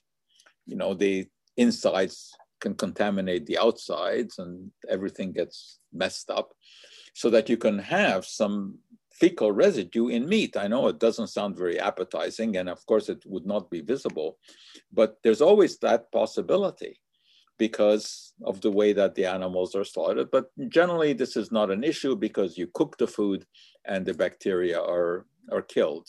you 0.67 0.77
know, 0.77 0.95
the 0.95 1.27
insides 1.57 2.33
can 2.61 2.75
contaminate 2.75 3.47
the 3.47 3.59
outsides 3.59 4.39
and 4.39 4.71
everything 4.89 5.33
gets 5.33 5.81
messed 5.93 6.31
up 6.31 6.53
so 7.15 7.31
that 7.31 7.49
you 7.49 7.57
can 7.57 7.79
have 7.79 8.25
some 8.25 8.79
fecal 9.21 9.53
residue 9.53 10.09
in 10.09 10.29
meat. 10.29 10.57
I 10.57 10.67
know 10.67 10.89
it 10.89 10.99
doesn't 10.99 11.29
sound 11.29 11.57
very 11.57 11.79
appetizing, 11.79 12.57
and 12.57 12.69
of 12.69 12.85
course, 12.87 13.09
it 13.09 13.23
would 13.27 13.47
not 13.47 13.71
be 13.71 13.83
visible, 13.83 14.39
but 14.93 15.19
there's 15.23 15.43
always 15.43 15.79
that 15.79 16.11
possibility 16.11 17.01
because 17.59 18.33
of 18.43 18.63
the 18.63 18.71
way 18.71 18.95
that 18.95 19.15
the 19.15 19.27
animals 19.27 19.75
are 19.75 19.85
slaughtered. 19.85 20.31
But 20.31 20.47
generally, 20.71 21.13
this 21.13 21.37
is 21.37 21.53
not 21.53 21.71
an 21.71 21.85
issue 21.85 22.17
because 22.17 22.57
you 22.57 22.67
cook 22.73 22.97
the 22.97 23.07
food 23.07 23.45
and 23.85 24.07
the 24.07 24.15
bacteria 24.15 24.81
are, 24.81 25.27
are 25.53 25.61
killed. 25.61 26.09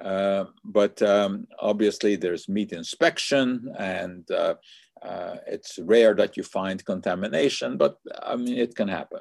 Uh, 0.00 0.44
but 0.64 1.02
um, 1.02 1.48
obviously, 1.58 2.14
there's 2.14 2.48
meat 2.48 2.72
inspection, 2.72 3.74
and 3.76 4.30
uh, 4.30 4.54
uh, 5.02 5.36
it's 5.46 5.78
rare 5.78 6.14
that 6.14 6.36
you 6.36 6.42
find 6.42 6.84
contamination, 6.84 7.76
but 7.76 7.96
I 8.22 8.36
mean, 8.36 8.58
it 8.58 8.74
can 8.74 8.88
happen. 8.88 9.20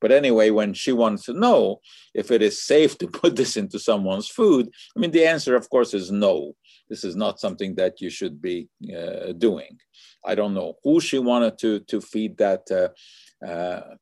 But 0.00 0.12
anyway, 0.12 0.50
when 0.50 0.74
she 0.74 0.92
wants 0.92 1.24
to 1.26 1.32
know 1.32 1.80
if 2.14 2.30
it 2.30 2.42
is 2.42 2.62
safe 2.62 2.98
to 2.98 3.06
put 3.22 3.36
this 3.36 3.56
into 3.56 3.78
someone's 3.78 4.28
food, 4.28 4.70
I 4.96 5.00
mean, 5.00 5.10
the 5.10 5.26
answer, 5.26 5.54
of 5.56 5.68
course, 5.70 5.94
is 5.94 6.10
no. 6.10 6.54
This 6.88 7.04
is 7.04 7.16
not 7.16 7.40
something 7.40 7.74
that 7.76 8.00
you 8.00 8.10
should 8.10 8.42
be 8.42 8.68
uh, 8.94 9.32
doing. 9.32 9.78
I 10.24 10.34
don't 10.34 10.54
know 10.54 10.74
who 10.84 11.00
she 11.00 11.18
wanted 11.18 11.58
to, 11.58 11.80
to 11.80 12.00
feed 12.00 12.38
that 12.38 12.62
uh, 12.70 13.46
uh 13.46 13.96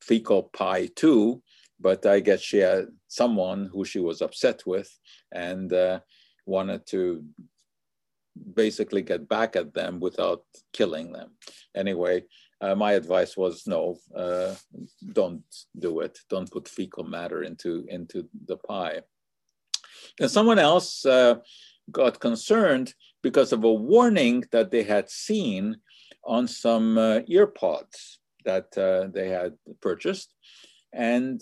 fecal 0.00 0.44
pie 0.44 0.88
to, 0.96 1.42
but 1.80 2.06
I 2.06 2.20
guess 2.20 2.40
she 2.40 2.58
had 2.58 2.86
someone 3.08 3.70
who 3.72 3.84
she 3.84 4.00
was 4.00 4.22
upset 4.22 4.62
with 4.66 4.90
and 5.32 5.72
uh, 5.72 6.00
wanted 6.46 6.86
to 6.86 7.24
basically 8.54 9.02
get 9.02 9.28
back 9.28 9.56
at 9.56 9.74
them 9.74 10.00
without 10.00 10.44
killing 10.72 11.12
them. 11.12 11.30
Anyway, 11.74 12.24
uh, 12.60 12.74
my 12.74 12.92
advice 12.92 13.36
was 13.36 13.66
no, 13.66 13.96
uh, 14.14 14.54
don't 15.12 15.44
do 15.78 16.00
it. 16.00 16.18
Don't 16.28 16.50
put 16.50 16.68
fecal 16.68 17.04
matter 17.04 17.42
into, 17.42 17.86
into 17.88 18.28
the 18.46 18.56
pie. 18.56 19.00
And 20.20 20.30
someone 20.30 20.58
else 20.58 21.04
uh, 21.06 21.36
got 21.90 22.20
concerned 22.20 22.94
because 23.22 23.52
of 23.52 23.64
a 23.64 23.72
warning 23.72 24.44
that 24.52 24.70
they 24.70 24.82
had 24.82 25.08
seen 25.10 25.76
on 26.24 26.48
some 26.48 26.98
uh, 26.98 27.20
ear 27.26 27.46
pods 27.46 28.18
that 28.44 28.76
uh, 28.76 29.08
they 29.12 29.28
had 29.28 29.54
purchased. 29.80 30.34
And 30.92 31.40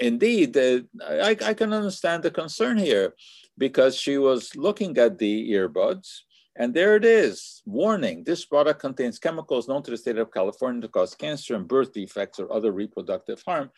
uh, 0.00 0.06
indeed, 0.06 0.56
I, 0.56 1.36
I, 1.44 1.54
can 1.54 1.72
understand 1.72 2.22
the 2.22 2.30
concern 2.30 2.78
here 2.78 3.14
because 3.58 3.96
she 3.96 4.18
was 4.18 4.54
looking 4.56 4.96
at 4.98 5.18
the 5.18 5.50
earbuds 5.52 6.20
and 6.58 6.72
there 6.72 6.96
it 6.96 7.04
is, 7.04 7.62
warning, 7.66 8.24
this 8.24 8.46
product 8.46 8.80
contains 8.80 9.18
chemicals 9.18 9.68
known 9.68 9.82
to 9.82 9.90
the 9.90 9.96
state 9.96 10.16
of 10.16 10.32
California 10.32 10.80
to 10.82 10.88
cause 10.88 11.14
cancer 11.14 11.54
and 11.54 11.68
birth 11.68 11.92
defects 11.92 12.38
or 12.38 12.50
other 12.50 12.72
reproductive 12.72 13.42
harm. 13.46 13.70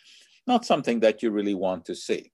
Not 0.47 0.65
something 0.65 1.01
that 1.01 1.23
you 1.23 1.33
really 1.33 1.55
want 1.55 1.85
to 1.87 1.97
see. 1.97 2.31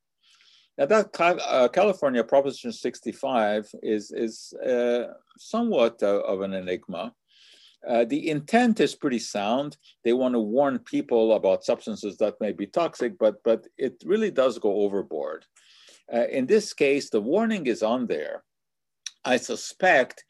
Now 0.76 0.86
that 0.86 1.18
uh, 1.18 1.68
California 1.68 2.22
Proposition 2.22 2.72
65 2.72 3.70
is, 3.82 4.10
is 4.10 4.52
uh, 4.54 5.14
somewhat 5.38 6.02
uh, 6.02 6.20
of 6.20 6.42
an 6.42 6.52
enigma. 6.52 7.14
Uh, 7.86 8.04
the 8.04 8.30
intent 8.30 8.80
is 8.80 8.94
pretty 8.94 9.18
sound. 9.18 9.76
They 10.04 10.12
want 10.12 10.34
to 10.34 10.40
warn 10.40 10.78
people 10.78 11.34
about 11.34 11.64
substances 11.64 12.16
that 12.18 12.40
may 12.40 12.52
be 12.52 12.66
toxic, 12.66 13.18
but, 13.18 13.42
but 13.44 13.66
it 13.76 14.02
really 14.04 14.30
does 14.30 14.58
go 14.58 14.82
overboard. 14.82 15.44
Uh, 16.12 16.26
in 16.28 16.46
this 16.46 16.72
case, 16.72 17.10
the 17.10 17.20
warning 17.20 17.66
is 17.66 17.82
on 17.82 18.06
there, 18.06 18.44
I 19.24 19.36
suspect, 19.36 20.24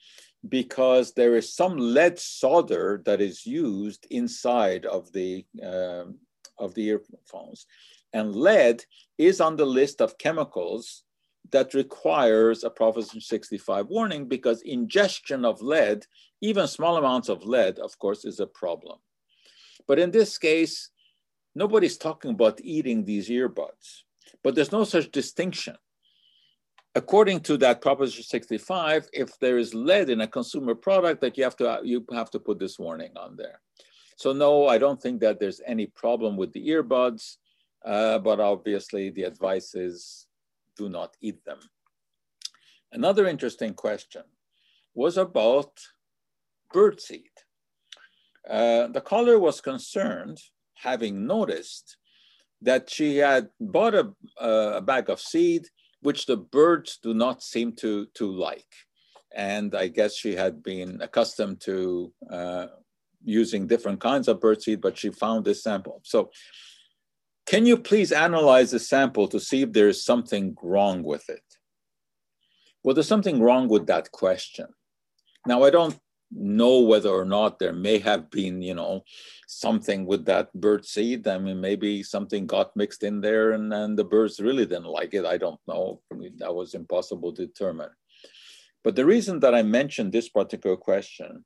because 0.48 1.12
there 1.12 1.36
is 1.36 1.54
some 1.54 1.76
lead 1.76 2.18
solder 2.18 3.02
that 3.06 3.20
is 3.20 3.46
used 3.46 4.06
inside 4.10 4.84
of 4.86 5.10
the, 5.12 5.44
um, 5.62 6.16
of 6.58 6.74
the 6.74 6.86
earphones. 6.86 7.66
And 8.12 8.34
lead 8.34 8.84
is 9.18 9.40
on 9.40 9.56
the 9.56 9.66
list 9.66 10.00
of 10.00 10.18
chemicals 10.18 11.02
that 11.50 11.74
requires 11.74 12.64
a 12.64 12.70
Proposition 12.70 13.20
65 13.20 13.86
warning 13.88 14.26
because 14.26 14.62
ingestion 14.62 15.44
of 15.44 15.60
lead, 15.60 16.06
even 16.44 16.68
small 16.68 16.98
amounts 16.98 17.30
of 17.30 17.46
lead, 17.46 17.78
of 17.78 17.98
course, 17.98 18.26
is 18.26 18.38
a 18.38 18.46
problem. 18.46 18.98
But 19.88 19.98
in 19.98 20.10
this 20.10 20.36
case, 20.36 20.90
nobody's 21.54 21.96
talking 21.96 22.32
about 22.32 22.60
eating 22.62 23.04
these 23.04 23.30
earbuds, 23.30 24.02
but 24.42 24.54
there's 24.54 24.72
no 24.72 24.84
such 24.84 25.10
distinction. 25.10 25.76
According 26.94 27.40
to 27.48 27.56
that 27.56 27.80
Proposition 27.80 28.24
65, 28.24 29.08
if 29.12 29.38
there 29.38 29.56
is 29.58 29.74
lead 29.74 30.10
in 30.10 30.20
a 30.20 30.28
consumer 30.28 30.74
product, 30.74 31.22
that 31.22 31.36
you 31.38 31.44
have 31.44 31.56
to 31.56 31.80
you 31.82 32.04
have 32.12 32.30
to 32.32 32.38
put 32.38 32.58
this 32.58 32.78
warning 32.78 33.12
on 33.16 33.36
there. 33.36 33.60
So 34.16 34.32
no, 34.32 34.68
I 34.68 34.76
don't 34.78 35.00
think 35.02 35.20
that 35.22 35.40
there's 35.40 35.62
any 35.66 35.86
problem 35.86 36.36
with 36.36 36.52
the 36.52 36.68
earbuds. 36.68 37.36
Uh, 37.84 38.18
but 38.18 38.40
obviously 38.40 39.10
the 39.10 39.24
advice 39.24 39.74
is 39.74 40.26
do 40.76 40.88
not 40.88 41.16
eat 41.20 41.44
them. 41.44 41.58
Another 42.92 43.26
interesting 43.26 43.74
question 43.74 44.22
was 44.94 45.16
about 45.18 45.72
birdseed. 46.74 47.30
Uh, 48.48 48.88
the 48.88 49.00
caller 49.00 49.38
was 49.38 49.60
concerned, 49.60 50.38
having 50.74 51.26
noticed 51.26 51.96
that 52.60 52.90
she 52.90 53.16
had 53.16 53.48
bought 53.60 53.94
a, 53.94 54.12
a, 54.38 54.80
bag 54.80 55.08
of 55.08 55.20
seed, 55.20 55.66
which 56.00 56.26
the 56.26 56.36
birds 56.36 56.98
do 57.02 57.14
not 57.14 57.42
seem 57.42 57.72
to, 57.72 58.06
to 58.14 58.30
like. 58.30 58.72
And 59.34 59.74
I 59.74 59.88
guess 59.88 60.14
she 60.14 60.34
had 60.34 60.62
been 60.62 61.00
accustomed 61.00 61.60
to 61.62 62.12
uh, 62.30 62.66
using 63.24 63.66
different 63.66 64.00
kinds 64.00 64.28
of 64.28 64.40
birdseed, 64.40 64.80
but 64.80 64.98
she 64.98 65.10
found 65.10 65.44
this 65.44 65.62
sample. 65.62 66.00
So 66.04 66.30
can 67.46 67.66
you 67.66 67.76
please 67.76 68.12
analyze 68.12 68.70
the 68.70 68.78
sample 68.78 69.28
to 69.28 69.40
see 69.40 69.62
if 69.62 69.72
there 69.72 69.88
is 69.88 70.04
something 70.04 70.56
wrong 70.62 71.02
with 71.02 71.28
it? 71.28 71.42
Well, 72.82 72.94
there's 72.94 73.08
something 73.08 73.40
wrong 73.40 73.68
with 73.68 73.86
that 73.86 74.12
question. 74.12 74.66
Now, 75.46 75.62
I 75.62 75.70
don't 75.70 75.98
know 76.34 76.80
whether 76.80 77.10
or 77.10 77.24
not 77.24 77.58
there 77.58 77.72
may 77.72 77.98
have 77.98 78.30
been, 78.30 78.60
you 78.60 78.74
know, 78.74 79.04
something 79.46 80.04
with 80.04 80.24
that 80.26 80.52
bird 80.52 80.84
seed. 80.84 81.26
I 81.28 81.38
mean, 81.38 81.60
maybe 81.60 82.02
something 82.02 82.46
got 82.46 82.76
mixed 82.76 83.04
in 83.04 83.20
there 83.20 83.52
and, 83.52 83.72
and 83.72 83.96
the 83.96 84.04
birds 84.04 84.40
really 84.40 84.66
didn't 84.66 84.84
like 84.84 85.14
it. 85.14 85.24
I 85.24 85.38
don't 85.38 85.60
know. 85.66 86.00
That 86.38 86.54
was 86.54 86.74
impossible 86.74 87.32
to 87.34 87.46
determine. 87.46 87.90
But 88.82 88.96
the 88.96 89.04
reason 89.06 89.40
that 89.40 89.54
I 89.54 89.62
mentioned 89.62 90.12
this 90.12 90.28
particular 90.28 90.76
question 90.76 91.44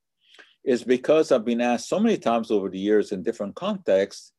is 0.64 0.82
because 0.82 1.30
I've 1.30 1.44
been 1.44 1.60
asked 1.60 1.88
so 1.88 2.00
many 2.00 2.18
times 2.18 2.50
over 2.50 2.68
the 2.68 2.78
years 2.78 3.12
in 3.12 3.22
different 3.22 3.54
contexts 3.54 4.32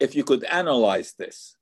if 0.00 0.14
you 0.14 0.24
could 0.24 0.44
analyze 0.44 1.14
this. 1.18 1.56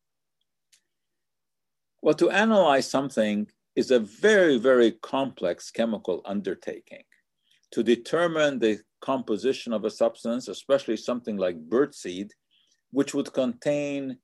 Well, 2.00 2.14
to 2.14 2.30
analyze 2.30 2.88
something 2.88 3.48
is 3.74 3.90
a 3.90 3.98
very, 3.98 4.58
very 4.58 4.92
complex 4.92 5.70
chemical 5.70 6.22
undertaking. 6.24 7.02
To 7.72 7.82
determine 7.82 8.58
the 8.58 8.80
composition 9.00 9.72
of 9.72 9.84
a 9.84 9.90
substance, 9.90 10.48
especially 10.48 10.96
something 10.96 11.36
like 11.36 11.68
birdseed, 11.68 12.30
which 12.90 13.14
would 13.14 13.32
contain 13.32 14.18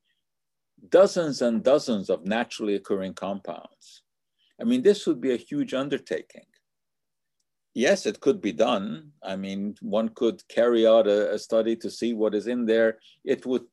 dozens 0.88 1.42
and 1.42 1.62
dozens 1.62 2.11
of 2.11 2.26
naturally 2.26 2.74
occurring 2.74 3.14
compounds. 3.14 4.03
I 4.61 4.64
mean, 4.64 4.82
this 4.82 5.07
would 5.07 5.20
be 5.20 5.32
a 5.32 5.36
huge 5.36 5.74
undertaking. 5.74 6.47
Yes, 7.74 8.07
it 8.07 8.20
could 8.20 8.40
be 8.40 8.53
done. 8.53 9.11
I 9.22 9.36
mean, 9.36 9.74
one 9.80 10.11
could 10.11 10.47
carry 10.49 10.86
out 10.86 11.09
a, 11.09 11.32
a 11.34 11.38
study 11.38 11.74
to 11.76 11.90
see 11.90 12.14
what 12.14 12.34
is 12.34 12.47
in 12.47 12.66
there. 12.66 12.99
It 13.24 13.45
would 13.47 13.64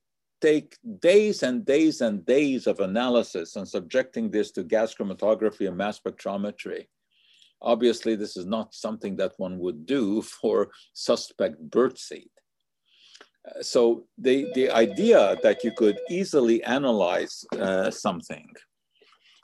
take 0.41 0.75
days 0.99 1.43
and 1.43 1.63
days 1.63 2.01
and 2.01 2.25
days 2.25 2.65
of 2.65 2.79
analysis 2.79 3.55
and 3.55 3.67
subjecting 3.67 4.31
this 4.31 4.51
to 4.51 4.63
gas 4.63 4.95
chromatography 4.95 5.67
and 5.67 5.77
mass 5.77 5.99
spectrometry. 5.99 6.87
Obviously, 7.61 8.15
this 8.15 8.37
is 8.37 8.45
not 8.45 8.73
something 8.73 9.15
that 9.17 9.33
one 9.37 9.59
would 9.59 9.85
do 9.85 10.21
for 10.21 10.71
suspect 10.93 11.69
birdseed. 11.69 12.29
Uh, 13.47 13.61
so 13.61 14.05
the, 14.17 14.47
the 14.53 14.69
idea 14.69 15.37
that 15.43 15.63
you 15.63 15.71
could 15.71 15.97
easily 16.09 16.63
analyze 16.63 17.43
uh, 17.59 17.89
something 17.89 18.47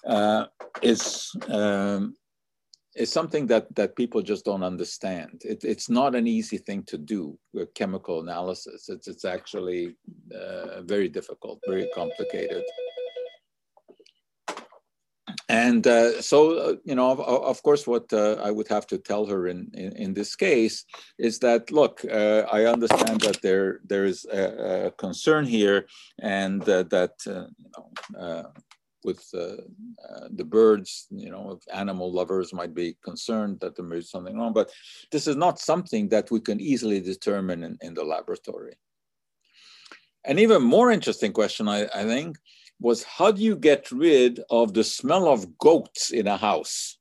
uh, 0.06 0.46
is 0.82 1.32
um, 1.50 2.14
is 2.98 3.12
something 3.12 3.46
that, 3.48 3.74
that 3.76 3.96
people 3.96 4.22
just 4.22 4.44
don't 4.44 4.64
understand. 4.64 5.42
It, 5.46 5.64
it's 5.64 5.90
not 5.90 6.16
an 6.16 6.28
easy 6.28 6.58
thing 6.58 6.84
to 6.88 6.98
do 6.98 7.38
chemical 7.76 8.22
analysis. 8.22 8.90
It's, 8.90 9.08
it's 9.08 9.24
actually 9.26 9.96
uh, 10.36 10.82
very 10.82 11.08
difficult, 11.08 11.60
very 11.68 11.88
complicated. 11.94 12.64
And 15.50 15.88
uh, 15.88 16.22
so, 16.22 16.58
uh, 16.58 16.76
you 16.84 16.94
know, 16.94 17.10
of, 17.10 17.22
of 17.22 17.64
course, 17.64 17.88
what 17.88 18.12
uh, 18.12 18.36
I 18.44 18.52
would 18.52 18.68
have 18.68 18.86
to 18.88 18.98
tell 18.98 19.26
her 19.28 19.48
in, 19.48 19.72
in, 19.74 19.94
in 19.96 20.14
this 20.14 20.36
case 20.36 20.84
is 21.18 21.40
that, 21.40 21.72
look, 21.72 22.04
uh, 22.04 22.44
I 22.52 22.66
understand 22.66 23.22
that 23.22 23.42
there 23.42 23.80
there 23.86 24.04
is 24.04 24.26
a, 24.26 24.88
a 24.88 24.92
concern 24.92 25.46
here, 25.46 25.88
and 26.20 26.62
that 26.64 27.14
uh, 27.26 27.48
you 27.58 27.72
know 27.74 28.52
with 29.08 29.26
uh, 29.34 29.62
uh, 30.10 30.28
the 30.32 30.44
birds, 30.44 31.08
you 31.10 31.32
know, 31.32 31.52
if 31.52 31.64
animal 31.74 32.12
lovers 32.12 32.54
might 32.54 32.76
be 32.76 32.98
concerned 33.04 33.60
that 33.62 33.76
there 33.76 33.94
is 33.94 34.12
something 34.12 34.38
wrong, 34.38 34.54
but 34.54 34.70
this 35.12 35.28
is 35.28 35.36
not 35.36 35.60
something 35.60 36.10
that 36.10 36.30
we 36.30 36.40
can 36.40 36.60
easily 36.60 37.00
determine 37.00 37.64
in, 37.64 37.78
in 37.82 37.94
the 37.94 38.04
laboratory. 38.04 38.76
An 40.26 40.40
even 40.40 40.62
more 40.62 40.92
interesting 40.92 41.32
question, 41.32 41.70
I, 41.70 41.88
I 41.96 42.04
think, 42.04 42.38
was 42.80 43.04
how 43.04 43.32
do 43.32 43.42
you 43.42 43.56
get 43.56 43.92
rid 43.92 44.40
of 44.50 44.74
the 44.74 44.84
smell 44.84 45.28
of 45.28 45.58
goats 45.58 46.12
in 46.12 46.28
a 46.28 46.38
house? 46.38 46.98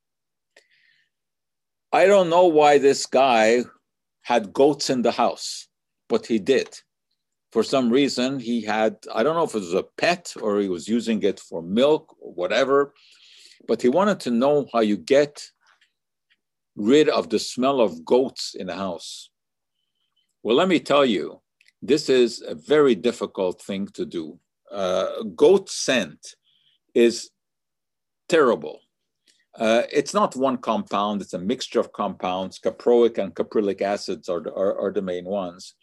I 1.92 2.06
don't 2.06 2.30
know 2.30 2.46
why 2.46 2.78
this 2.78 3.06
guy 3.06 3.64
had 4.22 4.52
goats 4.52 4.90
in 4.90 5.02
the 5.02 5.12
house, 5.12 5.68
but 6.08 6.26
he 6.26 6.38
did. 6.38 6.68
For 7.52 7.62
some 7.62 7.90
reason 7.90 8.38
he 8.38 8.60
had 8.60 8.96
i 9.14 9.22
don't 9.22 9.36
know 9.36 9.44
if 9.44 9.54
it 9.54 9.60
was 9.60 9.72
a 9.72 9.90
pet 9.96 10.34
or 10.42 10.60
he 10.60 10.68
was 10.68 10.88
using 10.88 11.22
it 11.22 11.40
for 11.40 11.62
milk 11.62 12.14
or 12.20 12.34
whatever 12.34 12.92
but 13.66 13.80
he 13.82 13.88
wanted 13.88 14.20
to 14.20 14.30
know 14.30 14.66
how 14.72 14.80
you 14.80 14.96
get 14.96 15.50
rid 16.76 17.08
of 17.08 17.30
the 17.30 17.38
smell 17.38 17.80
of 17.80 18.04
goats 18.04 18.54
in 18.54 18.66
the 18.66 18.74
house. 18.74 19.30
Well 20.42 20.56
let 20.56 20.68
me 20.68 20.78
tell 20.80 21.04
you 21.04 21.40
this 21.82 22.08
is 22.08 22.42
a 22.42 22.54
very 22.54 22.94
difficult 22.94 23.62
thing 23.62 23.86
to 23.94 24.04
do 24.04 24.38
uh, 24.72 25.22
goat 25.34 25.70
scent 25.70 26.34
is 26.94 27.30
terrible 28.28 28.80
uh, 29.58 29.82
it's 29.92 30.12
not 30.12 30.36
one 30.36 30.56
compound 30.56 31.22
it's 31.22 31.34
a 31.34 31.38
mixture 31.38 31.80
of 31.80 31.92
compounds 31.92 32.58
caproic 32.58 33.18
and 33.18 33.34
caprylic 33.34 33.80
acids 33.80 34.28
are 34.28 34.46
are, 34.48 34.78
are 34.78 34.92
the 34.92 35.02
main 35.02 35.24
ones 35.24 35.74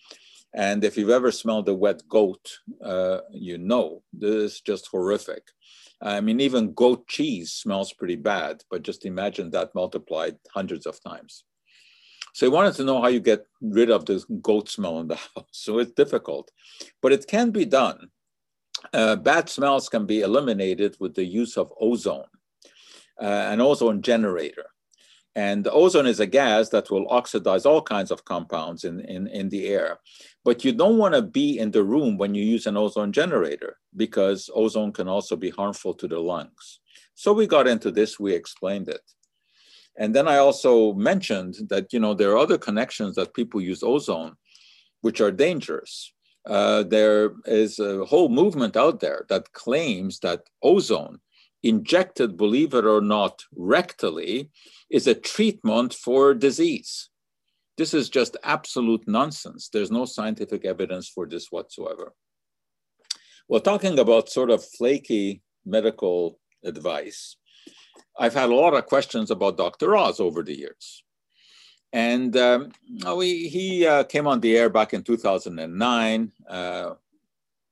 and 0.54 0.84
if 0.84 0.98
you've 0.98 1.10
ever 1.10 1.32
smelled 1.32 1.68
a 1.68 1.74
wet 1.74 2.08
goat, 2.08 2.60
uh, 2.84 3.20
you 3.32 3.58
know 3.58 4.04
this 4.14 4.54
is 4.54 4.62
just 4.62 4.88
horrific. 4.88 5.44
I 6.02 6.22
mean, 6.22 6.40
even 6.42 6.74
goat 6.74 7.08
cheese 7.08 7.54
smells 7.54 7.94
pretty 7.94 8.18
bad, 8.18 8.62
but 8.70 8.84
just 8.84 9.06
imagine 9.06 9.50
that 9.52 9.74
multiplied 9.74 10.38
hundreds 10.54 10.86
of 10.86 11.02
times. 11.02 11.46
So 12.34 12.46
he 12.46 12.52
wanted 12.52 12.76
to 12.76 12.84
know 12.84 13.02
how 13.02 13.08
you 13.08 13.20
get 13.20 13.46
rid 13.62 13.90
of 13.90 14.06
this 14.06 14.26
goat 14.42 14.70
smell 14.70 15.00
in 15.00 15.08
the 15.08 15.16
house. 15.36 15.46
So 15.52 15.80
it's 15.80 15.92
difficult, 15.92 16.52
but 17.02 17.14
it 17.14 17.26
can 17.28 17.52
be 17.52 17.66
done. 17.66 18.10
Uh, 18.92 19.16
bad 19.16 19.50
smells 19.50 19.90
can 19.90 20.06
be 20.06 20.22
eliminated 20.22 20.98
with 21.00 21.16
the 21.16 21.24
use 21.24 21.58
of 21.58 21.72
ozone, 21.80 22.26
uh, 23.22 23.26
an 23.26 23.62
ozone 23.62 24.02
generator. 24.02 24.66
And 25.36 25.68
ozone 25.68 26.06
is 26.06 26.20
a 26.20 26.28
gas 26.28 26.70
that 26.70 26.92
will 26.92 27.08
oxidize 27.10 27.66
all 27.66 27.82
kinds 27.82 28.12
of 28.12 28.24
compounds 28.24 28.84
in, 28.84 29.00
in, 29.02 29.28
in 29.28 29.50
the 29.50 29.68
air. 29.68 30.00
But 30.46 30.64
you 30.64 30.74
don't 30.74 31.00
want 31.00 31.16
to 31.16 31.24
be 31.24 31.58
in 31.58 31.72
the 31.72 31.84
room 31.84 32.18
when 32.18 32.36
you 32.36 32.44
use 32.44 32.68
an 32.68 32.78
ozone 32.78 33.12
generator 33.12 33.78
because 33.96 34.50
ozone 34.54 34.92
can 34.92 35.08
also 35.08 35.36
be 35.36 35.50
harmful 35.50 35.96
to 35.96 36.08
the 36.08 36.20
lungs. 36.20 36.80
So 37.16 37.34
we 37.34 37.48
got 37.48 37.68
into 37.68 37.90
this, 37.90 38.20
we 38.20 38.34
explained 38.34 38.90
it. 38.90 39.02
And 39.98 40.14
then 40.16 40.28
I 40.28 40.38
also 40.38 40.94
mentioned 40.94 41.56
that, 41.70 41.94
you 41.94 42.00
know, 42.00 42.14
there 42.14 42.32
are 42.32 42.38
other 42.38 42.58
connections 42.58 43.16
that 43.16 43.34
people 43.34 43.62
use 43.62 43.84
ozone, 43.84 44.36
which 45.02 45.22
are 45.22 45.32
dangerous. 45.32 46.14
Uh, 46.46 46.84
there 46.84 47.32
is 47.46 47.80
a 47.80 48.04
whole 48.06 48.30
movement 48.30 48.76
out 48.76 49.00
there 49.00 49.26
that 49.30 49.54
claims 49.54 50.20
that 50.20 50.42
ozone 50.62 51.20
injected, 51.64 52.36
believe 52.36 52.74
it 52.74 52.86
or 52.86 53.02
not, 53.02 53.44
rectally, 53.58 54.50
is 54.90 55.08
a 55.08 55.16
treatment 55.16 55.94
for 55.94 56.34
disease. 56.34 57.10
This 57.78 57.94
is 57.94 58.10
just 58.10 58.38
absolute 58.44 59.08
nonsense. 59.08 59.70
There's 59.72 59.90
no 59.90 60.06
scientific 60.06 60.66
evidence 60.66 61.08
for 61.08 61.26
this 61.26 61.48
whatsoever. 61.50 62.14
Well, 63.48 63.62
talking 63.62 63.98
about 63.98 64.30
sort 64.30 64.52
of 64.52 64.64
flaky 64.64 65.42
medical 65.66 66.40
advice, 66.64 67.38
I've 68.20 68.34
had 68.34 68.50
a 68.50 68.56
lot 68.56 68.74
of 68.74 68.86
questions 68.86 69.32
about 69.32 69.58
Dr. 69.58 69.96
Oz 69.96 70.20
over 70.20 70.44
the 70.44 70.58
years. 70.58 71.04
And 71.94 72.36
um, 72.36 72.72
we, 73.16 73.48
he 73.48 73.86
uh, 73.86 74.04
came 74.04 74.26
on 74.28 74.40
the 74.40 74.58
air 74.58 74.70
back 74.70 74.94
in 74.94 75.04
2009. 75.04 76.32
Uh, 76.50 76.94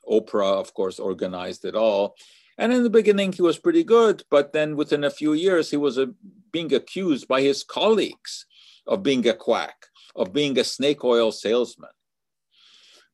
Oprah, 0.07 0.59
of 0.59 0.74
course, 0.76 0.99
organized 0.99 1.65
it 1.65 1.76
all. 1.76 2.15
And 2.57 2.72
in 2.72 2.84
the 2.84 2.89
beginning, 2.89 3.34
he 3.34 3.41
was 3.41 3.57
pretty 3.57 3.84
good. 3.84 4.24
But 4.30 4.53
then 4.53 4.76
within 4.76 5.03
a 5.03 5.09
few 5.09 5.34
years, 5.34 5.72
he 5.72 5.78
was 5.78 5.97
uh, 5.97 6.05
being 6.51 6.72
accused 6.74 7.28
by 7.28 7.41
his 7.41 7.63
colleagues 7.63 8.45
of 8.86 9.01
being 9.01 9.28
a 9.28 9.34
quack, 9.34 9.88
of 10.15 10.34
being 10.34 10.59
a 10.59 10.63
snake 10.63 11.03
oil 11.03 11.32
salesman, 11.32 11.89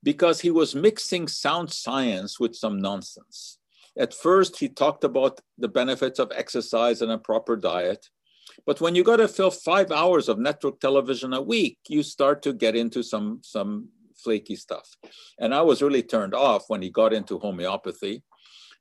because 0.04 0.42
he 0.42 0.52
was 0.52 0.76
mixing 0.76 1.30
sound 1.30 1.72
science 1.72 2.40
with 2.40 2.56
some 2.56 2.80
nonsense. 2.82 3.60
At 3.98 4.14
first, 4.14 4.60
he 4.60 4.70
talked 4.70 5.04
about 5.04 5.40
the 5.58 5.68
benefits 5.68 6.20
of 6.20 6.32
exercise 6.36 7.02
and 7.02 7.12
a 7.12 7.18
proper 7.18 7.56
diet. 7.56 8.10
But 8.66 8.82
when 8.82 8.96
you 8.96 9.04
got 9.04 9.18
to 9.18 9.28
fill 9.28 9.52
five 9.52 9.92
hours 9.92 10.30
of 10.30 10.40
network 10.40 10.80
television 10.80 11.34
a 11.34 11.42
week, 11.42 11.78
you 11.88 12.04
start 12.04 12.42
to 12.44 12.54
get 12.54 12.76
into 12.76 13.04
some, 13.04 13.40
some 13.44 13.90
flaky 14.16 14.56
stuff. 14.56 14.90
And 15.40 15.54
I 15.54 15.62
was 15.62 15.82
really 15.82 16.04
turned 16.04 16.34
off 16.34 16.66
when 16.68 16.82
he 16.82 16.90
got 16.90 17.14
into 17.14 17.40
homeopathy. 17.40 18.24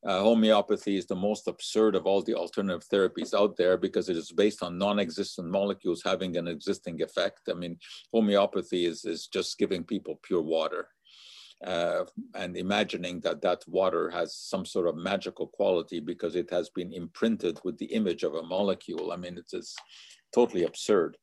Uh, 0.07 0.20
homeopathy 0.20 0.97
is 0.97 1.07
the 1.07 1.16
most 1.16 1.49
absurd 1.49 1.97
of 1.97 2.07
all 2.07 2.22
the 2.22 2.35
alternative 2.35 2.87
therapies 2.93 3.35
out 3.35 3.57
there 3.57 3.77
because 3.77 4.09
it 4.09 4.16
is 4.16 4.31
based 4.31 4.62
on 4.62 4.79
non-existent 4.79 5.49
molecules 5.49 6.03
having 6.05 6.37
an 6.37 6.47
existing 6.47 7.03
effect. 7.03 7.41
I 7.51 7.55
mean, 7.55 7.79
homeopathy 8.12 8.87
is, 8.87 9.05
is 9.05 9.27
just 9.27 9.59
giving 9.59 9.83
people 9.83 10.20
pure 10.22 10.43
water 10.43 10.89
uh, 11.65 12.05
and 12.35 12.57
imagining 12.57 13.21
that 13.21 13.41
that 13.43 13.63
water 13.67 14.11
has 14.11 14.37
some 14.37 14.67
sort 14.67 14.87
of 14.87 14.97
magical 14.97 15.47
quality 15.47 16.01
because 16.01 16.37
it 16.37 16.51
has 16.51 16.69
been 16.71 16.93
imprinted 16.93 17.59
with 17.65 17.79
the 17.79 17.87
image 17.87 18.23
of 18.23 18.35
a 18.35 18.43
molecule. 18.43 19.13
I 19.13 19.17
mean, 19.17 19.39
it's, 19.39 19.55
it's 19.55 19.75
totally 20.35 20.65
absurd. 20.65 21.17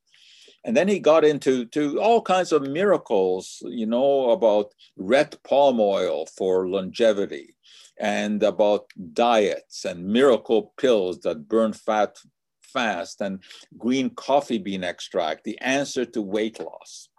And 0.65 0.75
then 0.75 0.87
he 0.87 0.99
got 0.99 1.25
into 1.25 1.65
to 1.65 1.99
all 1.99 2.21
kinds 2.21 2.51
of 2.51 2.63
miracles, 2.63 3.61
you 3.65 3.85
know, 3.85 4.31
about 4.31 4.73
red 4.97 5.35
palm 5.43 5.79
oil 5.79 6.25
for 6.25 6.67
longevity 6.67 7.55
and 7.99 8.41
about 8.41 8.85
diets 9.13 9.85
and 9.85 10.05
miracle 10.05 10.73
pills 10.77 11.19
that 11.19 11.47
burn 11.47 11.73
fat 11.73 12.17
fast 12.61 13.21
and 13.21 13.43
green 13.77 14.09
coffee 14.09 14.57
bean 14.57 14.83
extract, 14.83 15.43
the 15.43 15.59
answer 15.61 16.05
to 16.05 16.21
weight 16.21 16.59
loss. 16.59 17.09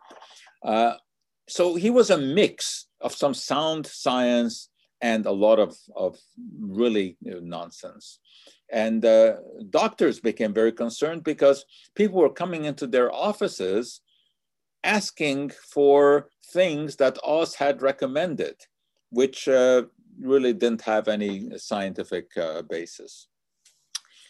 Uh, 0.64 0.94
so 1.48 1.74
he 1.74 1.90
was 1.90 2.10
a 2.10 2.18
mix 2.18 2.86
of 3.00 3.14
some 3.14 3.34
sound 3.34 3.86
science 3.86 4.70
and 5.00 5.26
a 5.26 5.30
lot 5.30 5.58
of, 5.58 5.76
of 5.94 6.16
really 6.60 7.16
you 7.20 7.32
know, 7.32 7.40
nonsense. 7.40 8.18
And 8.72 9.04
uh, 9.04 9.36
doctors 9.70 10.20
became 10.20 10.54
very 10.54 10.72
concerned 10.72 11.22
because 11.22 11.64
people 11.94 12.20
were 12.20 12.32
coming 12.32 12.64
into 12.64 12.86
their 12.86 13.12
offices 13.12 14.00
asking 14.82 15.50
for 15.50 16.28
things 16.52 16.96
that 16.96 17.18
Oz 17.22 17.54
had 17.54 17.82
recommended, 17.82 18.56
which 19.10 19.48
uh, 19.48 19.82
really 20.20 20.52
didn't 20.52 20.82
have 20.82 21.08
any 21.08 21.50
scientific 21.58 22.36
uh, 22.36 22.62
basis. 22.62 23.28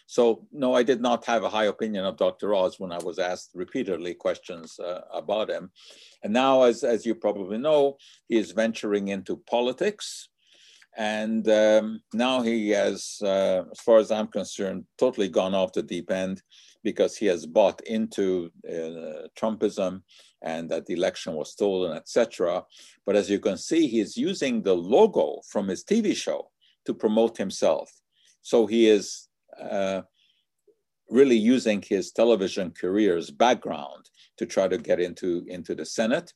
So, 0.07 0.45
no, 0.51 0.73
I 0.73 0.83
did 0.83 1.01
not 1.01 1.25
have 1.25 1.43
a 1.43 1.49
high 1.49 1.65
opinion 1.65 2.05
of 2.05 2.17
Dr. 2.17 2.53
Oz 2.53 2.79
when 2.79 2.91
I 2.91 2.99
was 2.99 3.17
asked 3.17 3.51
repeatedly 3.53 4.13
questions 4.13 4.79
uh, 4.79 5.01
about 5.11 5.49
him. 5.49 5.71
And 6.23 6.31
now, 6.31 6.63
as, 6.63 6.83
as 6.83 7.05
you 7.05 7.15
probably 7.15 7.57
know, 7.57 7.97
he 8.27 8.37
is 8.37 8.51
venturing 8.51 9.07
into 9.07 9.37
politics. 9.49 10.29
And 10.97 11.47
um, 11.49 12.01
now 12.13 12.41
he 12.41 12.69
has, 12.69 13.17
uh, 13.21 13.63
as 13.71 13.79
far 13.81 13.97
as 13.97 14.11
I'm 14.11 14.27
concerned, 14.27 14.85
totally 14.97 15.27
gone 15.27 15.53
off 15.53 15.73
the 15.73 15.83
deep 15.83 16.11
end 16.11 16.41
because 16.83 17.17
he 17.17 17.25
has 17.25 17.45
bought 17.45 17.81
into 17.81 18.51
uh, 18.67 19.27
Trumpism 19.37 20.03
and 20.41 20.69
that 20.69 20.85
the 20.85 20.93
election 20.93 21.33
was 21.33 21.51
stolen, 21.51 21.97
etc. 21.97 22.63
But 23.05 23.15
as 23.15 23.29
you 23.29 23.39
can 23.39 23.57
see, 23.57 23.87
he 23.87 23.99
is 23.99 24.15
using 24.15 24.61
the 24.61 24.75
logo 24.75 25.41
from 25.49 25.67
his 25.67 25.83
TV 25.83 26.15
show 26.15 26.51
to 26.85 26.93
promote 26.93 27.37
himself. 27.37 27.91
So 28.41 28.67
he 28.67 28.87
is 28.87 29.27
uh, 29.61 30.01
really 31.09 31.37
using 31.37 31.81
his 31.81 32.11
television 32.11 32.71
career's 32.71 33.31
background 33.31 34.09
to 34.37 34.45
try 34.45 34.67
to 34.67 34.77
get 34.77 34.99
into, 34.99 35.45
into 35.47 35.75
the 35.75 35.85
Senate. 35.85 36.33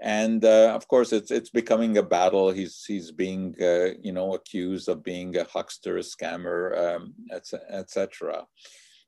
And 0.00 0.44
uh, 0.44 0.72
of 0.74 0.86
course, 0.88 1.12
it's 1.12 1.30
it's 1.30 1.48
becoming 1.48 1.96
a 1.96 2.02
battle. 2.02 2.50
He's 2.50 2.84
he's 2.86 3.12
being 3.12 3.54
uh, 3.60 3.94
you 4.02 4.12
know 4.12 4.34
accused 4.34 4.90
of 4.90 5.02
being 5.02 5.34
a 5.38 5.44
huckster, 5.44 5.96
a 5.96 6.00
scammer, 6.00 6.96
um, 6.96 7.14
etc. 7.70 8.44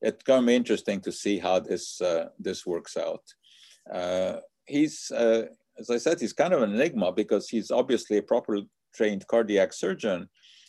Et 0.03 0.09
it's 0.09 0.23
going 0.23 0.43
to 0.43 0.47
be 0.47 0.55
interesting 0.55 1.01
to 1.03 1.13
see 1.13 1.39
how 1.39 1.61
this 1.61 2.01
uh, 2.01 2.29
this 2.39 2.65
works 2.65 2.97
out. 2.97 3.23
Uh, 3.93 4.37
he's 4.65 5.11
uh, 5.11 5.47
as 5.79 5.91
I 5.91 5.99
said, 5.99 6.21
he's 6.21 6.33
kind 6.33 6.55
of 6.55 6.63
an 6.63 6.75
enigma 6.75 7.13
because 7.13 7.51
he's 7.51 7.71
obviously 7.71 8.17
a 8.17 8.23
properly 8.23 8.67
trained 8.95 9.27
cardiac 9.27 9.75
surgeon, 9.75 10.29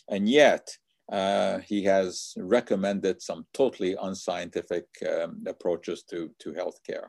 and 0.09 0.27
yet 0.27 0.69
uh, 1.11 1.59
he 1.59 1.83
has 1.83 2.33
recommended 2.37 3.21
some 3.21 3.45
totally 3.53 3.95
unscientific 3.99 4.85
um, 5.09 5.43
approaches 5.47 6.03
to, 6.03 6.29
to 6.39 6.53
healthcare. 6.53 7.07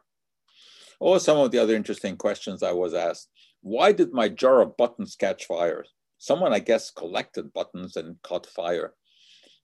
Or 0.98 1.20
some 1.20 1.38
of 1.38 1.51
the 1.51 1.59
other 1.59 1.74
interesting 1.74 2.16
questions 2.16 2.62
I 2.62 2.72
was 2.72 2.94
asked. 2.94 3.28
Why 3.62 3.92
did 3.92 4.12
my 4.12 4.28
jar 4.28 4.62
of 4.62 4.76
buttons 4.76 5.16
catch 5.16 5.46
fire? 5.46 5.84
Someone, 6.18 6.53
I 6.53 6.61
guess, 6.61 6.90
collected 6.90 7.53
buttons 7.53 7.96
and 7.96 8.16
caught 8.22 8.46
fire. 8.46 8.94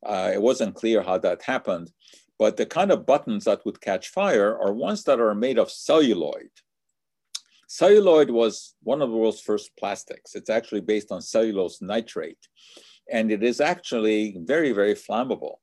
Uh, 0.05 0.31
it 0.33 0.41
wasn't 0.41 0.75
clear 0.75 1.03
how 1.03 1.19
that 1.19 1.43
happened, 1.43 1.91
but 2.39 2.57
the 2.57 2.67
kind 2.67 2.91
of 2.91 3.07
buttons 3.07 3.45
that 3.45 3.65
would 3.65 3.81
catch 3.81 4.09
fire 4.09 4.59
are 4.59 4.73
ones 4.73 5.05
that 5.05 5.21
are 5.21 5.35
made 5.35 5.59
of 5.59 5.71
celluloid. 5.71 6.51
Celluloid 7.69 8.31
was 8.31 8.75
one 8.83 9.03
of 9.03 9.11
the 9.11 9.17
world's 9.17 9.41
first 9.41 9.71
plastics. 9.79 10.35
It's 10.35 10.51
actually 10.51 10.83
based 10.83 11.11
on 11.11 11.21
cellulose 11.21 11.83
nitrate 11.83 12.39
and 13.11 13.31
it 13.31 13.43
is 13.43 13.61
actually 13.61 14.37
very, 14.41 14.73
very 14.73 14.95
flammable. 14.95 15.57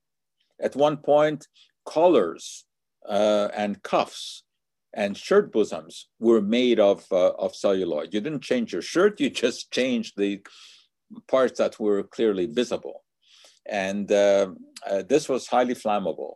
At 0.62 0.76
one 0.76 0.98
point, 0.98 1.48
collars 1.86 2.66
uh, 3.08 3.50
and 3.54 3.82
cuffs 3.84 4.44
and 4.94 5.18
shirt 5.18 5.52
bosoms 5.52 6.08
were 6.20 6.42
made 6.42 6.80
of, 6.80 7.06
uh, 7.12 7.32
of 7.32 7.56
celluloid. 7.56 8.14
You 8.14 8.22
didn't 8.22 8.44
change 8.44 8.72
your 8.72 8.82
shirt, 8.82 9.20
you 9.20 9.30
just 9.30 9.72
changed 9.72 10.14
the 10.18 10.42
parts 11.28 11.58
that 11.60 11.80
were 11.80 12.04
clearly 12.04 12.46
visible. 12.46 13.04
And 13.66 14.12
uh, 14.12 14.50
uh 14.90 15.04
this 15.08 15.30
was 15.30 15.48
highly 15.48 15.76
flammable. 15.76 16.36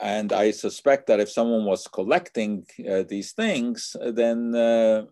And 0.00 0.32
I 0.32 0.50
suspect 0.50 1.06
that 1.06 1.20
if 1.20 1.30
someone 1.30 1.64
was 1.64 1.86
collecting 1.86 2.66
uh, 2.90 3.04
these 3.08 3.32
things, 3.32 3.96
then 4.00 4.54
uh, 4.54 5.04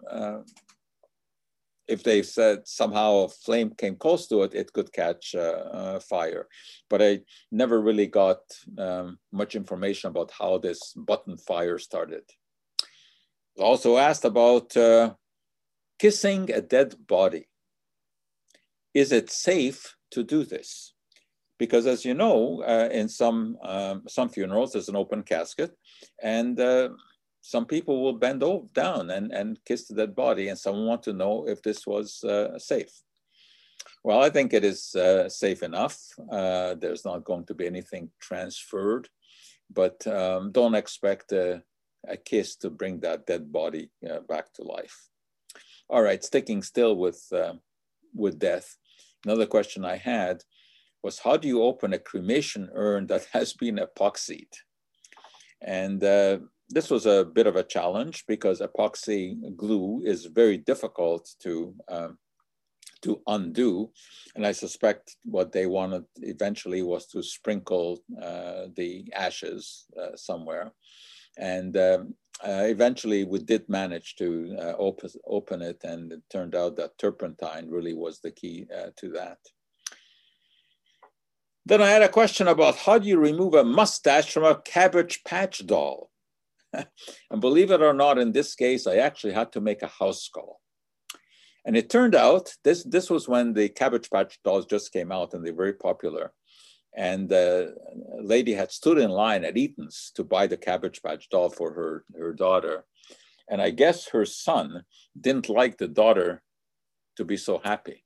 if 1.86 2.02
they 2.02 2.22
said 2.22 2.66
somehow 2.66 3.24
a 3.24 3.28
flame 3.28 3.70
came 3.76 3.96
close 3.96 4.26
to 4.28 4.42
it, 4.42 4.54
it 4.54 4.72
could 4.72 4.92
catch 4.92 5.34
uh, 5.34 5.38
uh, 5.38 6.00
fire. 6.00 6.48
But 6.88 7.02
I 7.02 7.20
never 7.50 7.80
really 7.80 8.06
got 8.06 8.38
um, 8.78 9.18
much 9.32 9.54
information 9.54 10.08
about 10.08 10.30
how 10.38 10.58
this 10.58 10.94
button 10.94 11.36
fire 11.36 11.78
started. 11.78 12.22
Also 13.58 13.98
asked 13.98 14.24
about 14.24 14.76
uh, 14.76 15.14
kissing 15.98 16.50
a 16.50 16.60
dead 16.60 16.94
body. 17.06 17.46
Is 18.94 19.12
it 19.12 19.30
safe 19.30 19.96
to 20.12 20.22
do 20.22 20.44
this? 20.44 20.94
Because 21.58 21.86
as 21.86 22.04
you 22.04 22.14
know, 22.14 22.62
uh, 22.66 22.88
in 22.90 23.08
some, 23.08 23.56
um, 23.62 24.02
some 24.08 24.28
funerals, 24.28 24.72
there's 24.72 24.88
an 24.88 24.96
open 24.96 25.22
casket 25.22 25.72
and 26.22 26.58
uh, 26.58 26.88
some 27.46 27.66
people 27.66 28.02
will 28.02 28.14
bend 28.14 28.42
over, 28.42 28.64
down 28.72 29.10
and, 29.10 29.30
and 29.30 29.62
kiss 29.66 29.86
the 29.86 29.94
dead 29.94 30.16
body, 30.16 30.48
and 30.48 30.58
some 30.58 30.86
want 30.86 31.02
to 31.02 31.12
know 31.12 31.46
if 31.46 31.62
this 31.62 31.86
was 31.86 32.24
uh, 32.24 32.58
safe. 32.58 33.02
Well, 34.02 34.22
I 34.22 34.30
think 34.30 34.54
it 34.54 34.64
is 34.64 34.94
uh, 34.94 35.28
safe 35.28 35.62
enough. 35.62 35.98
Uh, 36.32 36.74
there's 36.74 37.04
not 37.04 37.24
going 37.24 37.44
to 37.44 37.54
be 37.54 37.66
anything 37.66 38.08
transferred, 38.18 39.10
but 39.70 40.06
um, 40.06 40.52
don't 40.52 40.74
expect 40.74 41.32
a, 41.32 41.62
a, 42.08 42.16
kiss 42.16 42.56
to 42.56 42.70
bring 42.70 43.00
that 43.00 43.26
dead 43.26 43.52
body 43.52 43.90
uh, 44.10 44.20
back 44.26 44.50
to 44.54 44.62
life. 44.62 45.10
All 45.90 46.00
right, 46.00 46.24
sticking 46.24 46.62
still 46.62 46.96
with, 46.96 47.22
uh, 47.30 47.54
with 48.14 48.38
death. 48.38 48.74
Another 49.26 49.46
question 49.46 49.84
I 49.84 49.96
had 49.96 50.44
was 51.02 51.18
how 51.18 51.36
do 51.36 51.46
you 51.46 51.62
open 51.62 51.92
a 51.92 51.98
cremation 51.98 52.70
urn 52.72 53.06
that 53.08 53.26
has 53.34 53.52
been 53.52 53.76
epoxied? 53.76 54.54
And 55.60 56.02
uh, 56.02 56.38
this 56.74 56.90
was 56.90 57.06
a 57.06 57.24
bit 57.24 57.46
of 57.46 57.54
a 57.54 57.62
challenge 57.62 58.24
because 58.26 58.60
epoxy 58.60 59.36
glue 59.56 60.02
is 60.04 60.26
very 60.26 60.56
difficult 60.56 61.30
to, 61.40 61.72
um, 61.88 62.18
to 63.02 63.22
undo. 63.28 63.90
And 64.34 64.44
I 64.44 64.50
suspect 64.50 65.16
what 65.24 65.52
they 65.52 65.66
wanted 65.66 66.04
eventually 66.16 66.82
was 66.82 67.06
to 67.08 67.22
sprinkle 67.22 68.00
uh, 68.20 68.66
the 68.76 69.08
ashes 69.14 69.86
uh, 69.96 70.16
somewhere. 70.16 70.72
And 71.38 71.76
um, 71.76 72.14
uh, 72.44 72.64
eventually 72.64 73.22
we 73.22 73.38
did 73.38 73.68
manage 73.68 74.16
to 74.16 74.56
uh, 74.58 74.74
open, 74.76 75.10
open 75.26 75.62
it 75.62 75.84
and 75.84 76.12
it 76.12 76.22
turned 76.28 76.56
out 76.56 76.74
that 76.76 76.98
turpentine 76.98 77.70
really 77.70 77.94
was 77.94 78.18
the 78.18 78.32
key 78.32 78.66
uh, 78.76 78.90
to 78.96 79.10
that. 79.10 79.38
Then 81.66 81.80
I 81.80 81.90
had 81.90 82.02
a 82.02 82.08
question 82.08 82.48
about 82.48 82.76
how 82.76 82.98
do 82.98 83.08
you 83.08 83.18
remove 83.18 83.54
a 83.54 83.64
mustache 83.64 84.32
from 84.32 84.42
a 84.42 84.60
Cabbage 84.60 85.22
Patch 85.24 85.64
doll? 85.64 86.10
and 87.30 87.40
believe 87.40 87.70
it 87.70 87.82
or 87.82 87.94
not, 87.94 88.18
in 88.18 88.32
this 88.32 88.54
case, 88.54 88.86
I 88.86 88.96
actually 88.96 89.32
had 89.32 89.52
to 89.52 89.60
make 89.60 89.82
a 89.82 89.88
house 89.88 90.28
call. 90.28 90.60
And 91.64 91.76
it 91.76 91.88
turned 91.88 92.14
out 92.14 92.52
this 92.62 92.84
this 92.84 93.08
was 93.08 93.26
when 93.26 93.54
the 93.54 93.68
Cabbage 93.68 94.10
Patch 94.10 94.38
dolls 94.44 94.66
just 94.66 94.92
came 94.92 95.10
out 95.10 95.32
and 95.32 95.44
they're 95.44 95.54
very 95.54 95.72
popular. 95.72 96.32
And 96.96 97.32
uh, 97.32 97.68
a 98.18 98.22
lady 98.22 98.52
had 98.52 98.70
stood 98.70 98.98
in 98.98 99.10
line 99.10 99.44
at 99.44 99.56
Eaton's 99.56 100.12
to 100.14 100.22
buy 100.22 100.46
the 100.46 100.56
Cabbage 100.56 101.02
Patch 101.02 101.28
doll 101.28 101.50
for 101.50 101.72
her, 101.72 102.04
her 102.16 102.32
daughter. 102.32 102.84
And 103.50 103.60
I 103.60 103.70
guess 103.70 104.08
her 104.08 104.24
son 104.24 104.84
didn't 105.18 105.48
like 105.48 105.78
the 105.78 105.88
daughter 105.88 106.42
to 107.16 107.24
be 107.24 107.36
so 107.36 107.60
happy. 107.64 108.04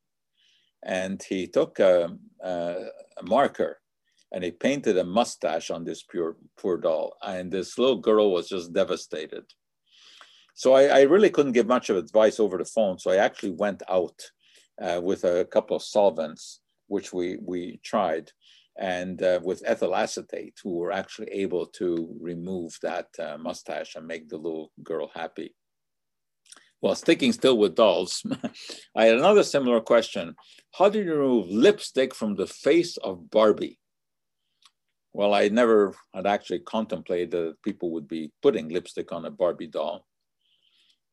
And 0.83 1.23
he 1.23 1.49
took 1.49 1.81
a, 1.81 2.17
a, 2.43 2.75
a 3.19 3.23
marker 3.25 3.79
and 4.33 4.45
he 4.45 4.51
painted 4.51 4.99
a 4.99 5.05
mustache 5.05 5.71
on 5.71 5.85
this 5.85 6.03
pure, 6.03 6.37
poor 6.59 6.77
doll. 6.77 7.17
And 7.23 7.51
this 7.51 7.79
little 7.79 7.97
girl 7.99 8.33
was 8.33 8.49
just 8.49 8.73
devastated. 8.73 9.45
So 10.55 10.75
I, 10.75 10.85
I, 10.87 11.01
really 11.03 11.31
couldn't 11.31 11.53
give 11.53 11.69
much 11.69 11.89
of 11.89 11.97
advice 11.97 12.41
over 12.41 12.59
the 12.59 12.65
phone. 12.65 12.99
So 12.99 13.11
I 13.11 13.17
actually 13.17 13.53
went 13.53 13.83
out 13.89 14.21
uh, 14.83 15.01
with 15.03 15.25
a 15.25 15.45
couple 15.45 15.77
of 15.77 15.83
solvents, 15.83 16.61
which 16.89 17.13
we, 17.13 17.39
we 17.41 17.81
tried, 17.85 18.33
and 18.77 19.23
uh, 19.23 19.41
with 19.43 19.63
ethyl 19.65 19.95
acetate, 19.95 20.59
who 20.63 20.75
were 20.75 20.93
actually 20.93 21.29
able 21.29 21.67
to 21.67 22.13
remove 22.21 22.77
that 22.83 23.07
uh, 23.19 23.39
mustache 23.39 23.95
and 23.95 24.07
make 24.07 24.29
the 24.29 24.37
little 24.37 24.73
girl 24.83 25.11
happy. 25.15 25.55
Well, 26.81 26.95
sticking 26.95 27.33
still 27.33 27.59
with 27.59 27.75
dolls, 27.75 28.25
I 28.97 29.07
had 29.07 29.17
another 29.17 29.43
similar 29.43 29.81
question. 29.81 30.35
How 30.75 30.89
do 30.89 31.03
you 31.03 31.15
remove 31.15 31.49
lipstick 31.49 32.15
from 32.15 32.35
the 32.35 32.47
face 32.47 32.97
of 32.99 33.31
Barbie? 33.31 33.79
Well, 35.13 35.35
I 35.35 35.49
never 35.49 35.95
had 36.15 36.27
actually 36.27 36.61
contemplated 36.61 37.31
that 37.33 37.63
people 37.63 37.91
would 37.93 38.07
be 38.07 38.31
putting 38.43 38.69
lipstick 38.69 39.13
on 39.13 39.25
a 39.25 39.31
Barbie 39.31 39.67
doll. 39.67 40.07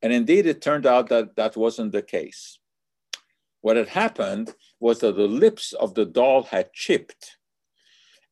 And 0.02 0.12
indeed, 0.14 0.46
it 0.46 0.62
turned 0.62 0.86
out 0.86 1.10
that 1.10 1.36
that 1.36 1.56
wasn't 1.56 1.91
the 1.91 2.02
case. 2.02 2.60
What 3.62 3.78
had 3.78 3.88
happened 3.88 4.54
was 4.80 5.00
that 5.00 5.16
the 5.16 5.28
lips 5.28 5.74
of 5.74 5.96
the 5.96 6.06
doll 6.06 6.43
had 6.43 6.74
chipped. 6.74 7.38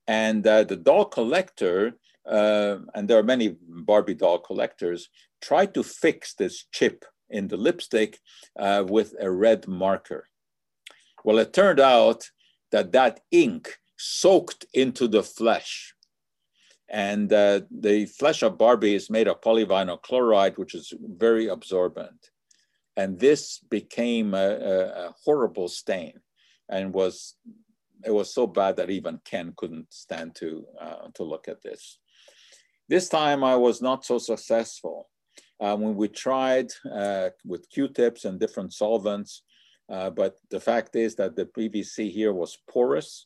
And 0.08 0.46
uh, 0.46 0.66
the 0.66 0.76
doll 0.76 1.06
collector, 1.06 1.94
uh, 2.30 2.78
and 2.94 3.08
there 3.08 3.18
are 3.18 3.24
many 3.24 3.56
Barbie 3.68 4.14
doll 4.14 4.40
collectors, 4.40 5.10
tried 5.42 5.74
to 5.74 5.82
fix 5.82 6.36
this 6.36 6.66
chip 6.72 7.06
in 7.30 7.48
the 7.48 7.58
lipstick 7.58 8.20
uh, 8.60 8.84
with 8.88 9.16
a 9.20 9.32
red 9.32 9.68
marker. 9.68 10.28
Well, 11.24 11.40
it 11.40 11.54
turned 11.54 11.80
out 11.80 12.30
that 12.72 12.92
that 12.92 13.22
ink 13.32 13.80
soaked 14.04 14.66
into 14.74 15.08
the 15.08 15.24
flesh 15.24 15.94
and 16.94 17.34
uh, 17.34 17.62
the 17.72 18.06
flesh 18.06 18.44
of 18.44 18.58
Barbie 18.58 18.94
is 18.94 19.10
made 19.10 19.28
of 19.28 19.42
polyvinyl 19.42 20.02
chloride, 20.02 20.58
which 20.58 20.76
is 20.76 20.94
very 21.02 21.48
absorbent. 21.48 22.30
And 22.96 23.20
this 23.20 23.60
became 23.70 24.36
a, 24.36 24.50
a, 25.08 25.16
horrible 25.26 25.68
stain 25.68 26.20
and 26.70 26.94
was 26.94 27.36
it 28.06 28.12
was 28.12 28.32
so 28.32 28.46
bad 28.46 28.76
that 28.78 28.92
even 28.92 29.22
Ken 29.26 29.54
couldn't 29.56 29.92
stand 29.92 30.36
to, 30.36 30.66
uh, 30.80 31.08
to 31.16 31.24
look 31.24 31.48
at 31.48 31.64
this. 31.64 32.00
This 32.90 33.08
time 33.10 33.44
I 33.44 33.56
was 33.56 33.82
not 33.82 34.06
so 34.06 34.18
successful. 34.20 35.10
Uh, 35.60 35.78
when 35.78 35.96
we 35.96 36.10
tried 36.10 36.68
uh, 36.92 37.30
with 37.46 37.70
Q-tips 37.70 38.26
and 38.26 38.40
different 38.40 38.74
solvents, 38.74 39.44
uh, 39.90 40.10
but 40.10 40.38
the 40.52 40.60
fact 40.60 40.96
is 40.96 41.16
that 41.16 41.36
the 41.36 41.46
PVC 41.46 42.12
here 42.12 42.34
was 42.34 42.58
porous 42.70 43.24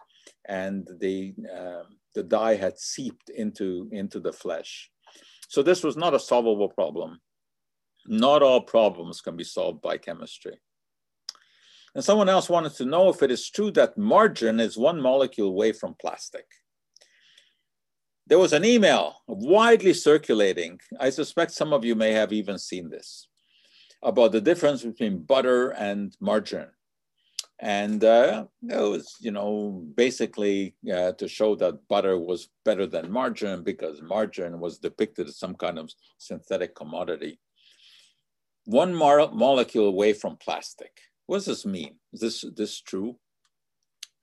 and 0.47 0.87
the 0.99 1.33
um, 1.55 1.97
the 2.17 2.23
dye 2.23 2.55
had 2.55 2.79
seeped 2.79 3.29
into, 3.29 3.87
into 3.91 4.19
the 4.19 4.33
flesh. 4.33 4.89
So 5.47 5.61
this 5.61 5.83
was 5.83 5.95
not 5.95 6.15
a 6.15 6.19
solvable 6.19 6.67
problem. 6.67 7.21
Not 8.07 8.41
all 8.41 8.61
problems 8.61 9.21
can 9.21 9.37
be 9.37 9.43
solved 9.43 9.81
by 9.83 9.97
chemistry. 9.97 10.59
And 11.93 12.03
someone 12.03 12.27
else 12.27 12.49
wanted 12.49 12.73
to 12.75 12.85
know 12.85 13.09
if 13.09 13.21
it 13.21 13.29
is 13.29 13.49
true 13.49 13.69
that 13.71 13.99
margarine 13.99 14.59
is 14.59 14.77
one 14.77 14.99
molecule 14.99 15.49
away 15.49 15.73
from 15.73 15.95
plastic. 16.01 16.45
There 18.25 18.39
was 18.39 18.53
an 18.53 18.65
email 18.65 19.17
widely 19.27 19.93
circulating. 19.93 20.79
I 20.99 21.11
suspect 21.11 21.51
some 21.51 21.71
of 21.71 21.85
you 21.85 21.93
may 21.93 22.13
have 22.13 22.33
even 22.33 22.57
seen 22.57 22.89
this 22.89 23.27
about 24.01 24.31
the 24.31 24.41
difference 24.41 24.83
between 24.83 25.23
butter 25.23 25.69
and 25.69 26.15
margarine 26.19 26.71
and 27.59 28.03
uh, 28.03 28.45
it 28.69 28.77
was 28.77 29.15
you 29.19 29.31
know 29.31 29.83
basically 29.95 30.75
uh, 30.93 31.11
to 31.13 31.27
show 31.27 31.55
that 31.55 31.87
butter 31.87 32.17
was 32.17 32.49
better 32.63 32.85
than 32.85 33.11
margarine 33.11 33.63
because 33.63 34.01
margarine 34.01 34.59
was 34.59 34.77
depicted 34.77 35.27
as 35.27 35.39
some 35.39 35.55
kind 35.55 35.79
of 35.79 35.91
synthetic 36.17 36.75
commodity. 36.75 37.39
One 38.65 38.93
molecule 38.93 39.87
away 39.87 40.13
from 40.13 40.35
plastic. 40.37 40.99
What 41.25 41.37
does 41.37 41.45
this 41.45 41.65
mean? 41.65 41.95
Is 42.13 42.19
this 42.19 42.45
this 42.55 42.81
true? 42.81 43.17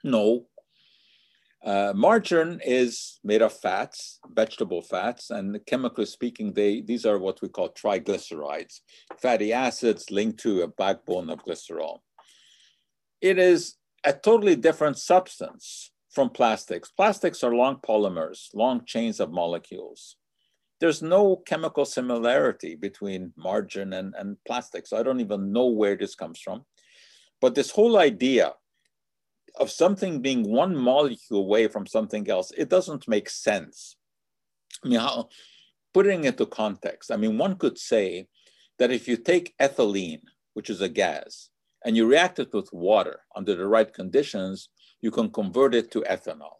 No. 0.05 0.47
Uh, 1.65 1.95
margarine 1.97 2.61
is 2.63 3.21
made 3.25 3.41
of 3.41 3.51
fats, 3.51 4.21
vegetable 4.35 4.83
fats, 4.83 5.31
and 5.31 5.59
chemically 5.65 6.05
speaking, 6.05 6.53
they 6.53 6.83
these 6.83 7.07
are 7.07 7.19
what 7.19 7.41
we 7.41 7.49
call 7.49 7.71
triglycerides, 7.71 8.81
fatty 9.19 9.51
acids 9.51 10.11
linked 10.11 10.39
to 10.41 10.61
a 10.61 10.69
backbone 10.69 11.31
of 11.31 11.43
glycerol 11.43 12.01
it 13.25 13.39
is 13.39 13.77
a 14.05 14.13
totally 14.13 14.55
different 14.55 14.99
substance 14.99 15.91
from 16.11 16.29
plastics. 16.29 16.91
Plastics 16.91 17.43
are 17.43 17.55
long 17.55 17.77
polymers, 17.77 18.51
long 18.53 18.85
chains 18.85 19.19
of 19.19 19.33
molecules. 19.33 20.17
There's 20.79 21.01
no 21.01 21.37
chemical 21.37 21.87
similarity 21.87 22.75
between 22.75 23.33
margarine 23.35 23.95
and, 23.95 24.15
and 24.19 24.37
plastics. 24.47 24.93
I 24.93 25.03
don't 25.03 25.21
even 25.21 25.53
know 25.53 25.69
where 25.69 25.97
this 25.97 26.15
comes 26.15 26.39
from. 26.39 26.67
But 27.41 27.55
this 27.55 27.71
whole 27.71 27.97
idea 27.97 28.53
of 29.59 29.71
something 29.71 30.21
being 30.21 30.43
one 30.43 30.77
molecule 30.77 31.41
away 31.41 31.69
from 31.69 31.87
something 31.87 32.29
else, 32.29 32.53
it 32.59 32.69
doesn't 32.69 33.09
make 33.09 33.31
sense. 33.31 33.97
I 34.85 34.89
mean, 34.89 35.01
how, 35.01 35.31
putting 35.95 36.25
it 36.25 36.29
into 36.29 36.45
context, 36.45 37.11
I 37.11 37.17
mean, 37.17 37.39
one 37.39 37.57
could 37.57 37.79
say 37.79 38.27
that 38.79 38.93
if 38.93 39.09
you 39.09 39.17
take 39.17 39.57
ethylene, 39.59 40.25
which 40.53 40.69
is 40.69 40.83
a 40.83 40.91
gas, 40.91 41.49
and 41.85 41.97
you 41.97 42.07
react 42.07 42.39
it 42.39 42.53
with 42.53 42.73
water 42.73 43.21
under 43.37 43.55
the 43.55 43.67
right 43.67 43.93
conditions, 43.93 44.69
you 45.01 45.11
can 45.11 45.31
convert 45.31 45.75
it 45.75 45.91
to 45.93 46.01
ethanol. 46.03 46.57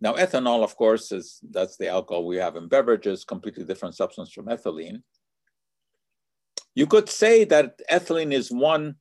Now, 0.00 0.14
ethanol, 0.14 0.62
of 0.62 0.76
course, 0.76 1.12
is 1.12 1.40
that's 1.50 1.76
the 1.76 1.88
alcohol 1.88 2.26
we 2.26 2.36
have 2.36 2.56
in 2.56 2.68
beverages, 2.68 3.24
completely 3.24 3.64
different 3.64 3.96
substance 3.96 4.30
from 4.32 4.46
ethylene. 4.46 5.02
You 6.74 6.86
could 6.86 7.08
say 7.08 7.44
that 7.44 7.80
ethylene 7.90 8.32
is 8.32 8.50
one 8.50 8.96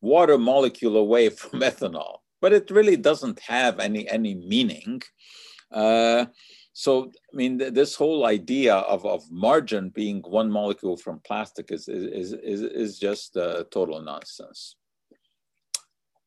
water 0.00 0.38
molecule 0.38 0.96
away 0.96 1.28
from 1.40 1.60
ethanol, 1.60 2.18
but 2.40 2.52
it 2.52 2.70
really 2.70 2.96
doesn't 2.96 3.40
have 3.40 3.78
any, 3.78 4.08
any 4.08 4.34
meaning. 4.34 5.02
Uh, 5.70 6.26
so, 6.78 7.10
I 7.32 7.34
mean, 7.34 7.58
th- 7.58 7.72
this 7.72 7.94
whole 7.94 8.26
idea 8.26 8.74
of, 8.74 9.06
of 9.06 9.24
margarine 9.30 9.88
being 9.88 10.20
one 10.20 10.50
molecule 10.50 10.98
from 10.98 11.20
plastic 11.20 11.72
is, 11.72 11.88
is, 11.88 12.34
is, 12.34 12.60
is 12.60 12.98
just 12.98 13.34
uh, 13.34 13.64
total 13.70 14.02
nonsense. 14.02 14.76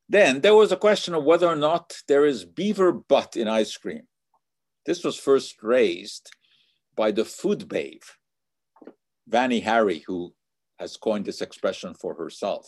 Then 0.09 0.41
there 0.41 0.55
was 0.55 0.71
a 0.71 0.83
question 0.87 1.13
of 1.13 1.23
whether 1.23 1.45
or 1.45 1.55
not 1.55 2.01
there 2.07 2.25
is 2.25 2.45
beaver 2.45 2.91
butt 2.91 3.37
in 3.37 3.47
ice 3.47 3.77
cream. 3.77 4.07
This 4.87 5.03
was 5.03 5.19
first 5.19 5.61
raised 5.61 6.31
by 6.95 7.11
the 7.11 7.25
food 7.25 7.69
babe, 7.69 8.01
Vani 9.29 9.63
Hari, 9.63 10.03
who 10.07 10.33
has 10.79 10.97
coined 10.97 11.25
this 11.25 11.43
expression 11.43 11.93
for 11.93 12.15
herself. 12.15 12.65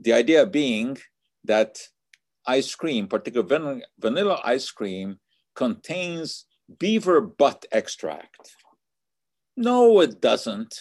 The 0.00 0.14
idea 0.14 0.46
being 0.46 0.96
that 1.44 1.80
ice 2.46 2.74
cream, 2.74 3.08
particularly 3.08 3.82
vanilla 3.98 4.40
ice 4.42 4.70
cream, 4.70 5.18
contains 5.64 6.46
beaver 6.82 7.20
butt 7.40 7.60
extract. 7.80 8.44
No, 9.68 10.00
it 10.06 10.14
doesn't. 10.28 10.72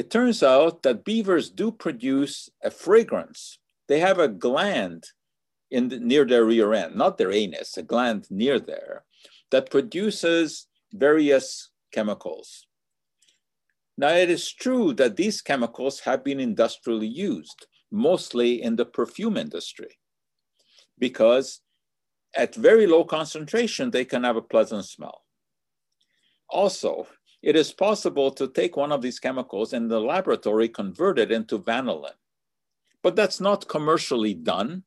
It 0.00 0.10
turns 0.10 0.40
out 0.42 0.74
that 0.82 1.08
beavers 1.10 1.46
do 1.62 1.66
produce 1.84 2.34
a 2.68 2.70
fragrance. 2.70 3.40
They 3.88 4.00
have 4.00 4.20
a 4.20 4.34
gland 4.46 5.02
in 5.76 5.88
the, 5.88 5.98
near 6.10 6.24
their 6.26 6.44
rear 6.44 6.70
end, 6.82 6.92
not 6.94 7.16
their 7.16 7.32
anus, 7.42 7.70
a 7.78 7.82
gland 7.92 8.22
near 8.30 8.58
there 8.72 8.96
that 9.52 9.70
produces 9.70 10.68
various 10.92 11.46
chemicals. 11.96 12.48
Now, 13.96 14.12
it 14.24 14.30
is 14.38 14.52
true 14.64 14.86
that 15.00 15.16
these 15.16 15.40
chemicals 15.50 15.96
have 16.06 16.20
been 16.28 16.40
industrially 16.50 17.12
used. 17.32 17.60
mostly 17.90 18.62
in 18.62 18.76
the 18.76 18.84
perfume 18.84 19.36
industry, 19.36 19.98
because 20.98 21.60
at 22.36 22.54
very 22.54 22.86
low 22.86 23.04
concentration, 23.04 23.90
they 23.90 24.04
can 24.04 24.24
have 24.24 24.36
a 24.36 24.42
pleasant 24.42 24.84
smell. 24.84 25.22
Also, 26.48 27.06
it 27.42 27.56
is 27.56 27.72
possible 27.72 28.30
to 28.32 28.48
take 28.48 28.76
one 28.76 28.92
of 28.92 29.02
these 29.02 29.18
chemicals 29.18 29.72
in 29.72 29.88
the 29.88 30.00
laboratory, 30.00 30.68
convert 30.68 31.18
it 31.18 31.32
into 31.32 31.58
vanillin. 31.58 32.14
But 33.02 33.16
that's 33.16 33.40
not 33.40 33.68
commercially 33.68 34.34
done. 34.34 34.84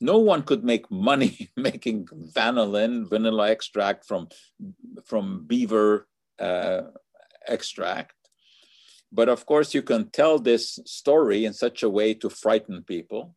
No 0.00 0.18
one 0.18 0.42
could 0.42 0.64
make 0.64 0.90
money 0.90 1.50
making 1.56 2.06
vanillin, 2.06 3.08
vanilla 3.08 3.50
extract 3.50 4.06
from, 4.06 4.28
from 5.04 5.44
beaver 5.46 6.08
uh, 6.38 6.82
extract. 7.46 8.14
But 9.12 9.28
of 9.28 9.46
course, 9.46 9.72
you 9.72 9.82
can 9.82 10.10
tell 10.10 10.38
this 10.38 10.78
story 10.84 11.44
in 11.44 11.52
such 11.52 11.82
a 11.82 11.88
way 11.90 12.14
to 12.14 12.28
frighten 12.28 12.82
people. 12.82 13.34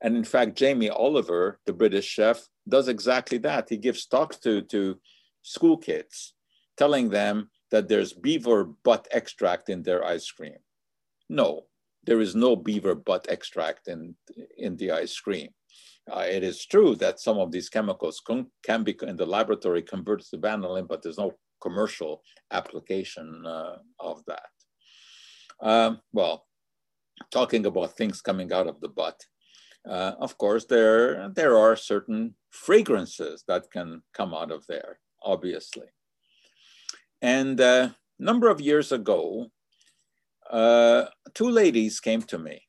And 0.00 0.16
in 0.16 0.24
fact, 0.24 0.56
Jamie 0.56 0.90
Oliver, 0.90 1.60
the 1.66 1.72
British 1.72 2.06
chef, 2.06 2.46
does 2.68 2.88
exactly 2.88 3.38
that. 3.38 3.68
He 3.68 3.76
gives 3.76 4.06
talks 4.06 4.36
to, 4.38 4.62
to 4.62 5.00
school 5.42 5.76
kids, 5.76 6.34
telling 6.76 7.08
them 7.08 7.50
that 7.70 7.88
there's 7.88 8.12
beaver 8.12 8.64
butt 8.64 9.08
extract 9.10 9.68
in 9.68 9.82
their 9.82 10.04
ice 10.04 10.30
cream. 10.30 10.56
No, 11.28 11.66
there 12.04 12.20
is 12.20 12.34
no 12.34 12.56
beaver 12.56 12.94
butt 12.94 13.26
extract 13.28 13.88
in, 13.88 14.14
in 14.56 14.76
the 14.76 14.92
ice 14.92 15.18
cream. 15.18 15.50
Uh, 16.10 16.24
it 16.26 16.42
is 16.42 16.64
true 16.64 16.94
that 16.96 17.20
some 17.20 17.38
of 17.38 17.52
these 17.52 17.68
chemicals 17.68 18.20
can, 18.24 18.46
can 18.64 18.82
be 18.82 18.96
in 19.02 19.16
the 19.16 19.26
laboratory 19.26 19.82
converted 19.82 20.26
to 20.30 20.38
vanillin, 20.38 20.88
but 20.88 21.02
there's 21.02 21.18
no 21.18 21.34
commercial 21.60 22.22
application 22.50 23.44
uh, 23.44 23.76
of 24.00 24.22
that. 24.26 24.48
Um, 25.60 26.00
well, 26.12 26.46
talking 27.30 27.66
about 27.66 27.96
things 27.96 28.22
coming 28.22 28.52
out 28.52 28.68
of 28.68 28.80
the 28.80 28.88
butt, 28.88 29.20
uh, 29.86 30.12
of 30.18 30.38
course, 30.38 30.64
there, 30.66 31.28
there 31.30 31.56
are 31.56 31.76
certain 31.76 32.34
fragrances 32.50 33.44
that 33.48 33.70
can 33.70 34.02
come 34.14 34.34
out 34.34 34.50
of 34.50 34.66
there, 34.66 34.98
obviously. 35.22 35.86
And 37.20 37.58
a 37.60 37.66
uh, 37.66 37.88
number 38.18 38.48
of 38.48 38.60
years 38.60 38.92
ago, 38.92 39.50
uh, 40.50 41.04
two 41.34 41.50
ladies 41.50 42.00
came 42.00 42.22
to 42.22 42.38
me 42.38 42.62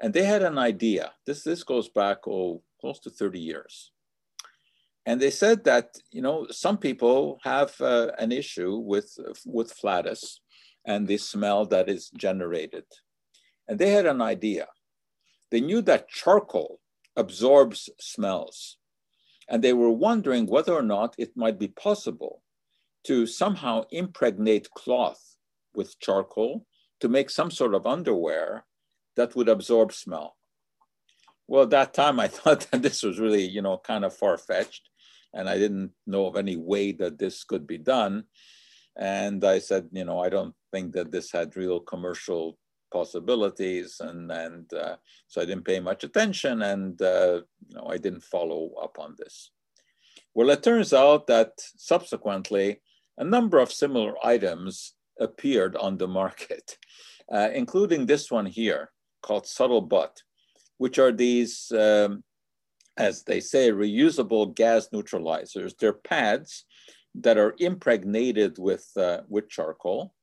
and 0.00 0.12
they 0.12 0.24
had 0.24 0.42
an 0.42 0.58
idea. 0.58 1.12
This, 1.26 1.42
this 1.42 1.64
goes 1.64 1.88
back, 1.88 2.18
oh, 2.26 2.62
close 2.80 3.00
to 3.00 3.10
30 3.10 3.40
years. 3.40 3.90
And 5.06 5.20
they 5.20 5.30
said 5.30 5.64
that, 5.64 5.96
you 6.12 6.20
know, 6.22 6.46
some 6.50 6.76
people 6.76 7.38
have 7.42 7.80
uh, 7.80 8.08
an 8.18 8.30
issue 8.30 8.76
with, 8.76 9.18
with 9.46 9.72
flatus 9.72 10.40
and 10.84 11.08
the 11.08 11.16
smell 11.16 11.64
that 11.66 11.88
is 11.88 12.10
generated. 12.10 12.84
And 13.66 13.78
they 13.78 13.90
had 13.90 14.06
an 14.06 14.20
idea. 14.20 14.66
They 15.50 15.60
knew 15.60 15.82
that 15.82 16.08
charcoal 16.08 16.80
absorbs 17.16 17.90
smells. 17.98 18.76
And 19.48 19.64
they 19.64 19.72
were 19.72 19.90
wondering 19.90 20.46
whether 20.46 20.74
or 20.74 20.82
not 20.82 21.14
it 21.18 21.36
might 21.36 21.58
be 21.58 21.68
possible 21.68 22.42
to 23.04 23.26
somehow 23.26 23.84
impregnate 23.90 24.70
cloth 24.70 25.36
with 25.74 25.98
charcoal 26.00 26.66
to 27.00 27.08
make 27.08 27.30
some 27.30 27.50
sort 27.50 27.74
of 27.74 27.86
underwear 27.86 28.66
that 29.16 29.34
would 29.34 29.48
absorb 29.48 29.92
smell. 29.92 30.36
Well, 31.46 31.62
at 31.62 31.70
that 31.70 31.94
time, 31.94 32.20
I 32.20 32.28
thought 32.36 32.70
that 32.70 32.82
this 32.82 33.02
was 33.02 33.18
really, 33.18 33.44
you 33.44 33.62
know, 33.62 33.78
kind 33.78 34.04
of 34.04 34.14
far 34.14 34.36
fetched. 34.36 34.88
And 35.34 35.48
I 35.48 35.58
didn't 35.58 35.92
know 36.06 36.26
of 36.26 36.36
any 36.36 36.56
way 36.56 36.92
that 36.92 37.18
this 37.18 37.44
could 37.44 37.66
be 37.66 37.78
done. 37.78 38.24
And 38.96 39.44
I 39.44 39.58
said, 39.58 39.88
you 39.92 40.04
know, 40.04 40.20
I 40.20 40.28
don't 40.28 40.54
think 40.72 40.92
that 40.94 41.12
this 41.12 41.30
had 41.32 41.56
real 41.56 41.80
commercial 41.80 42.58
possibilities. 42.90 44.00
And, 44.00 44.30
and 44.30 44.72
uh, 44.72 44.96
so 45.26 45.40
I 45.40 45.44
didn't 45.44 45.64
pay 45.64 45.80
much 45.80 46.04
attention 46.04 46.62
and, 46.62 47.00
uh, 47.00 47.42
you 47.66 47.76
know, 47.76 47.86
I 47.88 47.98
didn't 47.98 48.24
follow 48.24 48.72
up 48.82 48.98
on 48.98 49.14
this. 49.18 49.50
Well, 50.34 50.50
it 50.50 50.62
turns 50.62 50.92
out 50.92 51.26
that 51.26 51.52
subsequently, 51.56 52.80
a 53.16 53.24
number 53.24 53.58
of 53.58 53.72
similar 53.72 54.14
items 54.24 54.94
appeared 55.18 55.76
on 55.76 55.96
the 55.98 56.08
market, 56.08 56.78
uh, 57.32 57.50
including 57.52 58.06
this 58.06 58.30
one 58.30 58.46
here 58.46 58.90
called 59.22 59.46
Subtle 59.46 59.80
Butt, 59.80 60.22
which 60.78 60.98
are 60.98 61.12
these, 61.12 61.72
um, 61.72 62.22
as 62.96 63.24
they 63.24 63.40
say, 63.40 63.70
reusable 63.70 64.54
gas 64.54 64.88
neutralizers. 64.94 65.76
They're 65.76 65.92
pads 65.92 66.64
that 67.16 67.36
are 67.36 67.54
impregnated 67.58 68.58
with, 68.58 68.88
uh, 68.96 69.22
with 69.28 69.48
charcoal. 69.48 70.14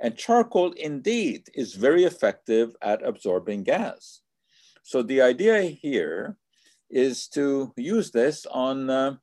And 0.00 0.16
charcoal 0.16 0.72
indeed 0.72 1.48
is 1.54 1.74
very 1.74 2.04
effective 2.04 2.74
at 2.82 3.06
absorbing 3.06 3.62
gas. 3.62 4.20
So 4.82 5.02
the 5.02 5.22
idea 5.22 5.62
here 5.62 6.36
is 6.90 7.28
to 7.28 7.72
use 7.76 8.10
this 8.10 8.46
on 8.46 8.90
uh, 8.90 9.16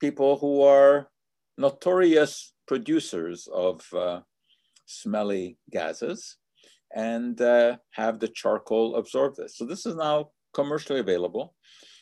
people 0.00 0.38
who 0.38 0.62
are 0.62 1.08
notorious 1.56 2.52
producers 2.66 3.48
of 3.52 3.84
uh, 3.92 4.20
smelly 4.86 5.58
gases 5.70 6.36
and 6.94 7.40
uh, 7.40 7.76
have 7.90 8.20
the 8.20 8.28
charcoal 8.28 8.96
absorb 8.96 9.36
this. 9.36 9.56
So 9.56 9.64
this 9.64 9.86
is 9.86 9.96
now 9.96 10.30
commercially 10.54 11.00
available. 11.00 11.54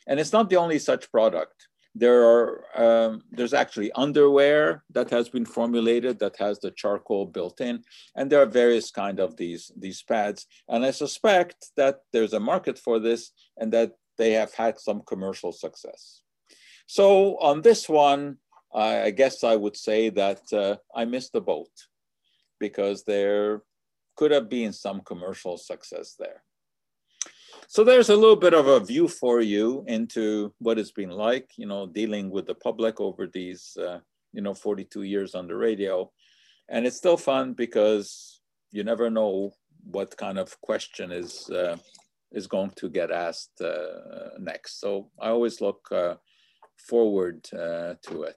And 0.06 0.20
it's 0.20 0.32
not 0.32 0.50
the 0.50 0.56
only 0.56 0.78
such 0.78 1.10
product. 1.10 1.68
There 1.98 2.22
are, 2.32 2.48
um, 2.84 3.22
there's 3.30 3.54
actually 3.54 3.90
underwear 3.92 4.84
that 4.90 5.08
has 5.10 5.30
been 5.30 5.46
formulated 5.46 6.18
that 6.18 6.36
has 6.36 6.58
the 6.60 6.70
charcoal 6.72 7.24
built 7.24 7.60
in. 7.60 7.82
And 8.16 8.30
there 8.30 8.42
are 8.42 8.46
various 8.62 8.90
kind 8.90 9.18
of 9.18 9.36
these, 9.36 9.72
these 9.76 10.02
pads. 10.02 10.46
And 10.68 10.84
I 10.84 10.90
suspect 10.90 11.56
that 11.76 12.00
there's 12.12 12.34
a 12.34 12.46
market 12.52 12.78
for 12.78 12.98
this 12.98 13.32
and 13.56 13.72
that 13.72 13.92
they 14.18 14.32
have 14.32 14.52
had 14.52 14.78
some 14.78 15.02
commercial 15.06 15.52
success. 15.52 16.20
So 16.86 17.38
on 17.38 17.62
this 17.62 17.88
one, 17.88 18.38
I 18.74 19.10
guess 19.10 19.42
I 19.42 19.56
would 19.56 19.76
say 19.76 20.10
that 20.10 20.42
uh, 20.52 20.76
I 20.94 21.06
missed 21.06 21.32
the 21.32 21.40
boat 21.40 21.70
because 22.60 23.04
there 23.04 23.62
could 24.16 24.30
have 24.32 24.48
been 24.50 24.72
some 24.72 25.00
commercial 25.00 25.56
success 25.56 26.14
there. 26.18 26.42
So 27.68 27.82
there's 27.82 28.10
a 28.10 28.16
little 28.16 28.36
bit 28.36 28.54
of 28.54 28.68
a 28.68 28.78
view 28.78 29.08
for 29.08 29.40
you 29.40 29.84
into 29.88 30.54
what 30.58 30.78
it's 30.78 30.92
been 30.92 31.10
like, 31.10 31.50
you 31.56 31.66
know, 31.66 31.86
dealing 31.86 32.30
with 32.30 32.46
the 32.46 32.54
public 32.54 33.00
over 33.00 33.26
these, 33.26 33.76
uh, 33.76 33.98
you 34.32 34.40
know, 34.40 34.54
42 34.54 35.02
years 35.02 35.34
on 35.34 35.48
the 35.48 35.56
radio. 35.56 36.10
And 36.68 36.86
it's 36.86 36.96
still 36.96 37.16
fun 37.16 37.54
because 37.54 38.40
you 38.70 38.84
never 38.84 39.10
know 39.10 39.52
what 39.82 40.16
kind 40.16 40.38
of 40.38 40.60
question 40.60 41.10
is 41.10 41.50
uh, 41.50 41.76
is 42.32 42.46
going 42.46 42.70
to 42.76 42.88
get 42.88 43.10
asked 43.10 43.60
uh, 43.60 44.38
next. 44.38 44.80
So 44.80 45.10
I 45.18 45.30
always 45.30 45.60
look 45.60 45.88
uh, 45.90 46.14
forward 46.88 47.46
uh, 47.52 47.94
to 48.02 48.22
it. 48.22 48.36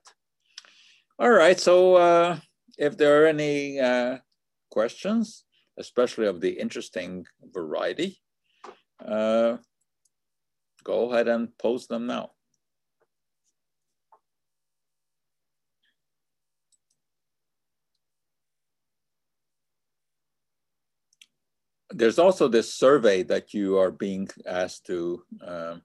All 1.20 1.32
right, 1.32 1.60
so 1.60 1.96
uh, 1.96 2.38
if 2.78 2.98
there 2.98 3.24
are 3.24 3.28
any 3.28 3.80
questions, 4.72 5.44
especially 5.78 6.28
of 6.28 6.40
the 6.40 6.52
interesting 6.52 7.26
variety, 7.54 8.22
uh, 9.06 9.58
go 10.84 11.12
ahead 11.12 11.28
and 11.28 11.58
post 11.58 11.90
them 11.90 12.08
now. 12.08 12.32
There's 21.92 22.20
also 22.20 22.48
this 22.48 22.74
survey 22.74 23.24
that 23.24 23.54
you 23.54 23.78
are 23.78 23.92
being 23.92 24.28
asked 24.46 24.86
to 24.88 25.24
uh, 25.46 25.76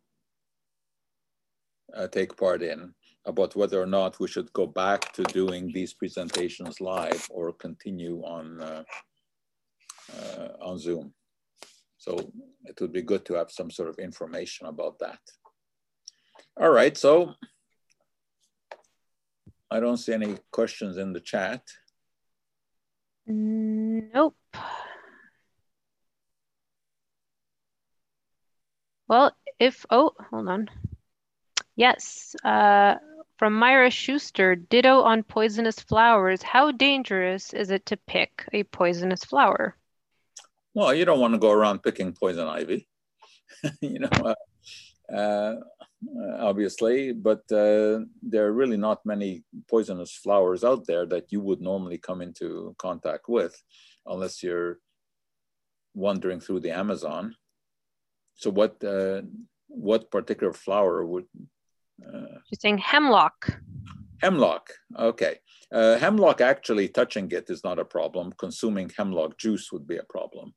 uh, 1.94 2.08
take 2.08 2.36
part 2.36 2.62
in 2.62 2.94
about 3.26 3.56
whether 3.56 3.80
or 3.80 3.86
not 3.86 4.20
we 4.20 4.28
should 4.28 4.52
go 4.52 4.66
back 4.66 5.12
to 5.14 5.22
doing 5.24 5.72
these 5.72 5.94
presentations 5.94 6.80
live 6.80 7.26
or 7.30 7.52
continue 7.52 8.22
on, 8.22 8.60
uh, 8.60 8.84
uh 10.14 10.48
on 10.60 10.78
Zoom. 10.78 11.14
So 12.04 12.18
it 12.66 12.78
would 12.82 12.92
be 12.92 13.00
good 13.00 13.24
to 13.24 13.34
have 13.34 13.50
some 13.50 13.70
sort 13.70 13.88
of 13.88 13.98
information 13.98 14.66
about 14.66 14.98
that. 14.98 15.20
All 16.60 16.68
right, 16.68 16.94
so 16.94 17.32
I 19.70 19.80
don't 19.80 19.96
see 19.96 20.12
any 20.12 20.36
questions 20.50 20.98
in 20.98 21.14
the 21.14 21.20
chat. 21.20 21.62
Nope. 23.26 24.36
Well, 29.08 29.34
if, 29.58 29.86
oh, 29.88 30.12
hold 30.28 30.48
on. 30.50 30.68
Yes, 31.74 32.36
uh, 32.44 32.96
from 33.38 33.54
Myra 33.54 33.90
Schuster, 33.90 34.56
ditto 34.56 35.00
on 35.00 35.22
poisonous 35.22 35.80
flowers. 35.80 36.42
How 36.42 36.70
dangerous 36.70 37.54
is 37.54 37.70
it 37.70 37.86
to 37.86 37.96
pick 37.96 38.46
a 38.52 38.64
poisonous 38.64 39.24
flower? 39.24 39.74
Well, 40.74 40.92
you 40.92 41.04
don't 41.04 41.20
want 41.20 41.34
to 41.34 41.38
go 41.38 41.52
around 41.52 41.82
picking 41.82 42.12
poison 42.12 42.48
ivy, 42.48 42.88
you 43.80 44.00
know, 44.00 44.34
uh, 45.12 45.14
uh, 45.14 45.54
obviously, 46.40 47.12
but 47.12 47.42
uh, 47.52 48.00
there 48.22 48.46
are 48.46 48.52
really 48.52 48.76
not 48.76 49.06
many 49.06 49.44
poisonous 49.70 50.12
flowers 50.12 50.64
out 50.64 50.86
there 50.86 51.06
that 51.06 51.30
you 51.30 51.40
would 51.40 51.60
normally 51.60 51.98
come 51.98 52.20
into 52.20 52.74
contact 52.78 53.28
with 53.28 53.54
unless 54.06 54.42
you're 54.42 54.78
wandering 55.94 56.40
through 56.40 56.60
the 56.60 56.72
Amazon. 56.72 57.36
so 58.34 58.50
what 58.50 58.82
uh, 58.82 59.22
what 59.68 60.10
particular 60.10 60.52
flower 60.52 61.04
would? 61.06 61.26
Uh, 62.04 62.38
She's 62.48 62.60
saying 62.60 62.78
hemlock. 62.78 63.60
Hemlock. 64.22 64.70
Okay. 64.98 65.38
Uh, 65.72 65.98
hemlock 65.98 66.40
actually 66.40 66.88
touching 66.88 67.30
it 67.30 67.48
is 67.48 67.62
not 67.64 67.78
a 67.78 67.84
problem. 67.84 68.32
Consuming 68.38 68.90
hemlock 68.96 69.38
juice 69.38 69.70
would 69.72 69.86
be 69.86 69.98
a 69.98 70.04
problem. 70.08 70.52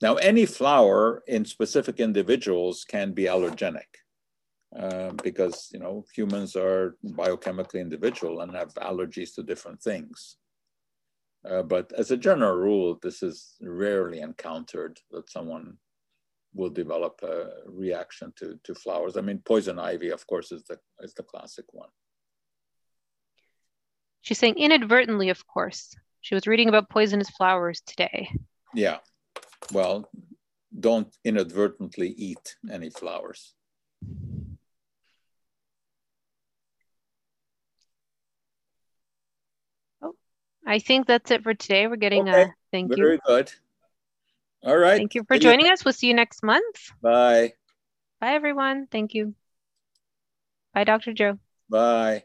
Now, 0.00 0.14
any 0.16 0.46
flower 0.46 1.22
in 1.26 1.44
specific 1.44 1.98
individuals 1.98 2.84
can 2.84 3.12
be 3.12 3.24
allergenic 3.24 3.90
uh, 4.76 5.10
because 5.22 5.70
you 5.72 5.80
know 5.80 6.04
humans 6.14 6.54
are 6.54 6.96
biochemically 7.04 7.80
individual 7.80 8.40
and 8.40 8.54
have 8.54 8.74
allergies 8.74 9.34
to 9.34 9.42
different 9.42 9.82
things. 9.82 10.36
Uh, 11.48 11.62
but 11.62 11.92
as 11.96 12.10
a 12.10 12.16
general 12.16 12.56
rule, 12.56 12.98
this 13.02 13.22
is 13.22 13.54
rarely 13.60 14.20
encountered 14.20 14.98
that 15.10 15.30
someone 15.30 15.76
will 16.54 16.70
develop 16.70 17.20
a 17.22 17.50
reaction 17.66 18.32
to, 18.36 18.58
to 18.64 18.74
flowers. 18.74 19.16
I 19.16 19.20
mean, 19.20 19.40
poison 19.44 19.78
ivy, 19.78 20.10
of 20.10 20.26
course, 20.26 20.50
is 20.50 20.64
the, 20.64 20.78
is 21.00 21.14
the 21.14 21.22
classic 21.22 21.66
one. 21.72 21.90
She's 24.22 24.38
saying 24.38 24.56
inadvertently, 24.56 25.28
of 25.28 25.46
course. 25.46 25.94
She 26.20 26.34
was 26.34 26.46
reading 26.46 26.68
about 26.68 26.90
poisonous 26.90 27.30
flowers 27.30 27.80
today. 27.86 28.30
Yeah. 28.74 28.98
Well, 29.72 30.10
don't 30.78 31.14
inadvertently 31.24 32.08
eat 32.08 32.56
any 32.70 32.90
flowers. 32.90 33.54
Oh, 40.02 40.14
I 40.66 40.78
think 40.78 41.06
that's 41.06 41.30
it 41.30 41.42
for 41.42 41.54
today. 41.54 41.86
We're 41.86 41.96
getting 41.96 42.28
uh, 42.28 42.32
okay. 42.32 42.42
a 42.42 42.54
thank 42.72 42.88
Very 42.88 43.00
you. 43.00 43.04
Very 43.04 43.20
good. 43.26 43.52
All 44.64 44.76
right. 44.76 44.96
Thank 44.96 45.14
you 45.14 45.24
for 45.24 45.38
joining 45.38 45.70
us. 45.70 45.84
We'll 45.84 45.94
see 45.94 46.08
you 46.08 46.14
next 46.14 46.42
month. 46.42 46.90
Bye. 47.00 47.52
Bye, 48.20 48.34
everyone. 48.34 48.86
Thank 48.90 49.14
you. 49.14 49.34
Bye, 50.74 50.84
Dr. 50.84 51.12
Joe. 51.12 51.38
Bye. 51.70 52.24